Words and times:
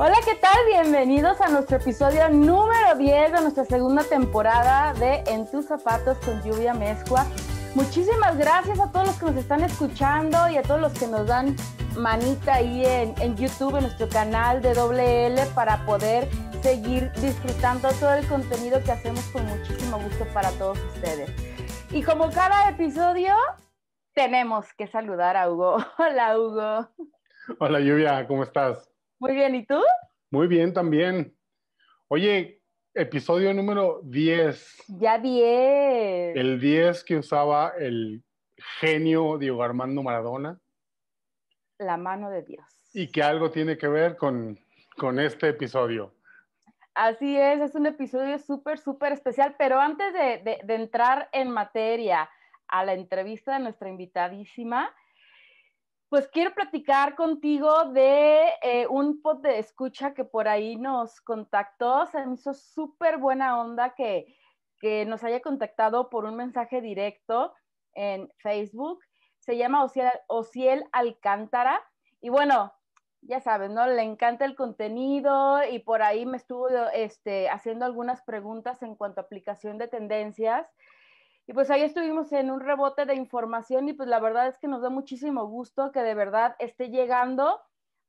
Hola, 0.00 0.14
¿qué 0.24 0.36
tal? 0.36 0.56
Bienvenidos 0.70 1.40
a 1.40 1.48
nuestro 1.48 1.78
episodio 1.78 2.28
número 2.28 2.94
10 2.96 3.32
de 3.32 3.40
nuestra 3.40 3.64
segunda 3.64 4.04
temporada 4.04 4.94
de 4.94 5.24
En 5.26 5.50
tus 5.50 5.64
zapatos 5.64 6.16
con 6.18 6.40
lluvia 6.44 6.72
mezcua. 6.72 7.26
Muchísimas 7.74 8.38
gracias 8.38 8.78
a 8.78 8.92
todos 8.92 9.08
los 9.08 9.18
que 9.18 9.26
nos 9.26 9.34
están 9.34 9.64
escuchando 9.64 10.48
y 10.50 10.56
a 10.56 10.62
todos 10.62 10.80
los 10.80 10.92
que 10.92 11.08
nos 11.08 11.26
dan 11.26 11.56
manita 11.96 12.54
ahí 12.54 12.86
en, 12.86 13.12
en 13.20 13.36
YouTube, 13.36 13.74
en 13.74 13.82
nuestro 13.82 14.08
canal 14.08 14.62
de 14.62 14.72
WL, 14.72 15.52
para 15.56 15.84
poder 15.84 16.28
seguir 16.62 17.10
disfrutando 17.14 17.88
todo 17.98 18.14
el 18.14 18.28
contenido 18.28 18.80
que 18.84 18.92
hacemos 18.92 19.24
con 19.32 19.44
muchísimo 19.46 19.98
gusto 19.98 20.24
para 20.32 20.52
todos 20.52 20.78
ustedes. 20.94 21.28
Y 21.90 22.04
como 22.04 22.30
cada 22.30 22.68
episodio, 22.68 23.34
tenemos 24.14 24.72
que 24.74 24.86
saludar 24.86 25.36
a 25.36 25.50
Hugo. 25.50 25.78
Hola, 25.98 26.38
Hugo. 26.38 26.88
Hola, 27.58 27.80
Lluvia, 27.80 28.28
¿cómo 28.28 28.44
estás? 28.44 28.87
Muy 29.20 29.34
bien, 29.34 29.56
¿y 29.56 29.66
tú? 29.66 29.80
Muy 30.30 30.46
bien 30.46 30.72
también. 30.72 31.36
Oye, 32.06 32.62
episodio 32.94 33.52
número 33.52 34.00
10. 34.04 34.84
Ya 35.00 35.18
10. 35.18 36.36
El 36.36 36.60
10 36.60 37.02
que 37.02 37.16
usaba 37.16 37.72
el 37.78 38.22
genio 38.78 39.36
Diego 39.36 39.60
Armando 39.64 40.04
Maradona. 40.04 40.60
La 41.78 41.96
mano 41.96 42.30
de 42.30 42.42
Dios. 42.42 42.64
Y 42.94 43.10
que 43.10 43.20
algo 43.24 43.50
tiene 43.50 43.76
que 43.76 43.88
ver 43.88 44.16
con, 44.16 44.56
con 44.96 45.18
este 45.18 45.48
episodio. 45.48 46.14
Así 46.94 47.36
es, 47.36 47.60
es 47.60 47.74
un 47.74 47.86
episodio 47.86 48.38
súper, 48.38 48.78
súper 48.78 49.12
especial, 49.12 49.56
pero 49.58 49.80
antes 49.80 50.12
de, 50.12 50.42
de, 50.44 50.60
de, 50.62 50.74
entrar 50.76 51.28
en 51.32 51.50
materia 51.50 52.30
a 52.68 52.84
la 52.84 52.94
entrevista 52.94 53.54
de 53.54 53.60
nuestra 53.64 53.88
invitadísima, 53.88 54.94
pues 56.08 56.28
quiero 56.28 56.54
platicar 56.54 57.14
contigo 57.14 57.86
de 57.86 58.48
eh, 58.62 58.86
un 58.88 59.20
pod 59.20 59.42
de 59.42 59.58
escucha 59.58 60.14
que 60.14 60.24
por 60.24 60.48
ahí 60.48 60.76
nos 60.76 61.20
contactó, 61.20 62.06
se 62.06 62.24
me 62.24 62.34
hizo 62.34 62.54
súper 62.54 63.18
buena 63.18 63.60
onda 63.60 63.94
que, 63.94 64.34
que 64.80 65.04
nos 65.04 65.22
haya 65.22 65.40
contactado 65.40 66.08
por 66.08 66.24
un 66.24 66.36
mensaje 66.36 66.80
directo 66.80 67.52
en 67.94 68.30
Facebook, 68.38 69.00
se 69.38 69.56
llama 69.56 69.84
Ociel, 70.28 70.84
Alcántara, 70.92 71.82
y 72.20 72.30
bueno, 72.30 72.72
ya 73.22 73.40
sabes, 73.40 73.70
¿no? 73.70 73.86
Le 73.86 74.02
encanta 74.02 74.44
el 74.44 74.54
contenido 74.54 75.60
y 75.64 75.80
por 75.80 76.02
ahí 76.02 76.24
me 76.24 76.36
estuvo 76.36 76.68
este, 76.94 77.48
haciendo 77.48 77.84
algunas 77.84 78.22
preguntas 78.22 78.82
en 78.82 78.94
cuanto 78.94 79.20
a 79.20 79.24
aplicación 79.24 79.78
de 79.78 79.88
tendencias. 79.88 80.66
Y 81.48 81.54
pues 81.54 81.70
ahí 81.70 81.80
estuvimos 81.80 82.30
en 82.32 82.50
un 82.50 82.60
rebote 82.60 83.06
de 83.06 83.14
información 83.14 83.88
y 83.88 83.94
pues 83.94 84.06
la 84.06 84.20
verdad 84.20 84.48
es 84.48 84.58
que 84.58 84.68
nos 84.68 84.82
da 84.82 84.90
muchísimo 84.90 85.46
gusto 85.46 85.92
que 85.92 86.00
de 86.00 86.14
verdad 86.14 86.54
esté 86.58 86.90
llegando 86.90 87.58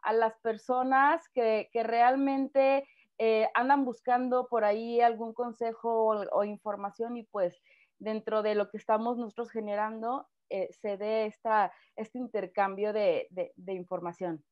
a 0.02 0.12
las 0.12 0.38
personas 0.40 1.28
que, 1.30 1.70
que 1.72 1.84
realmente 1.84 2.86
eh, 3.18 3.48
andan 3.54 3.86
buscando 3.86 4.50
por 4.50 4.66
ahí 4.66 5.00
algún 5.00 5.34
consejo 5.34 6.28
o, 6.32 6.44
información 6.44 7.16
y 7.16 7.24
pues 7.24 7.62
dentro 7.98 8.44
de 8.44 8.56
lo 8.56 8.70
que 8.70 8.76
estamos 8.76 9.18
nosotros 9.18 9.52
generando 9.52 10.28
eh, 10.50 10.68
se 10.74 10.98
dé 10.98 11.26
esta, 11.26 11.72
este 11.96 12.18
intercambio 12.18 12.92
de, 12.92 13.28
de, 13.30 13.54
de 13.56 13.74
información. 13.74 14.44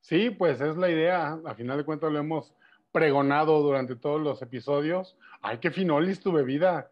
Sí, 0.00 0.30
pues 0.30 0.60
es 0.60 0.76
la 0.76 0.90
idea. 0.90 1.38
A 1.44 1.54
final 1.54 1.78
de 1.78 1.84
cuentas 1.84 2.10
lo 2.10 2.18
hemos 2.18 2.52
pregonado 2.90 3.62
durante 3.62 3.94
todos 3.94 4.20
los 4.20 4.42
episodios. 4.42 5.16
Ay, 5.42 5.58
qué 5.58 5.70
finolis 5.70 6.18
tu 6.18 6.32
bebida. 6.32 6.90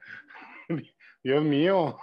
Dios 1.23 1.43
mío. 1.43 1.99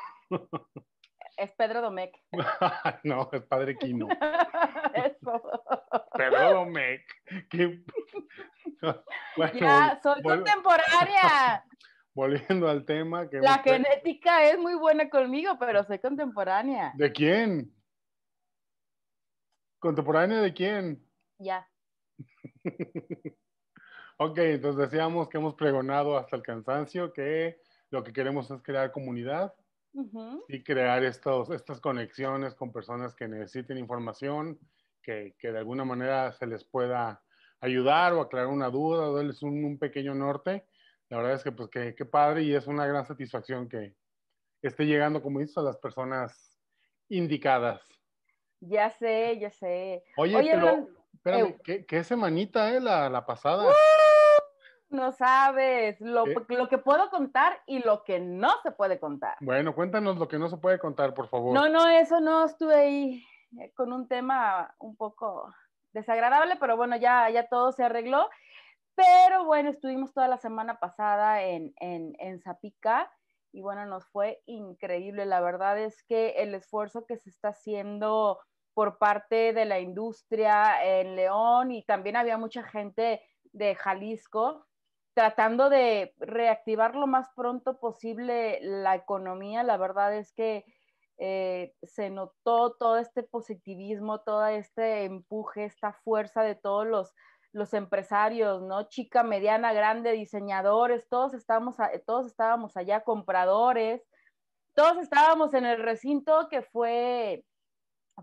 Es 1.38 1.52
Pedro 1.52 1.82
Domecq. 1.82 2.16
no, 3.04 3.30
es 3.32 3.42
Padre 3.44 3.78
Quino. 3.78 4.08
Eso. 4.94 5.42
Pedro 6.16 6.54
Domecq. 6.54 7.04
¿Qué... 7.50 7.84
Bueno, 9.36 9.60
ya, 9.60 10.00
soy 10.04 10.22
vol 10.22 10.36
contemporánea. 10.36 11.66
Volviendo 12.14 12.70
al 12.70 12.86
tema. 12.86 13.28
Que 13.28 13.40
La 13.40 13.58
genética 13.58 14.44
es 14.44 14.60
muy 14.60 14.76
buena 14.76 15.10
conmigo, 15.10 15.58
pero 15.60 15.84
soy 15.84 15.98
contemporánea. 15.98 16.94
¿De 16.96 17.12
quién? 17.12 17.74
¿Contemporánea 19.80 20.42
de 20.42 20.54
quién? 20.54 21.04
Ya. 21.40 21.68
ok, 24.18 24.38
entonces 24.38 24.92
decíamos 24.92 25.28
que 25.28 25.40
hemos 25.40 25.56
pregonado 25.56 26.18
hasta 26.18 26.36
el 26.36 26.44
cansancio 26.44 27.12
que 27.14 27.60
lo 27.90 28.04
que 28.04 28.14
queremos 28.14 28.50
es 28.52 28.62
crear 28.62 28.92
comunidad 28.92 29.54
uh 29.94 30.04
-huh. 30.04 30.44
y 30.48 30.64
crear 30.64 31.04
estos, 31.04 31.50
estas 31.50 31.80
conexiones 31.80 32.56
con 32.56 32.72
personas 32.72 33.16
que 33.16 33.28
necesiten 33.28 33.78
información, 33.78 34.60
que, 35.02 35.36
que, 35.40 35.52
de 35.52 35.60
alguna 35.60 35.86
manera 35.86 36.32
se 36.34 36.48
les 36.48 36.64
pueda 36.64 37.22
ayudar 37.62 38.14
o 38.14 38.22
aclarar 38.22 38.50
una 38.50 38.70
duda 38.70 39.10
o 39.10 39.16
darles 39.16 39.42
un, 39.42 39.64
un 39.64 39.78
pequeño 39.78 40.14
norte. 40.14 40.66
La 41.10 41.18
verdad 41.18 41.34
es 41.34 41.44
que, 41.44 41.52
pues, 41.52 41.70
que, 41.70 41.96
que, 41.96 42.06
padre 42.06 42.44
y 42.44 42.54
es 42.54 42.68
una 42.68 42.86
gran 42.86 43.06
satisfacción 43.06 43.70
que 43.70 43.96
esté 44.62 44.86
llegando, 44.86 45.22
como 45.22 45.40
dices, 45.40 45.58
a 45.58 45.62
las 45.62 45.78
personas 45.78 46.60
indicadas. 47.10 47.82
Ya 48.60 48.90
sé, 48.90 49.38
ya 49.40 49.50
sé. 49.50 50.04
Oye, 50.18 50.36
Oye 50.36 50.52
pero, 50.54 50.88
espérame, 51.14 51.58
¿qué, 51.64 51.86
¿qué, 51.86 52.04
semanita, 52.04 52.76
eh, 52.76 52.82
la, 52.82 53.10
la 53.10 53.26
pasada? 53.26 53.72
No 54.90 55.12
sabes 55.12 56.00
lo, 56.00 56.26
lo, 56.26 56.70
que 56.70 56.78
puedo 56.78 57.10
contar 57.10 57.62
y 57.66 57.80
lo 57.80 58.04
que 58.04 58.20
no 58.20 58.50
se 58.64 58.72
puede 58.72 59.00
contar. 59.00 59.36
Bueno, 59.42 59.76
cuéntanos 59.76 60.18
lo 60.18 60.28
que 60.28 60.40
no 60.40 60.48
se 60.50 60.58
puede 60.58 60.80
contar, 60.80 61.14
por 61.14 61.28
favor. 61.28 61.54
No, 61.54 61.68
no, 61.68 61.88
eso 61.90 62.22
no, 62.22 62.46
estuve 62.46 62.76
ahí 62.76 63.26
eh, 63.60 63.74
con 63.74 63.92
un 63.92 64.08
tema 64.08 64.74
un 64.80 64.96
poco 64.96 65.54
desagradable, 65.92 66.56
pero 66.58 66.78
bueno, 66.78 66.96
ya, 66.96 67.30
ya 67.30 67.48
todo 67.48 67.74
se 67.74 67.84
arregló. 67.84 68.30
Pero 68.96 69.46
bueno, 69.46 69.70
estuvimos 69.70 70.14
toda 70.14 70.28
la 70.28 70.38
semana 70.38 70.80
pasada 70.80 71.44
en, 71.44 71.74
en, 71.80 72.16
en 72.20 72.40
Zapica 72.40 73.12
y 73.52 73.62
bueno, 73.62 73.86
nos 73.86 74.08
fue 74.08 74.42
increíble. 74.46 75.26
La 75.26 75.42
verdad 75.42 75.78
es 75.80 76.02
que 76.04 76.30
el 76.38 76.56
esfuerzo 76.56 77.06
que 77.06 77.18
se 77.18 77.30
está 77.30 77.50
haciendo 77.50 78.40
por 78.74 78.98
parte 79.00 79.54
de 79.54 79.66
la 79.66 79.80
industria 79.80 80.84
en 80.84 81.16
León 81.16 81.72
y 81.72 81.84
también 81.84 82.16
había 82.16 82.38
mucha 82.38 82.64
gente 82.64 83.22
de 83.52 83.76
Jalisco 83.76 84.68
tratando 85.18 85.72
de 85.72 86.14
reactivar 86.20 86.94
lo 86.94 87.08
más 87.08 87.28
pronto 87.36 87.80
posible 87.80 88.60
la 88.62 88.94
economía. 88.94 89.64
La 89.64 89.76
verdad 89.76 90.16
es 90.16 90.32
que 90.32 90.64
eh, 91.18 91.74
se 91.82 92.12
notó 92.12 92.76
todo 92.76 93.00
este 93.00 93.24
positivismo, 93.24 94.20
todo 94.20 94.46
este 94.46 95.06
empuje, 95.06 95.66
esta 95.66 95.92
fuerza 95.92 96.44
de 96.44 96.54
todos 96.54 96.86
los, 96.86 97.16
los 97.52 97.74
empresarios, 97.74 98.62
¿no? 98.62 98.90
Chica, 98.90 99.24
mediana, 99.24 99.74
grande, 99.74 100.12
diseñadores, 100.12 101.10
todos 101.10 101.34
estábamos, 101.34 101.78
todos 102.06 102.28
estábamos 102.28 102.78
allá, 102.78 103.04
compradores, 103.04 104.04
todos 104.76 104.98
estábamos 104.98 105.56
en 105.56 105.66
el 105.66 105.82
recinto 105.82 106.48
que 106.48 106.62
fue, 106.62 107.44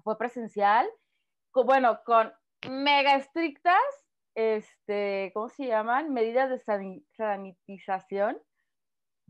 fue 0.05 0.17
presencial, 0.17 0.89
bueno, 1.53 1.99
con 2.05 2.33
mega 2.71 3.17
estrictas 3.17 4.04
este, 4.35 5.31
¿cómo 5.35 5.49
se 5.49 5.67
llaman? 5.67 6.13
Medidas 6.13 6.51
de 6.51 6.61
sanitización, 7.17 8.41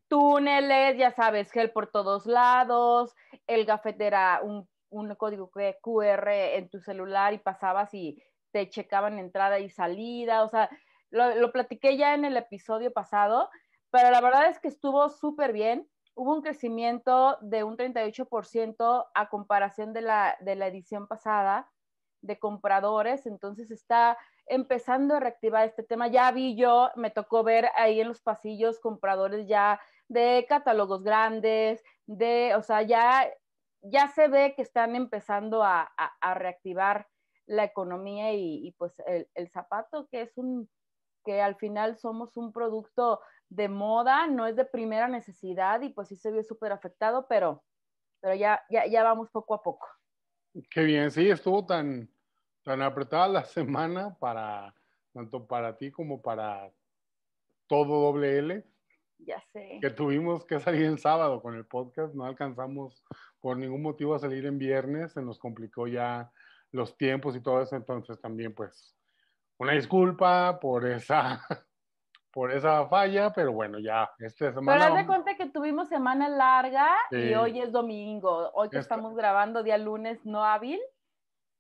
túneles, 0.09 0.97
ya 0.97 1.13
sabes, 1.13 1.51
gel 1.51 1.71
por 1.73 1.91
todos 1.91 2.27
lados, 2.27 3.15
el 3.47 3.65
gafet 3.65 4.01
era 4.01 4.41
un, 4.43 4.69
un 4.91 5.15
código 5.15 5.51
QR 5.51 6.57
en 6.57 6.69
tu 6.69 6.81
celular 6.81 7.35
y 7.35 7.39
pasabas 7.39 7.93
y 7.95 8.23
te 8.53 8.69
checaban 8.71 9.19
entrada 9.19 9.59
y 9.59 9.69
salida, 9.69 10.45
o 10.45 10.49
sea, 10.49 10.71
lo, 11.11 11.35
lo 11.37 11.53
platiqué 11.53 11.97
ya 11.97 12.15
en 12.15 12.25
el 12.25 12.37
episodio 12.37 12.93
pasado, 12.93 13.51
pero 13.91 14.11
la 14.11 14.21
verdad 14.21 14.49
es 14.49 14.59
que 14.59 14.69
estuvo 14.69 15.09
súper 15.09 15.53
bien. 15.53 15.89
Hubo 16.17 16.35
un 16.35 16.43
crecimiento 16.43 17.39
de 17.41 17.65
un 17.65 17.77
38% 17.77 19.07
a 19.15 19.29
comparación 19.29 19.93
de 19.93 20.01
la, 20.01 20.37
de 20.41 20.55
la 20.55 20.69
edición 20.69 21.09
pasada 21.09 21.69
de 22.21 22.39
compradores, 22.39 23.27
entonces 23.27 23.71
está 23.71 24.17
empezando 24.47 25.15
a 25.15 25.21
reactivar 25.21 25.67
este 25.67 25.83
tema. 25.83 26.09
Ya 26.09 26.31
vi 26.33 26.57
yo, 26.57 26.91
me 26.97 27.11
tocó 27.11 27.43
ver 27.43 27.69
ahí 27.77 28.01
en 28.01 28.09
los 28.09 28.21
pasillos 28.21 28.81
compradores 28.81 29.47
ya 29.47 29.81
de 30.09 30.47
catálogos 30.49 31.03
grandes, 31.03 31.83
de, 32.07 32.55
o 32.57 32.63
sea, 32.63 32.83
ya, 32.83 33.31
ya 33.83 34.09
se 34.09 34.29
ve 34.29 34.55
que 34.55 34.63
están 34.63 34.97
empezando 34.97 35.63
a, 35.63 35.91
a, 36.21 36.35
reactivar 36.35 37.09
la 37.47 37.65
economía 37.65 38.33
y, 38.33 38.67
y 38.67 38.73
pues 38.73 38.95
el, 39.07 39.29
el, 39.35 39.49
zapato, 39.51 40.09
que 40.11 40.23
es 40.23 40.37
un, 40.37 40.69
que 41.25 41.41
al 41.41 41.57
final 41.57 41.97
somos 41.97 42.37
un 42.37 42.53
producto 42.53 43.21
de 43.49 43.69
moda, 43.69 44.27
no 44.27 44.47
es 44.47 44.57
de 44.57 44.65
primera 44.65 45.09
necesidad 45.09 45.81
y 45.83 45.91
pues 45.91 46.09
sí 46.09 46.17
se 46.17 46.31
vio 46.31 46.43
súper 46.43 46.73
afectado, 46.73 47.27
pero, 47.29 47.63
pero 48.21 48.35
ya, 48.35 48.63
ya, 48.71 48.87
ya 48.87 49.03
vamos 49.03 49.31
poco 49.31 49.55
a 49.55 49.63
poco. 49.63 49.87
Qué 50.71 50.83
bien, 50.83 51.11
sí, 51.11 51.29
estuvo 51.31 51.65
tan, 51.67 52.09
tan 52.65 52.83
apretada 52.83 53.29
la 53.29 53.45
semana 53.45 54.17
para, 54.19 54.75
tanto 55.13 55.47
para 55.47 55.77
ti 55.77 55.93
como 55.93 56.21
para 56.21 56.73
todo 57.69 58.01
doble 58.01 58.39
L. 58.39 58.65
Ya 59.19 59.41
sé. 59.53 59.79
Que 59.81 59.91
tuvimos 59.91 60.45
que 60.45 60.59
salir 60.59 60.87
el 60.87 60.99
sábado 60.99 61.41
con 61.41 61.55
el 61.55 61.65
podcast, 61.65 62.15
no 62.15 62.25
alcanzamos 62.25 63.05
por 63.41 63.57
ningún 63.57 63.83
motivo 63.83 64.15
a 64.15 64.19
salir 64.19 64.45
en 64.45 64.59
viernes, 64.59 65.13
se 65.13 65.23
nos 65.23 65.39
complicó 65.39 65.87
ya 65.87 66.33
los 66.73 66.97
tiempos 66.97 67.37
y 67.37 67.41
todo 67.41 67.63
eso, 67.63 67.77
entonces 67.77 68.21
también 68.21 68.53
pues 68.55 68.97
una 69.59 69.73
disculpa 69.73 70.59
por 70.61 70.85
esa 70.87 71.41
por 72.33 72.51
esa 72.51 72.87
falla, 72.89 73.33
pero 73.33 73.53
bueno, 73.53 73.79
ya 73.79 74.11
esta 74.19 74.53
semana. 74.53 74.81
Pero 74.81 74.93
haz 74.93 75.01
de 75.01 75.07
cuenta 75.07 75.37
que 75.37 75.47
tuvimos 75.47 75.89
semana 75.89 76.29
larga 76.29 76.91
y 77.13 77.33
hoy 77.35 77.61
es 77.61 77.71
domingo. 77.71 78.51
Hoy 78.55 78.71
que 78.71 78.79
estamos 78.79 79.15
grabando 79.15 79.63
día 79.63 79.79
lunes 79.79 80.27
no 80.27 80.45
hábil. 80.45 80.81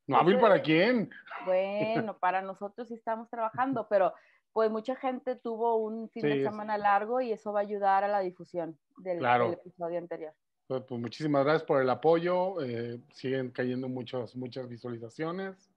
¿No 0.06 0.18
hábil 0.18 0.38
para 0.38 0.60
quién? 0.60 1.10
Bueno, 1.46 2.16
para 2.20 2.42
nosotros 2.42 2.88
sí 2.88 2.94
estamos 2.94 3.28
trabajando, 3.30 3.86
pero 3.88 4.12
pues 4.52 4.70
mucha 4.70 4.94
gente 4.96 5.36
tuvo 5.36 5.76
un 5.76 6.08
fin 6.10 6.22
de 6.22 6.42
semana 6.42 6.78
largo 6.78 7.20
y 7.20 7.32
eso 7.32 7.52
va 7.52 7.60
a 7.60 7.62
ayudar 7.62 8.04
a 8.04 8.08
la 8.08 8.20
difusión 8.20 8.78
del, 8.98 9.24
episodio 9.52 9.98
anterior. 9.98 10.32
Pues, 10.66 10.82
pues, 10.88 11.00
muchísimas 11.00 11.44
gracias 11.44 11.64
por 11.64 11.82
el 11.82 11.90
apoyo. 11.90 12.62
Eh, 12.62 13.00
siguen 13.12 13.50
cayendo 13.50 13.88
muchos, 13.88 14.36
muchas 14.36 14.68
visualizaciones 14.68 15.74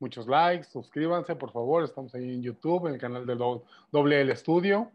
muchos 0.00 0.26
likes, 0.26 0.68
suscríbanse, 0.70 1.36
por 1.36 1.52
favor. 1.52 1.84
Estamos 1.84 2.14
ahí 2.14 2.24
en 2.24 2.42
YouTube, 2.42 2.86
en 2.86 2.94
el 2.94 3.00
canal 3.00 3.26
de 3.26 3.34
Doble 3.34 4.20
L 4.20 4.32
Estudio. 4.32 4.90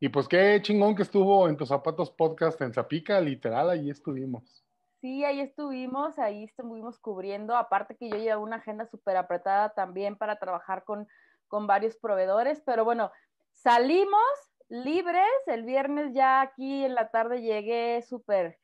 Y 0.00 0.08
pues 0.08 0.28
qué 0.28 0.60
chingón 0.62 0.94
que 0.94 1.02
estuvo 1.02 1.48
en 1.48 1.56
Tus 1.56 1.68
Zapatos 1.68 2.10
Podcast 2.10 2.60
en 2.60 2.72
Zapica, 2.72 3.20
literal, 3.20 3.70
ahí 3.70 3.90
estuvimos. 3.90 4.65
Sí, 5.00 5.24
ahí 5.24 5.40
estuvimos, 5.40 6.18
ahí 6.18 6.44
estuvimos 6.44 6.98
cubriendo. 6.98 7.56
Aparte 7.56 7.96
que 7.96 8.08
yo 8.08 8.16
llevo 8.16 8.42
una 8.42 8.56
agenda 8.56 8.86
súper 8.86 9.16
apretada 9.16 9.70
también 9.70 10.16
para 10.16 10.38
trabajar 10.38 10.84
con, 10.84 11.06
con 11.48 11.66
varios 11.66 11.96
proveedores, 11.96 12.62
pero 12.64 12.84
bueno, 12.84 13.10
salimos 13.52 14.22
libres. 14.68 15.26
El 15.46 15.64
viernes 15.64 16.12
ya 16.14 16.40
aquí 16.40 16.84
en 16.84 16.94
la 16.94 17.10
tarde 17.10 17.42
llegué 17.42 18.02
súper 18.02 18.58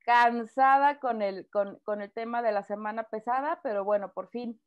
cansada 0.00 0.98
con 1.00 1.22
el, 1.22 1.48
con, 1.50 1.78
con 1.84 2.00
el 2.00 2.12
tema 2.12 2.42
de 2.42 2.52
la 2.52 2.62
semana 2.62 3.04
pesada, 3.04 3.60
pero 3.62 3.84
bueno, 3.84 4.12
por 4.12 4.28
fin 4.28 4.60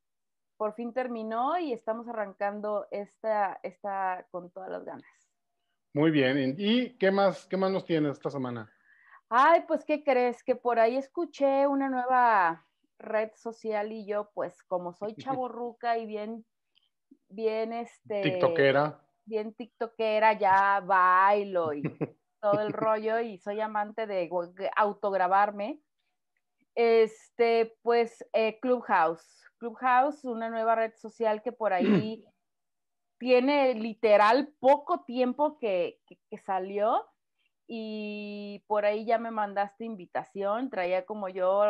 por 0.59 0.73
fin 0.73 0.91
terminó 0.91 1.57
y 1.57 1.71
estamos 1.71 2.05
arrancando 2.09 2.85
esta, 2.91 3.61
esta 3.63 4.27
con 4.29 4.51
todas 4.51 4.69
las 4.69 4.83
ganas. 4.83 5.09
Muy 5.93 6.11
bien. 6.11 6.55
¿Y 6.57 6.97
qué 6.97 7.11
más, 7.11 7.45
qué 7.45 7.55
más 7.55 7.71
nos 7.71 7.85
tienes 7.85 8.11
esta 8.11 8.29
semana? 8.29 8.69
Ay, 9.29 9.63
pues, 9.67 9.85
¿qué 9.85 10.03
crees? 10.03 10.43
Que 10.43 10.55
por 10.55 10.79
ahí 10.79 10.97
escuché 10.97 11.67
una 11.67 11.89
nueva 11.89 12.65
red 12.97 13.31
social 13.35 13.91
y 13.91 14.05
yo, 14.05 14.31
pues, 14.33 14.61
como 14.63 14.93
soy 14.93 15.15
chaborruca 15.47 15.97
y 15.97 16.05
bien, 16.05 16.45
bien, 17.29 17.73
este... 17.73 18.21
TikTokera. 18.21 18.99
Bien 19.25 19.53
tiktokera, 19.53 20.33
ya 20.33 20.79
bailo 20.79 21.73
y 21.73 21.83
todo 22.41 22.61
el 22.61 22.73
rollo 22.73 23.19
y 23.19 23.37
soy 23.37 23.61
amante 23.61 24.07
de 24.07 24.29
autograbarme. 24.75 25.79
Este, 26.73 27.77
pues, 27.83 28.25
eh, 28.33 28.59
Clubhouse 28.59 29.39
Clubhouse, 29.59 30.23
una 30.23 30.49
nueva 30.49 30.75
red 30.75 30.93
social 30.95 31.43
que 31.43 31.51
por 31.51 31.73
ahí 31.73 32.25
tiene 33.19 33.75
literal 33.75 34.53
poco 34.59 35.03
tiempo 35.03 35.59
que, 35.59 35.99
salió 36.45 37.05
y 37.71 38.63
por 38.65 38.85
ahí 38.85 39.05
ya 39.05 39.19
me 39.19 39.29
mandaste 39.29 39.85
invitación, 39.85 40.71
traía 40.71 41.05
como 41.05 41.29
yo 41.29 41.63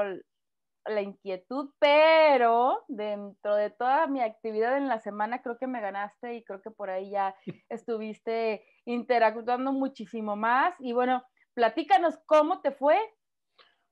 la 0.85 1.01
inquietud, 1.01 1.71
pero 1.77 2.85
dentro 2.87 3.55
de 3.55 3.69
toda 3.69 4.07
mi 4.07 4.21
actividad 4.21 4.77
en 4.77 4.87
la 4.87 4.99
semana 4.99 5.41
creo 5.41 5.57
que 5.57 5.67
me 5.67 5.81
ganaste 5.81 6.35
y 6.35 6.43
creo 6.45 6.61
que 6.61 6.71
por 6.71 6.89
ahí 6.89 7.11
ya 7.11 7.35
estuviste 7.69 8.63
interactuando 8.85 9.73
muchísimo 9.73 10.37
más. 10.37 10.73
Y 10.79 10.93
bueno, 10.93 11.21
platícanos 11.53 12.17
cómo 12.25 12.61
te 12.61 12.71
fue. 12.71 12.97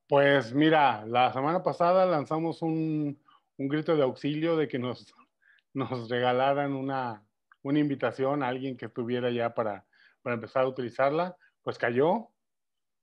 Pues 0.08 0.54
mira, 0.54 1.06
la 1.06 1.34
semana 1.34 1.62
pasada 1.62 2.06
lanzamos 2.06 2.62
un, 2.62 3.22
un 3.58 3.68
grito 3.68 3.98
de 3.98 4.04
auxilio 4.04 4.56
de 4.56 4.70
que 4.70 4.80
nos, 4.80 5.14
nos 5.74 6.10
regalaran 6.10 6.74
una, 6.74 7.22
una 7.64 7.80
invitación 7.80 8.44
a 8.44 8.48
alguien 8.48 8.78
que 8.78 8.86
estuviera 8.86 9.30
ya 9.30 9.54
para, 9.54 9.86
para 10.22 10.36
empezar 10.36 10.64
a 10.64 10.70
utilizarla, 10.70 11.36
pues 11.68 11.78
cayó, 11.78 12.30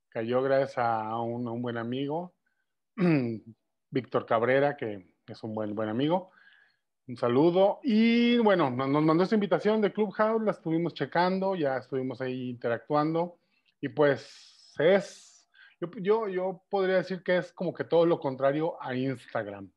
cayó 0.09 0.41
gracias 0.41 0.79
a 0.79 1.21
un, 1.21 1.47
un 1.47 1.61
buen 1.61 1.77
amigo, 1.77 2.33
Víctor 3.91 4.25
Cabrera, 4.25 4.75
que 4.75 5.05
es 5.27 5.43
un 5.43 5.53
buen, 5.53 5.75
buen 5.75 5.87
amigo. 5.87 6.31
Un 7.07 7.15
saludo. 7.15 7.79
Y 7.83 8.39
bueno, 8.39 8.71
nos, 8.71 8.89
nos 8.89 9.03
mandó 9.03 9.23
esta 9.23 9.35
invitación 9.35 9.81
de 9.81 9.93
Clubhouse, 9.93 10.41
la 10.41 10.49
estuvimos 10.49 10.95
checando, 10.95 11.53
ya 11.53 11.77
estuvimos 11.77 12.21
ahí 12.21 12.49
interactuando. 12.49 13.37
Y 13.79 13.89
pues 13.89 14.73
es, 14.79 15.47
yo, 15.79 15.91
yo, 16.01 16.27
yo 16.27 16.63
podría 16.67 16.95
decir 16.95 17.21
que 17.21 17.37
es 17.37 17.53
como 17.53 17.71
que 17.71 17.83
todo 17.83 18.07
lo 18.07 18.19
contrario 18.19 18.81
a 18.81 18.95
Instagram. 18.95 19.71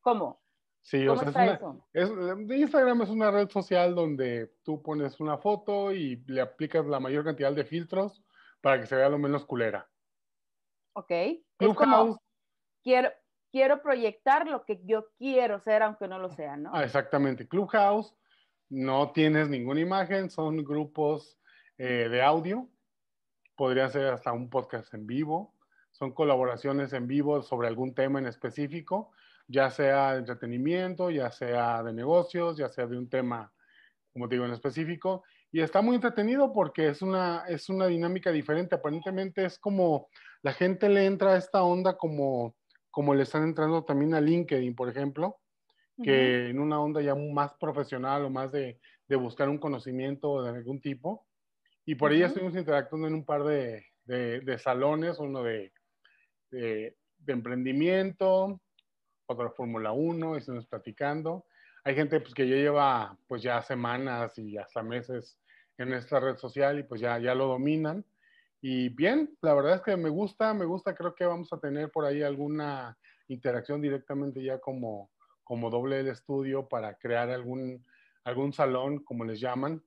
¿Cómo? 0.00 0.40
Sí, 0.80 1.06
o 1.06 1.14
sea, 1.14 1.60
es 1.92 2.10
Instagram 2.48 3.02
es 3.02 3.10
una 3.10 3.30
red 3.30 3.50
social 3.50 3.94
donde 3.94 4.54
tú 4.62 4.80
pones 4.80 5.20
una 5.20 5.36
foto 5.36 5.92
y 5.92 6.24
le 6.26 6.40
aplicas 6.40 6.86
la 6.86 7.00
mayor 7.00 7.22
cantidad 7.22 7.52
de 7.52 7.66
filtros 7.66 8.24
para 8.60 8.80
que 8.80 8.86
se 8.86 8.96
vea 8.96 9.08
lo 9.08 9.18
menos 9.18 9.44
culera. 9.44 9.88
Ok. 10.94 11.12
Clubhouse. 11.56 12.18
quiero, 12.82 13.10
quiero 13.50 13.82
proyectar 13.82 14.46
lo 14.46 14.64
que 14.64 14.80
yo 14.84 15.08
quiero 15.18 15.60
ser, 15.60 15.82
aunque 15.82 16.08
no 16.08 16.18
lo 16.18 16.30
sea, 16.30 16.56
¿no? 16.56 16.70
Ah, 16.74 16.84
exactamente. 16.84 17.46
Clubhouse, 17.46 18.14
no 18.68 19.12
tienes 19.12 19.48
ninguna 19.48 19.80
imagen, 19.80 20.30
son 20.30 20.64
grupos 20.64 21.38
eh, 21.78 22.08
de 22.10 22.22
audio. 22.22 22.68
Podría 23.56 23.88
ser 23.88 24.06
hasta 24.06 24.32
un 24.32 24.48
podcast 24.48 24.92
en 24.94 25.06
vivo. 25.06 25.54
Son 25.92 26.12
colaboraciones 26.12 26.92
en 26.92 27.06
vivo 27.06 27.42
sobre 27.42 27.68
algún 27.68 27.94
tema 27.94 28.18
en 28.18 28.26
específico 28.26 29.12
ya 29.50 29.68
sea 29.68 30.12
de 30.12 30.18
entretenimiento, 30.20 31.10
ya 31.10 31.30
sea 31.32 31.82
de 31.82 31.92
negocios, 31.92 32.56
ya 32.56 32.68
sea 32.68 32.86
de 32.86 32.96
un 32.96 33.08
tema, 33.08 33.52
como 34.12 34.28
te 34.28 34.36
digo, 34.36 34.46
en 34.46 34.52
específico. 34.52 35.24
Y 35.52 35.60
está 35.60 35.82
muy 35.82 35.96
entretenido 35.96 36.52
porque 36.52 36.88
es 36.88 37.02
una, 37.02 37.44
es 37.48 37.68
una 37.68 37.86
dinámica 37.86 38.30
diferente. 38.30 38.76
Aparentemente 38.76 39.44
es 39.44 39.58
como 39.58 40.08
la 40.42 40.52
gente 40.52 40.88
le 40.88 41.06
entra 41.06 41.32
a 41.32 41.36
esta 41.36 41.62
onda 41.62 41.96
como, 41.96 42.54
como 42.90 43.14
le 43.14 43.24
están 43.24 43.42
entrando 43.42 43.84
también 43.84 44.14
a 44.14 44.20
LinkedIn, 44.20 44.74
por 44.74 44.88
ejemplo, 44.88 45.38
que 46.02 46.48
en 46.48 46.58
una 46.58 46.80
onda 46.80 47.02
ya 47.02 47.14
más 47.14 47.52
profesional 47.54 48.24
o 48.24 48.30
más 48.30 48.52
de, 48.52 48.80
de, 49.06 49.16
buscar 49.16 49.48
un 49.50 49.58
conocimiento 49.58 50.42
de 50.42 50.50
algún 50.50 50.80
tipo. 50.80 51.26
Y 51.84 51.94
por 51.96 52.10
ahí 52.10 52.22
estuvimos 52.22 52.56
interactuando 52.56 53.06
en 53.06 53.14
un 53.14 53.24
par 53.24 53.44
de, 53.44 53.84
de, 54.04 54.40
de 54.40 54.58
salones, 54.58 55.18
uno 55.18 55.42
de, 55.42 55.72
de, 56.50 56.96
emprendimiento, 57.26 58.60
otra 59.26 59.50
Fórmula 59.50 59.92
1, 59.92 60.36
estuvimos 60.36 60.66
platicando. 60.66 61.44
Hay 61.84 61.94
gente 61.94 62.20
pues, 62.20 62.34
que 62.34 62.48
ya 62.48 62.56
lleva 62.56 63.18
pues 63.26 63.42
ya 63.42 63.62
semanas 63.62 64.36
y 64.38 64.56
hasta 64.58 64.82
meses 64.82 65.38
en 65.78 65.92
esta 65.94 66.20
red 66.20 66.36
social 66.36 66.78
y 66.78 66.82
pues 66.82 67.00
ya, 67.00 67.18
ya 67.18 67.34
lo 67.34 67.46
dominan. 67.46 68.04
Y 68.60 68.90
bien, 68.90 69.36
la 69.40 69.54
verdad 69.54 69.76
es 69.76 69.80
que 69.82 69.96
me 69.96 70.10
gusta, 70.10 70.52
me 70.52 70.66
gusta, 70.66 70.94
creo 70.94 71.14
que 71.14 71.24
vamos 71.24 71.50
a 71.52 71.58
tener 71.58 71.90
por 71.90 72.04
ahí 72.04 72.22
alguna 72.22 72.98
interacción 73.28 73.80
directamente 73.80 74.42
ya 74.42 74.58
como, 74.58 75.10
como 75.44 75.70
doble 75.70 75.96
del 75.96 76.08
estudio 76.08 76.68
para 76.68 76.94
crear 76.96 77.30
algún, 77.30 77.84
algún 78.24 78.52
salón, 78.52 78.98
como 79.02 79.24
les 79.24 79.40
llaman, 79.40 79.82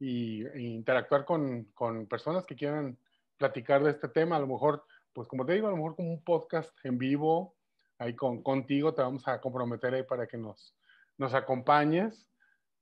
y, 0.00 0.46
e 0.46 0.60
interactuar 0.60 1.26
con, 1.26 1.64
con, 1.74 2.06
personas 2.06 2.46
que 2.46 2.56
quieran 2.56 2.98
platicar 3.36 3.84
de 3.84 3.90
este 3.90 4.08
tema. 4.08 4.36
A 4.36 4.40
lo 4.40 4.46
mejor, 4.46 4.84
pues 5.12 5.28
como 5.28 5.44
te 5.44 5.52
digo, 5.52 5.66
a 5.66 5.70
lo 5.70 5.76
mejor 5.76 5.94
como 5.94 6.10
un 6.10 6.24
podcast 6.24 6.74
en 6.84 6.96
vivo 6.96 7.54
ahí 7.98 8.14
con, 8.14 8.42
contigo, 8.42 8.94
te 8.94 9.02
vamos 9.02 9.26
a 9.28 9.40
comprometer 9.40 9.94
ahí 9.94 10.02
para 10.02 10.26
que 10.26 10.36
nos, 10.36 10.74
nos 11.18 11.34
acompañes 11.34 12.28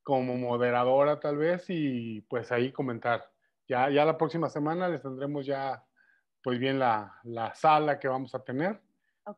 como 0.02 0.36
moderadora 0.36 1.20
tal 1.20 1.36
vez 1.36 1.64
y 1.68 2.22
pues 2.22 2.50
ahí 2.52 2.72
comentar. 2.72 3.30
Ya, 3.68 3.88
ya 3.90 4.04
la 4.04 4.18
próxima 4.18 4.48
semana 4.48 4.88
les 4.88 5.02
tendremos 5.02 5.46
ya 5.46 5.84
pues 6.42 6.58
bien 6.58 6.78
la, 6.78 7.18
la 7.22 7.54
sala 7.54 8.00
que 8.00 8.08
vamos 8.08 8.34
a 8.34 8.42
tener 8.42 8.80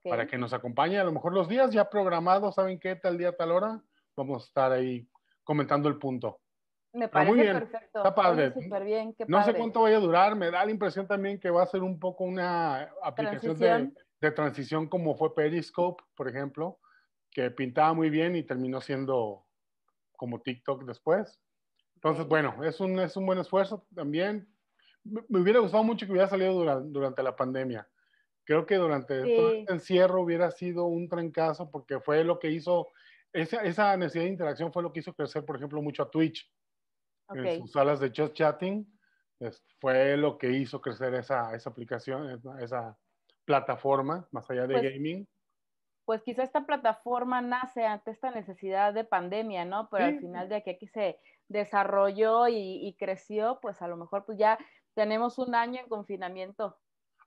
para 0.03 0.27
que 0.27 0.39
nos 0.39 0.53
acompañe. 0.53 0.99
A 0.99 1.05
lo 1.05 1.13
mejor 1.13 1.35
los 1.35 1.49
días 1.49 1.71
ya 1.71 1.91
programados, 1.91 2.55
¿saben 2.55 2.81
qué? 2.81 2.97
Tal 2.97 3.19
día, 3.19 3.37
tal 3.37 3.53
hora, 3.53 3.83
vamos 4.17 4.45
a 4.45 4.47
estar 4.47 4.73
ahí 4.73 5.07
comentando 5.43 5.89
el 5.89 5.99
punto. 5.99 6.41
Me 6.95 7.09
parece 7.09 7.33
muy 7.33 7.43
bien. 7.43 7.59
perfecto. 7.59 7.99
Está 7.99 8.15
padre. 8.15 8.55
Bien, 8.85 9.15
no 9.27 9.45
sé 9.45 9.53
cuánto 9.55 9.83
vaya 9.83 9.99
a 9.99 10.01
durar, 10.01 10.37
me 10.37 10.51
da 10.51 10.65
la 10.65 10.71
impresión 10.71 11.07
también 11.07 11.39
que 11.39 11.51
va 11.51 11.63
a 11.63 11.67
ser 11.67 11.83
un 11.83 11.99
poco 11.99 12.25
una 12.25 12.91
aplicación 13.03 13.59
de 13.59 13.93
de 14.25 14.31
transición 14.33 14.89
como 14.89 15.15
fue 15.15 15.35
Periscope, 15.35 16.03
por 16.17 16.29
ejemplo, 16.29 16.79
que 17.35 17.51
pintaba 17.51 17.93
muy 17.93 18.09
bien 18.09 18.37
y 18.37 18.45
terminó 18.45 18.81
siendo 18.81 19.45
como 20.17 20.41
TikTok 20.41 20.85
después. 20.85 21.41
Entonces, 21.97 22.27
bueno, 22.27 22.65
es 22.65 22.81
un, 22.81 22.99
es 23.01 23.17
un 23.17 23.27
buen 23.27 23.41
esfuerzo 23.41 23.85
también. 23.95 24.49
Me, 25.03 25.41
hubiera 25.41 25.59
gustado 25.59 25.83
mucho 25.83 26.07
que 26.07 26.13
hubiera 26.13 26.29
salido 26.29 26.55
durante, 26.55 26.89
durante 26.91 27.23
la 27.23 27.35
pandemia. 27.35 27.87
Creo 28.45 28.65
que 28.65 28.77
durante 28.77 29.21
todo 29.23 29.53
este 29.53 29.73
encierro 29.73 30.23
hubiera 30.23 30.51
sido 30.51 30.85
un 30.85 31.09
trancazo 31.09 31.71
porque 31.71 31.99
fue 31.99 32.23
lo 32.25 32.39
que 32.39 32.51
hizo, 32.51 32.93
esa, 33.33 33.63
esa, 33.65 33.97
necesidad 33.97 34.25
de 34.25 34.31
interacción 34.31 34.73
fue 34.73 34.83
lo 34.83 34.93
que 34.93 35.01
hizo 35.01 35.13
crecer, 35.13 35.45
por 35.45 35.57
ejemplo, 35.57 35.83
mucho 35.83 36.05
a 36.05 36.11
Twitch. 36.11 36.51
En 37.31 37.59
sus 37.59 37.73
salas 37.73 38.01
de 38.01 38.13
chat 38.13 38.33
chatting, 38.35 38.87
fue 39.81 40.17
lo 40.19 40.37
que 40.37 40.53
hizo 40.53 40.81
crecer 40.81 41.15
esa, 41.15 41.55
esa 41.55 41.71
aplicación, 41.71 42.41
esa 42.61 42.97
plataforma, 43.47 44.29
más 44.31 44.49
allá 44.51 44.67
de 44.67 44.75
pues 44.75 44.93
gaming 44.93 45.27
pues 46.05 46.23
quizá 46.23 46.43
esta 46.43 46.67
plataforma 46.67 47.41
nace 47.41 47.85
ante 47.87 48.11
esta 48.11 48.31
necesidad 48.31 48.93
de 48.93 49.05
pandemia, 49.05 49.65
¿no? 49.65 49.89
Pero 49.91 50.05
al 50.05 50.21
final 50.21 50.49
de 50.49 50.57
aquí, 50.57 50.87
se 50.87 51.19
desarrolló 51.49 52.49
y, 52.49 52.95
creció, 52.99 53.59
pues 53.63 53.81
a 53.83 53.89
lo 53.89 53.97
mejor 53.97 54.25
pues 54.25 54.39
ya 54.39 54.59
tenemos 54.95 55.39
un 55.39 55.55
año 55.55 55.81
en 55.81 55.89
confinamiento. 55.89 56.77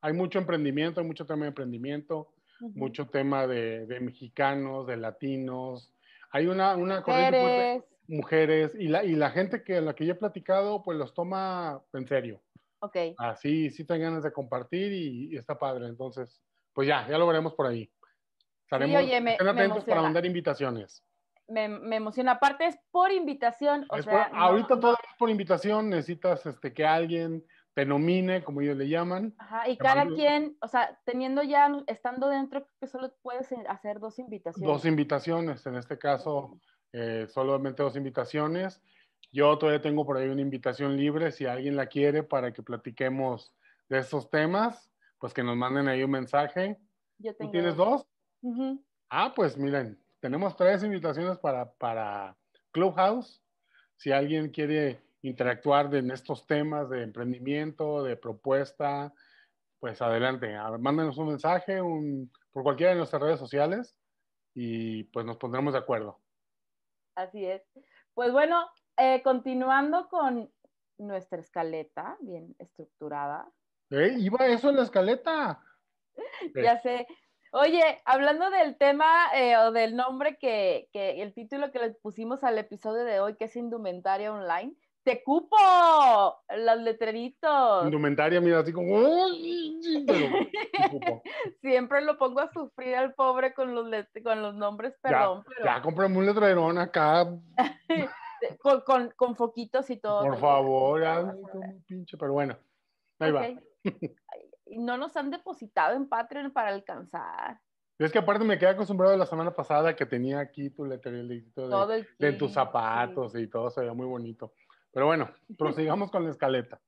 Hay 0.01 0.13
mucho 0.13 0.39
emprendimiento, 0.39 1.01
hay 1.01 1.07
mucho 1.07 1.25
tema 1.25 1.45
de 1.45 1.49
emprendimiento, 1.49 2.33
mucho 2.59 3.07
tema 3.07 3.47
de, 3.47 3.99
mexicanos, 3.99 4.85
de 4.85 4.97
latinos. 4.97 5.93
Hay 6.31 6.47
una, 6.47 6.75
una 6.75 7.01
corriente 7.01 7.37
de 7.37 7.83
mujeres 8.07 8.73
y 8.75 8.87
la, 8.87 9.03
y 9.03 9.15
la 9.15 9.31
gente 9.31 9.63
que 9.63 9.77
a 9.77 9.81
la 9.81 9.95
que 9.95 10.05
yo 10.05 10.13
he 10.13 10.15
platicado, 10.15 10.83
pues 10.83 10.97
los 10.97 11.13
toma 11.13 11.81
en 11.93 12.07
serio. 12.07 12.41
Ok. 12.79 12.95
Así, 13.17 13.71
sí 13.71 13.85
tienen 13.85 14.09
ganas 14.09 14.23
de 14.23 14.31
compartir 14.31 14.93
y, 14.93 15.33
y 15.33 15.37
está 15.37 15.57
padre. 15.57 15.87
Entonces, 15.87 16.41
pues 16.73 16.87
ya, 16.87 17.07
ya 17.09 17.17
lo 17.17 17.25
veremos 17.25 17.55
por 17.55 17.65
ahí. 17.65 17.89
Estaremos 18.67 19.01
oye, 19.01 19.21
me, 19.21 19.37
atentos 19.39 19.85
para 19.85 20.01
mandar 20.01 20.25
invitaciones. 20.25 21.01
Me, 21.47 21.69
me, 21.69 21.95
emociona. 21.95 22.33
Aparte 22.33 22.65
es 22.65 22.77
por 22.91 23.13
invitación. 23.13 23.85
O 23.87 24.01
sea, 24.01 24.23
ahorita 24.33 24.77
todo 24.77 24.91
es 24.91 25.15
por 25.17 25.29
invitación. 25.29 25.89
Necesitas 25.89 26.45
este, 26.45 26.73
que 26.73 26.85
alguien 26.85 27.45
te 27.73 27.85
nomine, 27.85 28.43
como 28.43 28.59
ellos 28.59 28.75
le 28.75 28.89
llaman. 28.89 29.33
Ajá, 29.37 29.69
y 29.69 29.77
cada 29.77 30.05
quien, 30.07 30.57
o 30.59 30.67
sea, 30.67 30.99
teniendo 31.05 31.43
ya, 31.43 31.71
estando 31.87 32.27
dentro, 32.27 32.67
que 32.81 32.87
solo 32.87 33.13
puedes 33.21 33.47
hacer 33.69 34.01
dos 34.01 34.19
invitaciones. 34.19 34.67
Dos 34.67 34.83
invitaciones, 34.83 35.65
en 35.65 35.75
este 35.75 35.97
caso, 35.97 36.59
eh, 36.91 37.25
solamente 37.29 37.83
dos 37.83 37.95
invitaciones. 37.95 38.81
Yo 39.31 39.57
todavía 39.57 39.81
tengo 39.81 40.05
por 40.05 40.17
ahí 40.17 40.27
una 40.27 40.41
invitación 40.41 40.97
libre, 40.97 41.31
si 41.31 41.45
alguien 41.45 41.77
la 41.77 41.85
quiere, 41.85 42.21
para 42.21 42.51
que 42.51 42.63
platiquemos 42.63 43.55
de 43.87 43.99
estos 43.99 44.29
temas, 44.29 44.91
pues 45.19 45.33
que 45.33 45.43
nos 45.43 45.55
manden 45.55 45.87
ahí 45.87 46.03
un 46.03 46.11
mensaje. 46.11 46.77
Yo 47.17 47.33
tengo... 47.33 47.49
¿Tú 47.49 47.51
tienes 47.53 47.77
dos? 47.77 48.05
Ah, 49.09 49.33
pues 49.35 49.57
miren, 49.57 50.01
tenemos 50.19 50.55
tres 50.55 50.83
invitaciones 50.83 51.37
para, 51.39 51.71
para 51.73 52.35
Clubhouse. 52.71 53.43
Si 53.95 54.11
alguien 54.11 54.49
quiere 54.49 55.01
interactuar 55.21 55.93
en 55.95 56.11
estos 56.11 56.45
temas 56.45 56.89
de 56.89 57.03
emprendimiento, 57.03 58.03
de 58.03 58.15
propuesta, 58.15 59.13
pues 59.79 60.01
adelante, 60.01 60.55
mándenos 60.79 61.17
un 61.17 61.27
mensaje 61.29 61.81
un, 61.81 62.31
por 62.51 62.63
cualquiera 62.63 62.91
de 62.91 62.97
nuestras 62.97 63.21
redes 63.21 63.39
sociales 63.39 63.97
y 64.53 65.03
pues 65.05 65.25
nos 65.25 65.37
pondremos 65.37 65.73
de 65.73 65.79
acuerdo. 65.79 66.19
Así 67.15 67.45
es. 67.45 67.63
Pues 68.13 68.31
bueno, 68.31 68.67
eh, 68.97 69.21
continuando 69.23 70.07
con 70.09 70.51
nuestra 70.97 71.39
escaleta 71.39 72.17
bien 72.21 72.55
estructurada. 72.59 73.47
¿Eh? 73.91 74.15
¿Iba 74.17 74.47
eso 74.47 74.69
en 74.69 74.77
la 74.77 74.83
escaleta? 74.83 75.61
ya 76.55 76.79
sé, 76.81 77.07
Oye, 77.51 78.01
hablando 78.05 78.49
del 78.49 78.77
tema 78.77 79.05
eh, 79.35 79.57
o 79.57 79.71
del 79.71 79.95
nombre 79.95 80.37
que, 80.37 80.89
que, 80.91 81.21
el 81.21 81.33
título 81.33 81.71
que 81.71 81.79
le 81.79 81.91
pusimos 81.91 82.43
al 82.43 82.57
episodio 82.57 83.05
de 83.05 83.19
hoy, 83.19 83.35
que 83.35 83.45
es 83.45 83.55
Indumentaria 83.55 84.33
Online, 84.33 84.75
te 85.07 85.23
cupo 85.23 85.55
los 86.49 86.77
letreritos. 86.79 87.85
Indumentaria, 87.85 88.41
mira, 88.41 88.59
así 88.59 88.73
como... 88.73 88.99
Siempre 91.61 92.01
lo 92.01 92.17
pongo 92.17 92.41
a 92.41 92.51
sufrir 92.51 92.95
al 92.95 93.13
pobre 93.13 93.53
con 93.53 93.73
los, 93.73 93.87
con 94.21 94.41
los 94.41 94.55
nombres, 94.55 94.95
perdón. 95.01 95.37
Ya, 95.37 95.43
pero... 95.47 95.65
ya 95.65 95.81
comprame 95.81 96.17
un 96.17 96.25
letrerón 96.25 96.77
acá. 96.77 97.25
con, 98.59 98.81
con, 98.81 99.13
con, 99.15 99.37
foquitos 99.37 99.89
y 99.89 99.95
todo. 99.95 100.23
Por 100.23 100.39
favor, 100.39 101.01
como 101.51 101.81
pinche, 101.85 102.17
pero 102.17 102.33
bueno, 102.33 102.57
ahí 103.19 103.31
va. 103.31 103.47
y 104.69 104.77
no 104.79 104.97
nos 104.97 105.15
han 105.17 105.31
depositado 105.31 105.95
en 105.95 106.07
Patreon 106.07 106.51
para 106.51 106.69
alcanzar. 106.69 107.59
Es 107.97 108.11
que 108.11 108.19
aparte 108.19 108.43
me 108.45 108.59
quedé 108.59 108.69
acostumbrado 108.69 109.17
la 109.17 109.25
semana 109.25 109.55
pasada 109.55 109.95
que 109.95 110.05
tenía 110.05 110.39
aquí 110.39 110.69
tu 110.69 110.85
letrerito 110.85 111.87
de, 111.87 112.07
de 112.19 112.33
tus 112.33 112.53
zapatos 112.53 113.35
y 113.35 113.47
todo, 113.47 113.71
se 113.71 113.81
veía 113.81 113.93
muy 113.93 114.05
bonito. 114.05 114.53
Pero 114.91 115.07
bueno, 115.07 115.31
prosigamos 115.57 116.11
con 116.11 116.23
la 116.23 116.31
escaleta. 116.31 116.79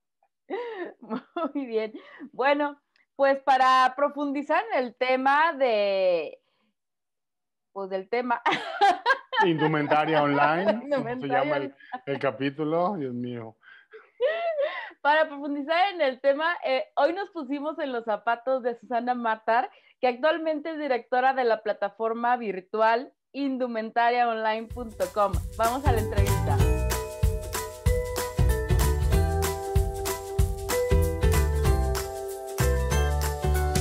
Muy 1.54 1.66
bien. 1.66 1.94
Bueno, 2.32 2.80
pues 3.16 3.42
para 3.44 3.94
profundizar 3.96 4.64
en 4.72 4.84
el 4.84 4.96
tema 4.96 5.54
de, 5.54 6.40
pues 7.72 7.90
del 7.90 8.10
tema. 8.10 8.42
Indumentaria 9.46 10.24
online, 10.24 10.90
se 11.20 11.28
llama 11.28 11.58
el, 11.58 11.76
el 12.06 12.20
capítulo, 12.20 12.96
Dios 12.98 13.14
mío 13.14 13.56
para 15.02 15.28
profundizar 15.28 15.94
en 15.94 16.02
el 16.02 16.20
tema, 16.20 16.58
eh, 16.66 16.86
hoy 16.96 17.14
nos 17.14 17.30
pusimos 17.30 17.78
en 17.80 17.94
los 17.94 18.04
zapatos 18.06 18.64
de 18.64 18.78
Susana 18.80 19.14
Matar, 19.14 19.70
que 20.02 20.08
actualmente 20.08 20.72
es 20.72 20.80
directora 20.80 21.34
de 21.34 21.44
la 21.46 21.62
plataforma 21.62 22.36
virtual 22.38 23.14
indumentariaonline.com. 23.32 25.34
Vamos 25.58 25.86
a 25.86 25.92
la 25.92 26.00
entrevista. 26.00 26.58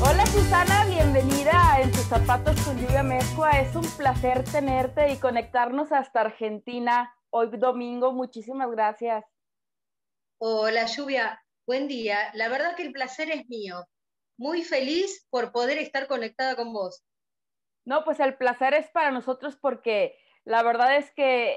Hola 0.00 0.24
Susana, 0.26 0.84
bienvenida 0.86 1.74
a 1.74 1.80
En 1.80 1.90
tus 1.90 2.02
zapatos 2.02 2.60
con 2.64 2.78
Lluvia 2.78 3.02
Mezcua. 3.02 3.50
Es 3.52 3.74
un 3.74 3.86
placer 3.96 4.44
tenerte 4.44 5.10
y 5.10 5.16
conectarnos 5.16 5.90
hasta 5.92 6.20
Argentina 6.20 7.12
hoy 7.30 7.48
domingo. 7.56 8.12
Muchísimas 8.12 8.70
gracias. 8.70 9.24
Hola 10.40 10.86
Lluvia, 10.86 11.44
buen 11.66 11.88
día. 11.88 12.30
La 12.34 12.48
verdad 12.48 12.76
que 12.76 12.84
el 12.84 12.92
placer 12.92 13.28
es 13.28 13.48
mío. 13.48 13.84
Muy 14.36 14.62
feliz 14.62 15.26
por 15.30 15.50
poder 15.50 15.78
estar 15.78 16.06
conectada 16.06 16.54
con 16.54 16.72
vos. 16.72 17.04
No, 17.84 18.04
pues 18.04 18.20
el 18.20 18.36
placer 18.36 18.72
es 18.74 18.88
para 18.90 19.10
nosotros 19.10 19.56
porque 19.56 20.16
la 20.44 20.62
verdad 20.62 20.94
es 20.96 21.12
que 21.12 21.56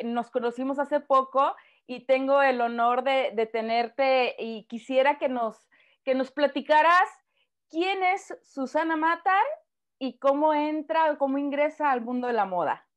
eh, 0.00 0.04
nos 0.04 0.32
conocimos 0.32 0.80
hace 0.80 0.98
poco 0.98 1.54
y 1.86 2.04
tengo 2.04 2.42
el 2.42 2.60
honor 2.60 3.04
de, 3.04 3.48
tenerte 3.52 4.34
y 4.40 4.66
quisiera 4.66 5.18
que 5.18 5.28
nos, 5.28 5.56
que 6.04 6.16
nos 6.16 6.32
platicaras 6.32 7.08
quién 7.68 8.02
es 8.02 8.36
Susana 8.42 8.96
Matar 8.96 9.44
y 10.00 10.18
cómo 10.18 10.52
entra 10.52 11.12
o 11.12 11.18
cómo 11.18 11.38
ingresa 11.38 11.92
al 11.92 12.00
mundo 12.00 12.26
de 12.26 12.32
la 12.32 12.44
moda. 12.44 12.88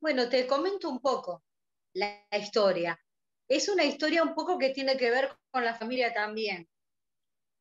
Bueno, 0.00 0.28
te 0.28 0.48
comento 0.48 0.90
un 0.90 0.98
poco 0.98 1.44
la 1.92 2.26
historia 2.32 2.98
es 3.48 3.68
una 3.68 3.84
historia 3.84 4.22
un 4.22 4.34
poco 4.34 4.58
que 4.58 4.70
tiene 4.70 4.96
que 4.96 5.10
ver 5.10 5.36
con 5.50 5.64
la 5.64 5.74
familia 5.74 6.12
también. 6.12 6.68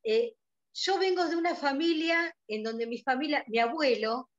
Eh, 0.04 0.36
yo 0.74 0.98
vengo 0.98 1.26
de 1.28 1.36
una 1.36 1.56
familia 1.56 2.36
en 2.48 2.64
donde 2.64 2.88
mi 2.88 3.00
familia, 3.00 3.44
mi 3.48 3.60
abuelo, 3.60 4.30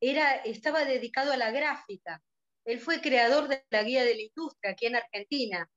era, 0.00 0.36
estaba 0.36 0.84
dedicado 0.84 1.32
a 1.32 1.36
la 1.36 1.50
gráfica. 1.50 2.22
Él 2.64 2.80
fue 2.80 3.00
creador 3.00 3.48
de 3.48 3.64
la 3.70 3.82
guía 3.82 4.04
de 4.04 4.14
la 4.14 4.22
industria 4.22 4.72
aquí 4.72 4.86
en 4.86 4.96
Argentina. 4.96 5.70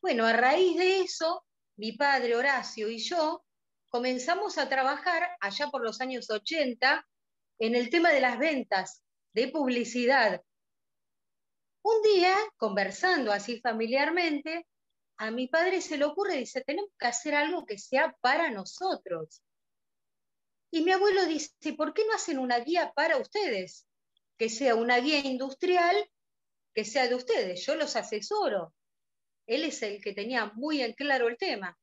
Bueno, 0.00 0.26
a 0.26 0.32
raíz 0.32 0.76
de 0.76 1.00
eso, 1.00 1.44
mi 1.76 1.92
padre 1.92 2.36
Horacio 2.36 2.88
y 2.88 2.98
yo 2.98 3.44
comenzamos 3.88 4.58
a 4.58 4.68
trabajar 4.68 5.36
allá 5.40 5.68
por 5.68 5.82
los 5.82 6.00
años 6.00 6.30
80 6.30 7.06
en 7.60 7.74
el 7.74 7.90
tema 7.90 8.10
de 8.10 8.20
las 8.20 8.38
ventas, 8.38 9.02
de 9.32 9.48
publicidad, 9.48 10.42
un 11.84 12.02
día, 12.02 12.34
conversando 12.56 13.30
así 13.30 13.60
familiarmente, 13.60 14.66
a 15.18 15.30
mi 15.30 15.48
padre 15.48 15.82
se 15.82 15.98
le 15.98 16.06
ocurre, 16.06 16.38
dice, 16.38 16.62
tenemos 16.62 16.90
que 16.98 17.06
hacer 17.06 17.34
algo 17.34 17.66
que 17.66 17.78
sea 17.78 18.16
para 18.20 18.50
nosotros. 18.50 19.42
Y 20.70 20.82
mi 20.82 20.92
abuelo 20.92 21.26
dice, 21.26 21.52
¿por 21.76 21.92
qué 21.92 22.06
no 22.06 22.14
hacen 22.14 22.38
una 22.38 22.58
guía 22.58 22.92
para 22.96 23.18
ustedes? 23.18 23.86
Que 24.38 24.48
sea 24.48 24.74
una 24.74 24.98
guía 24.98 25.20
industrial, 25.20 25.94
que 26.74 26.86
sea 26.86 27.06
de 27.06 27.14
ustedes, 27.16 27.64
yo 27.66 27.76
los 27.76 27.96
asesoro. 27.96 28.74
Él 29.46 29.64
es 29.64 29.82
el 29.82 30.00
que 30.00 30.14
tenía 30.14 30.46
muy 30.54 30.80
en 30.80 30.94
claro 30.94 31.28
el 31.28 31.36
tema. 31.36 31.78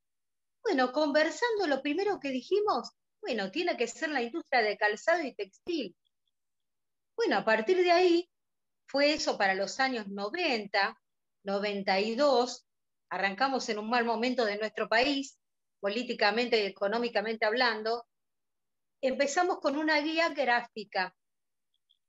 Bueno, 0.63 0.91
conversando, 0.91 1.67
lo 1.67 1.81
primero 1.83 2.19
que 2.19 2.29
dijimos, 2.29 2.89
bueno, 3.21 3.51
tiene 3.51 3.77
que 3.77 3.87
ser 3.87 4.09
la 4.09 4.23
industria 4.23 4.63
de 4.63 4.77
calzado 4.77 5.23
y 5.23 5.35
textil. 5.35 5.95
Bueno, 7.15 7.37
a 7.37 7.45
partir 7.45 7.77
de 7.77 7.91
ahí 7.91 8.30
fue 8.91 9.13
eso 9.13 9.37
para 9.37 9.55
los 9.55 9.79
años 9.79 10.09
90, 10.09 10.99
92, 11.43 12.67
arrancamos 13.09 13.69
en 13.69 13.79
un 13.79 13.89
mal 13.89 14.03
momento 14.03 14.43
de 14.43 14.57
nuestro 14.57 14.89
país, 14.89 15.39
políticamente 15.79 16.61
y 16.61 16.65
económicamente 16.65 17.45
hablando, 17.45 18.05
empezamos 19.01 19.59
con 19.59 19.77
una 19.77 20.01
guía 20.01 20.29
gráfica, 20.29 21.15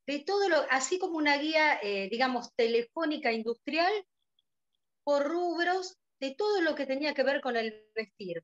de 0.09 0.25
todo 0.27 0.49
lo, 0.49 0.67
así 0.71 0.99
como 0.99 1.19
una 1.19 1.39
guía, 1.39 1.79
eh, 1.81 2.09
digamos, 2.11 2.53
telefónica 2.57 3.31
industrial, 3.31 3.93
por 5.05 5.29
rubros 5.29 5.97
de 6.21 6.35
todo 6.35 6.62
lo 6.62 6.75
que 6.75 6.87
tenía 6.87 7.15
que 7.15 7.23
ver 7.23 7.41
con 7.41 7.57
el 7.57 7.87
vestir. 7.95 8.43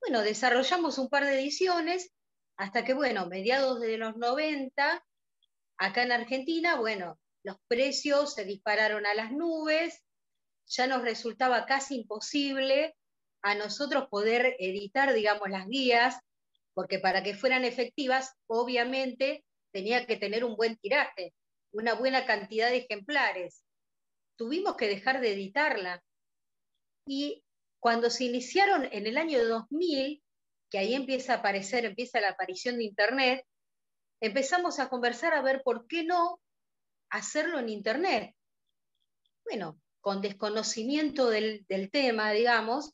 Bueno, 0.00 0.22
desarrollamos 0.22 0.98
un 0.98 1.08
par 1.08 1.24
de 1.24 1.40
ediciones 1.40 2.12
hasta 2.56 2.84
que, 2.84 2.94
bueno, 2.94 3.26
mediados 3.26 3.80
de 3.80 3.98
los 3.98 4.16
90, 4.16 5.04
acá 5.78 6.02
en 6.04 6.12
Argentina, 6.12 6.76
bueno, 6.76 7.18
los 7.46 7.58
precios 7.68 8.34
se 8.34 8.44
dispararon 8.44 9.06
a 9.06 9.14
las 9.14 9.30
nubes, 9.30 10.02
ya 10.66 10.88
nos 10.88 11.02
resultaba 11.02 11.64
casi 11.64 11.94
imposible 11.94 12.96
a 13.40 13.54
nosotros 13.54 14.08
poder 14.10 14.56
editar, 14.58 15.14
digamos, 15.14 15.48
las 15.48 15.68
guías, 15.68 16.18
porque 16.74 16.98
para 16.98 17.22
que 17.22 17.36
fueran 17.36 17.64
efectivas, 17.64 18.34
obviamente 18.48 19.44
tenía 19.72 20.06
que 20.06 20.16
tener 20.16 20.44
un 20.44 20.56
buen 20.56 20.76
tiraje, 20.76 21.34
una 21.70 21.94
buena 21.94 22.26
cantidad 22.26 22.68
de 22.68 22.78
ejemplares. 22.78 23.62
Tuvimos 24.34 24.74
que 24.74 24.88
dejar 24.88 25.20
de 25.20 25.32
editarla. 25.32 26.02
Y 27.06 27.44
cuando 27.78 28.10
se 28.10 28.24
iniciaron 28.24 28.88
en 28.90 29.06
el 29.06 29.16
año 29.16 29.46
2000, 29.46 30.20
que 30.68 30.78
ahí 30.78 30.94
empieza 30.94 31.34
a 31.34 31.36
aparecer, 31.36 31.84
empieza 31.84 32.20
la 32.20 32.30
aparición 32.30 32.78
de 32.78 32.84
Internet, 32.84 33.46
empezamos 34.20 34.80
a 34.80 34.88
conversar 34.88 35.32
a 35.32 35.42
ver 35.42 35.62
por 35.62 35.86
qué 35.86 36.02
no 36.02 36.40
hacerlo 37.10 37.58
en 37.58 37.68
Internet. 37.68 38.34
Bueno, 39.44 39.80
con 40.00 40.20
desconocimiento 40.20 41.28
del, 41.30 41.66
tema, 41.90 42.30
digamos, 42.32 42.92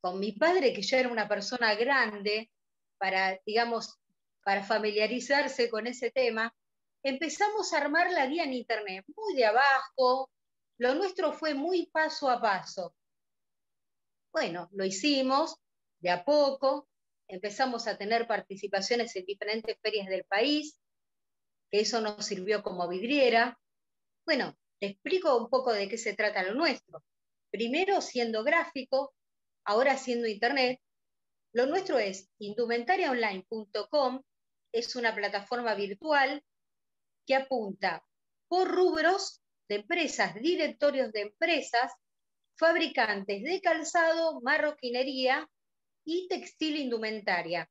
con 0.00 0.20
mi 0.20 0.32
padre, 0.32 0.72
que 0.72 0.82
ya 0.82 1.00
era 1.00 1.08
una 1.08 1.28
persona 1.28 1.74
grande, 1.74 2.50
para, 2.98 3.40
digamos, 3.44 3.98
para 4.44 4.62
familiarizarse 4.62 5.68
con 5.68 5.86
ese 5.86 6.10
tema, 6.10 6.54
empezamos 7.02 7.72
a 7.72 7.78
armar 7.78 8.10
la 8.12 8.26
guía 8.26 8.44
en 8.44 8.54
Internet, 8.54 9.04
muy 9.16 9.34
de 9.34 9.46
abajo, 9.46 10.30
lo 10.78 10.94
nuestro 10.94 11.32
fue 11.32 11.54
muy 11.54 11.86
paso 11.86 12.30
a 12.30 12.40
paso. 12.40 12.94
Bueno, 14.32 14.68
lo 14.72 14.84
hicimos 14.84 15.56
de 16.00 16.10
a 16.10 16.24
poco, 16.24 16.88
empezamos 17.26 17.86
a 17.86 17.98
tener 17.98 18.26
participaciones 18.26 19.14
en 19.16 19.24
diferentes 19.24 19.76
ferias 19.80 20.06
del 20.08 20.24
país, 20.24 20.78
que 21.70 21.80
eso 21.80 22.00
nos 22.00 22.24
sirvió 22.24 22.62
como 22.62 22.88
vidriera. 22.88 23.58
Bueno, 24.24 24.56
te 24.80 24.86
explico 24.86 25.36
un 25.36 25.48
poco 25.48 25.72
de 25.72 25.88
qué 25.88 25.98
se 25.98 26.14
trata 26.14 26.42
lo 26.42 26.54
nuestro. 26.54 27.02
Primero 27.50 28.00
siendo 28.00 28.44
gráfico, 28.44 29.14
ahora 29.64 29.96
siendo 29.96 30.28
internet. 30.28 30.80
Lo 31.52 31.66
nuestro 31.66 31.98
es 31.98 32.28
indumentariaonline.com, 32.38 34.22
es 34.72 34.96
una 34.96 35.14
plataforma 35.14 35.74
virtual 35.74 36.44
que 37.26 37.34
apunta 37.34 38.04
por 38.48 38.68
rubros 38.68 39.42
de 39.68 39.76
empresas, 39.76 40.34
directorios 40.34 41.12
de 41.12 41.22
empresas, 41.22 41.92
fabricantes 42.56 43.42
de 43.42 43.60
calzado, 43.60 44.40
marroquinería 44.40 45.48
y 46.04 46.26
textil 46.28 46.76
indumentaria. 46.76 47.70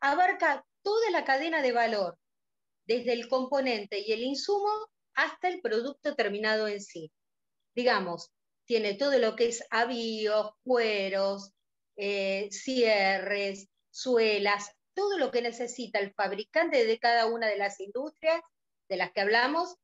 Abarca 0.00 0.64
toda 0.82 1.10
la 1.10 1.24
cadena 1.24 1.62
de 1.62 1.72
valor, 1.72 2.18
desde 2.86 3.12
el 3.12 3.28
componente 3.28 4.00
y 4.00 4.12
el 4.12 4.22
insumo 4.22 4.70
hasta 5.14 5.48
el 5.48 5.60
producto 5.60 6.14
terminado 6.14 6.68
en 6.68 6.80
sí. 6.80 7.10
Digamos, 7.74 8.30
tiene 8.64 8.94
todo 8.94 9.18
lo 9.18 9.36
que 9.36 9.46
es 9.48 9.64
avíos, 9.70 10.50
cueros, 10.62 11.52
eh, 11.96 12.48
cierres, 12.50 13.68
suelas, 13.90 14.70
todo 14.94 15.18
lo 15.18 15.30
que 15.30 15.42
necesita 15.42 15.98
el 15.98 16.12
fabricante 16.14 16.84
de 16.84 16.98
cada 16.98 17.26
una 17.26 17.46
de 17.46 17.58
las 17.58 17.80
industrias 17.80 18.40
de 18.88 18.96
las 18.96 19.12
que 19.12 19.20
hablamos 19.20 19.76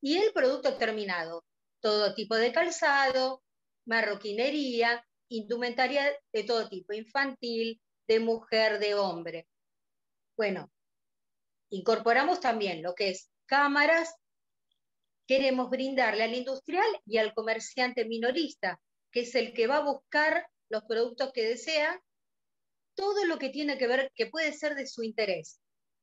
y 0.00 0.16
el 0.16 0.32
producto 0.32 0.76
terminado. 0.76 1.44
Todo 1.80 2.14
tipo 2.14 2.34
de 2.34 2.52
calzado, 2.52 3.42
marroquinería, 3.86 5.04
indumentaria 5.28 6.12
de 6.32 6.44
todo 6.44 6.68
tipo, 6.68 6.92
infantil, 6.92 7.80
de 8.06 8.20
mujer, 8.20 8.78
de 8.78 8.94
hombre. 8.94 9.46
Bueno, 10.36 10.70
Incorporamos 11.70 12.40
también 12.40 12.82
lo 12.82 12.94
que 12.94 13.10
es 13.10 13.30
cámaras. 13.46 14.14
Queremos 15.26 15.70
brindarle 15.70 16.24
al 16.24 16.34
industrial 16.34 16.88
y 17.04 17.18
al 17.18 17.34
comerciante 17.34 18.04
minorista, 18.04 18.80
que 19.10 19.20
es 19.20 19.34
el 19.34 19.52
que 19.52 19.66
va 19.66 19.78
a 19.78 19.84
buscar 19.84 20.46
los 20.70 20.84
productos 20.84 21.32
que 21.32 21.44
desea, 21.44 22.02
todo 22.94 23.24
lo 23.26 23.38
que 23.38 23.50
tiene 23.50 23.78
que 23.78 23.86
ver, 23.86 24.10
que 24.14 24.26
puede 24.26 24.52
ser 24.52 24.74
de 24.74 24.86
su 24.86 25.02
interés, 25.02 25.60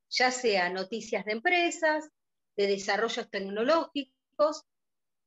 ya 0.09 0.31
sea 0.31 0.69
noticias 0.69 1.25
de 1.25 1.33
empresas, 1.33 2.07
de 2.55 2.67
desarrollos 2.67 3.29
tecnológicos, 3.29 4.63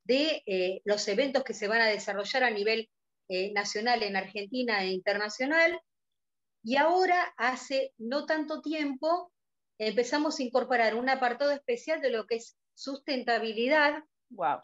de 0.05 0.43
eh, 0.47 0.81
los 0.85 1.07
eventos 1.09 1.45
que 1.45 1.55
se 1.55 1.69
van 1.69 1.83
a 1.83 1.87
desarrollar 1.87 2.45
a 2.45 2.51
nivel 2.51 2.89
eh, 3.29 3.53
nacional 3.53 4.03
en 4.03 4.17
Argentina 4.17 4.83
e 4.83 4.93
internacional. 4.93 5.79
Y 6.63 6.77
ahora, 6.77 7.35
hace 7.37 7.93
no 7.99 8.25
tanto 8.25 8.63
tiempo, 8.63 9.31
empezamos 9.79 10.39
a 10.39 10.43
incorporar 10.43 10.95
un 10.95 11.09
apartado 11.09 11.53
especial 11.53 12.01
de 12.01 12.11
lo 12.11 12.27
que 12.27 12.37
es 12.37 12.57
sustentabilidad. 12.75 14.03
Wow. 14.31 14.61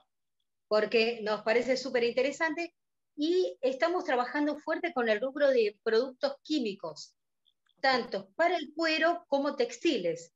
Porque 0.68 1.20
nos 1.22 1.42
parece 1.42 1.76
súper 1.76 2.04
interesante 2.04 2.74
y 3.16 3.56
estamos 3.60 4.04
trabajando 4.04 4.58
fuerte 4.58 4.92
con 4.92 5.08
el 5.08 5.20
rubro 5.20 5.50
de 5.50 5.78
productos 5.82 6.36
químicos, 6.42 7.14
tanto 7.80 8.30
para 8.34 8.56
el 8.56 8.72
cuero 8.74 9.24
como 9.28 9.56
textiles. 9.56 10.32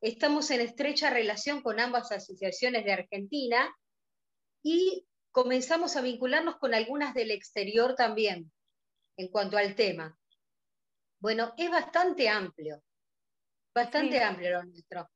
Estamos 0.00 0.50
en 0.50 0.60
estrecha 0.60 1.10
relación 1.10 1.60
con 1.62 1.80
ambas 1.80 2.12
asociaciones 2.12 2.84
de 2.84 2.92
Argentina 2.92 3.76
y 4.62 5.06
comenzamos 5.32 5.96
a 5.96 6.02
vincularnos 6.02 6.56
con 6.56 6.74
algunas 6.74 7.14
del 7.14 7.30
exterior 7.30 7.94
también 7.94 8.50
en 9.16 9.28
cuanto 9.28 9.58
al 9.58 9.74
tema. 9.74 10.16
Bueno, 11.18 11.52
es 11.58 11.70
bastante 11.70 12.28
amplio. 12.28 12.82
Bastante 13.74 14.22
amplio 14.22 14.50
lo 14.50 14.64
nuestro. 14.64 15.08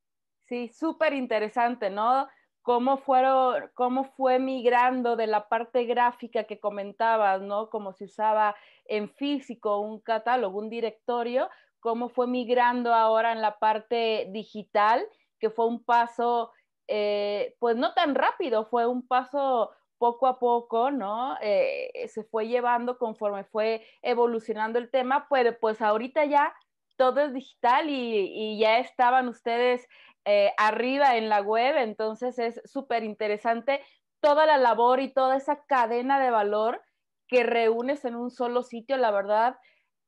Sí, 0.46 0.68
súper 0.68 1.14
interesante, 1.14 1.90
¿no? 1.90 2.28
Cómo, 2.62 2.98
fueron, 2.98 3.70
cómo 3.74 4.04
fue 4.04 4.38
migrando 4.38 5.16
de 5.16 5.26
la 5.26 5.48
parte 5.48 5.84
gráfica 5.84 6.44
que 6.44 6.60
comentabas, 6.60 7.42
¿no? 7.42 7.68
Como 7.68 7.92
se 7.92 8.04
usaba 8.04 8.54
en 8.86 9.10
físico 9.10 9.80
un 9.80 10.00
catálogo, 10.00 10.58
un 10.58 10.70
directorio, 10.70 11.48
cómo 11.80 12.08
fue 12.08 12.26
migrando 12.26 12.94
ahora 12.94 13.32
en 13.32 13.42
la 13.42 13.58
parte 13.58 14.28
digital, 14.30 15.06
que 15.38 15.50
fue 15.50 15.66
un 15.66 15.84
paso, 15.84 16.52
eh, 16.88 17.56
pues 17.58 17.76
no 17.76 17.92
tan 17.92 18.14
rápido, 18.14 18.64
fue 18.64 18.86
un 18.86 19.06
paso 19.06 19.70
poco 19.98 20.26
a 20.26 20.38
poco, 20.38 20.90
¿no? 20.90 21.36
Eh, 21.40 22.08
se 22.08 22.24
fue 22.24 22.48
llevando 22.48 22.98
conforme 22.98 23.44
fue 23.44 23.86
evolucionando 24.02 24.78
el 24.78 24.90
tema, 24.90 25.26
pero 25.30 25.58
pues 25.58 25.80
ahorita 25.80 26.24
ya 26.24 26.54
todo 26.96 27.20
es 27.20 27.32
digital 27.32 27.86
y, 27.88 28.58
ya 28.58 28.78
estaban 28.78 29.28
ustedes 29.28 29.86
eh, 30.24 30.52
arriba 30.56 31.16
en 31.16 31.28
la 31.28 31.40
web, 31.42 31.76
entonces 31.76 32.38
es 32.38 32.60
súper 32.64 33.04
interesante 33.04 33.82
toda 34.20 34.46
la 34.46 34.56
labor 34.56 35.00
y 35.00 35.12
toda 35.12 35.36
esa 35.36 35.64
cadena 35.66 36.18
de 36.18 36.30
valor 36.30 36.80
que 37.28 37.42
reúnes 37.42 38.04
en 38.04 38.16
un 38.16 38.30
solo 38.30 38.62
sitio, 38.62 38.96
la 38.96 39.10
verdad. 39.10 39.56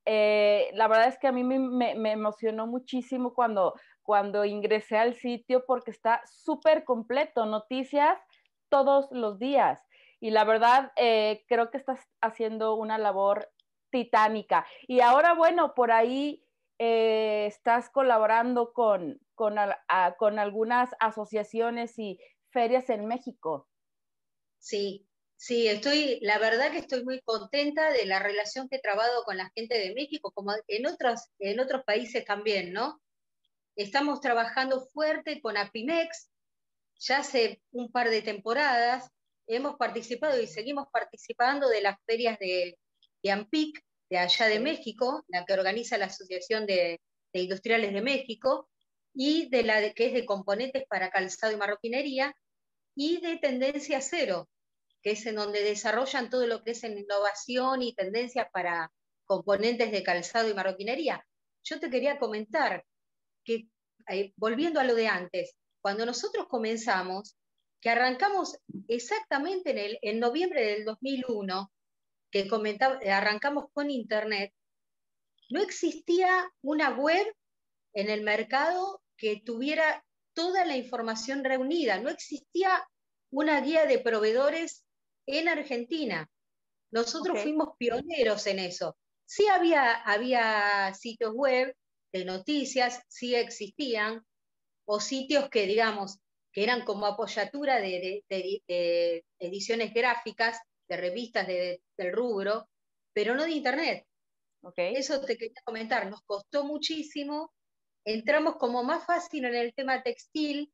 Eh, 0.06 0.70
la 0.74 0.88
verdad 0.88 1.08
es 1.08 1.18
que 1.18 1.26
a 1.26 1.32
mí 1.32 1.42
me, 1.42 2.12
emocionó 2.12 2.66
muchísimo 2.66 3.34
cuando, 3.34 3.74
cuando 4.02 4.44
ingresé 4.44 4.96
al 4.96 5.14
sitio 5.14 5.64
porque 5.66 5.90
está 5.90 6.22
súper 6.24 6.84
completo, 6.84 7.44
noticias 7.44 8.18
todos 8.68 9.08
los 9.10 9.38
días. 9.38 9.84
Y 10.20 10.30
la 10.30 10.44
verdad, 10.44 10.92
eh, 10.96 11.44
creo 11.48 11.70
que 11.70 11.76
estás 11.76 12.00
haciendo 12.22 12.74
una 12.76 12.98
labor 12.98 13.50
titánica. 13.90 14.66
Y 14.86 15.00
ahora, 15.00 15.34
bueno, 15.34 15.74
por 15.74 15.92
ahí 15.92 16.45
eh, 16.78 17.46
estás 17.46 17.90
colaborando 17.90 18.72
con, 18.72 19.20
con, 19.34 19.58
algunas 20.38 20.90
asociaciones 21.00 21.98
y 21.98 22.18
ferias 22.50 22.90
en 22.90 23.06
México. 23.06 23.68
Sí, 24.58 25.06
sí, 25.36 25.68
estoy, 25.68 26.18
la 26.20 26.38
verdad 26.38 26.70
que 26.70 26.78
estoy 26.78 27.04
muy 27.04 27.20
contenta 27.22 27.90
de 27.90 28.04
la 28.06 28.18
relación 28.18 28.68
que 28.68 28.76
he 28.76 28.80
trabado 28.80 29.24
con 29.24 29.36
la 29.36 29.50
gente 29.54 29.78
de 29.78 29.94
México, 29.94 30.32
como 30.32 30.52
en 30.66 30.86
otros, 30.86 31.28
en 31.38 31.60
otros 31.60 31.84
países 31.84 32.24
también, 32.24 32.72
¿no? 32.72 33.00
Estamos 33.76 34.20
trabajando 34.20 34.86
fuerte 34.86 35.40
con 35.40 35.56
Apimex, 35.56 36.30
ya 36.98 37.18
hace 37.18 37.62
un 37.72 37.90
par 37.92 38.10
de 38.10 38.22
temporadas, 38.22 39.10
hemos 39.46 39.76
participado 39.76 40.40
y 40.40 40.46
seguimos 40.46 40.88
participando 40.90 41.68
de 41.68 41.82
las 41.82 41.96
ferias 42.06 42.38
de, 42.38 42.78
de 43.22 43.30
AMPIC, 43.30 43.84
de 44.08 44.18
allá 44.18 44.46
de 44.46 44.60
México, 44.60 45.24
la 45.28 45.44
que 45.44 45.54
organiza 45.54 45.98
la 45.98 46.06
Asociación 46.06 46.66
de, 46.66 47.00
Industriales 47.32 47.92
de 47.92 48.00
México, 48.02 48.68
y 49.12 49.48
de 49.50 49.62
la 49.62 49.92
que 49.92 50.06
es 50.06 50.12
de 50.14 50.24
componentes 50.24 50.84
para 50.88 51.10
calzado 51.10 51.52
y 51.52 51.56
marroquinería, 51.56 52.34
y 52.94 53.20
de 53.20 53.36
Tendencia 53.36 54.00
Cero, 54.00 54.48
que 55.02 55.12
es 55.12 55.26
en 55.26 55.36
donde 55.36 55.62
desarrollan 55.62 56.30
todo 56.30 56.46
lo 56.46 56.62
que 56.62 56.70
es 56.72 56.84
en 56.84 56.98
innovación 56.98 57.82
y 57.82 57.94
tendencias 57.94 58.48
para 58.52 58.90
componentes 59.26 59.92
de 59.92 60.02
calzado 60.02 60.48
y 60.48 60.54
marroquinería. 60.54 61.26
Yo 61.62 61.78
te 61.78 61.90
quería 61.90 62.18
comentar 62.18 62.84
que, 63.44 63.68
eh, 64.08 64.32
volviendo 64.36 64.80
a 64.80 64.84
lo 64.84 64.94
de 64.94 65.08
antes, 65.08 65.54
cuando 65.80 66.06
nosotros 66.06 66.46
comenzamos, 66.48 67.36
que 67.80 67.90
arrancamos 67.90 68.58
exactamente 68.88 69.70
en, 69.70 69.78
el, 69.78 69.98
en 70.02 70.18
noviembre 70.18 70.64
del 70.64 70.84
2001, 70.84 71.70
que 72.30 72.48
comentaba, 72.48 72.98
arrancamos 73.10 73.66
con 73.72 73.90
Internet, 73.90 74.52
no 75.48 75.60
existía 75.60 76.50
una 76.62 76.90
web 76.90 77.26
en 77.94 78.10
el 78.10 78.22
mercado 78.22 79.00
que 79.16 79.40
tuviera 79.44 80.04
toda 80.34 80.64
la 80.64 80.76
información 80.76 81.44
reunida, 81.44 81.98
no 81.98 82.10
existía 82.10 82.86
una 83.30 83.60
guía 83.60 83.86
de 83.86 83.98
proveedores 83.98 84.84
en 85.26 85.48
Argentina. 85.48 86.28
Nosotros 86.90 87.40
fuimos 87.42 87.70
pioneros 87.78 88.46
en 88.46 88.58
eso. 88.58 88.96
Sí 89.24 89.46
había, 89.48 89.94
había 89.94 90.94
sitios 90.94 91.32
web 91.34 91.74
de 92.12 92.24
noticias, 92.24 93.02
sí 93.08 93.34
existían, 93.34 94.24
o 94.86 95.00
sitios 95.00 95.48
que, 95.50 95.66
digamos, 95.66 96.18
que 96.52 96.62
eran 96.62 96.84
como 96.84 97.06
apoyatura 97.06 97.80
de, 97.80 98.24
ediciones 99.38 99.92
gráficas, 99.92 100.58
de 100.88 100.96
revistas 100.96 101.46
del 101.46 102.12
rubro, 102.12 102.68
pero 103.12 103.34
no 103.34 103.44
de 103.44 103.52
Internet. 103.52 104.06
Eso 104.76 105.20
te 105.20 105.36
quería 105.36 105.62
comentar, 105.64 106.10
nos 106.10 106.22
costó 106.22 106.64
muchísimo, 106.64 107.52
entramos 108.04 108.56
como 108.56 108.82
más 108.82 109.04
fácil 109.06 109.44
en 109.44 109.54
el 109.54 109.74
tema 109.74 110.02
textil, 110.02 110.72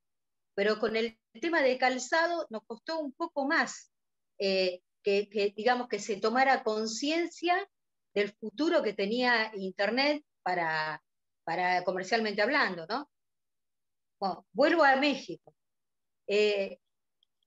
pero 0.55 0.79
con 0.79 0.96
el 0.96 1.18
tema 1.40 1.62
de 1.62 1.79
calzado 1.79 2.46
nos 2.51 2.62
costó 2.66 3.01
un 3.01 3.12
poco 3.12 3.46
más 3.46 3.90
eh, 4.38 4.81
que, 5.03 5.53
digamos, 5.57 5.88
que 5.88 5.98
se 5.98 6.16
tomara 6.16 6.62
conciencia 6.62 7.68
del 8.14 8.33
futuro 8.33 8.83
que 8.83 8.92
tenía 8.92 9.51
Internet 9.55 10.25
para, 10.42 11.03
para 11.44 11.85
comercialmente 11.85 12.42
hablando, 12.42 12.87
¿no? 12.87 13.11
Bueno, 14.18 14.46
vuelvo 14.53 14.85
a 14.85 14.96
México. 14.96 15.55
Eh, 16.27 16.79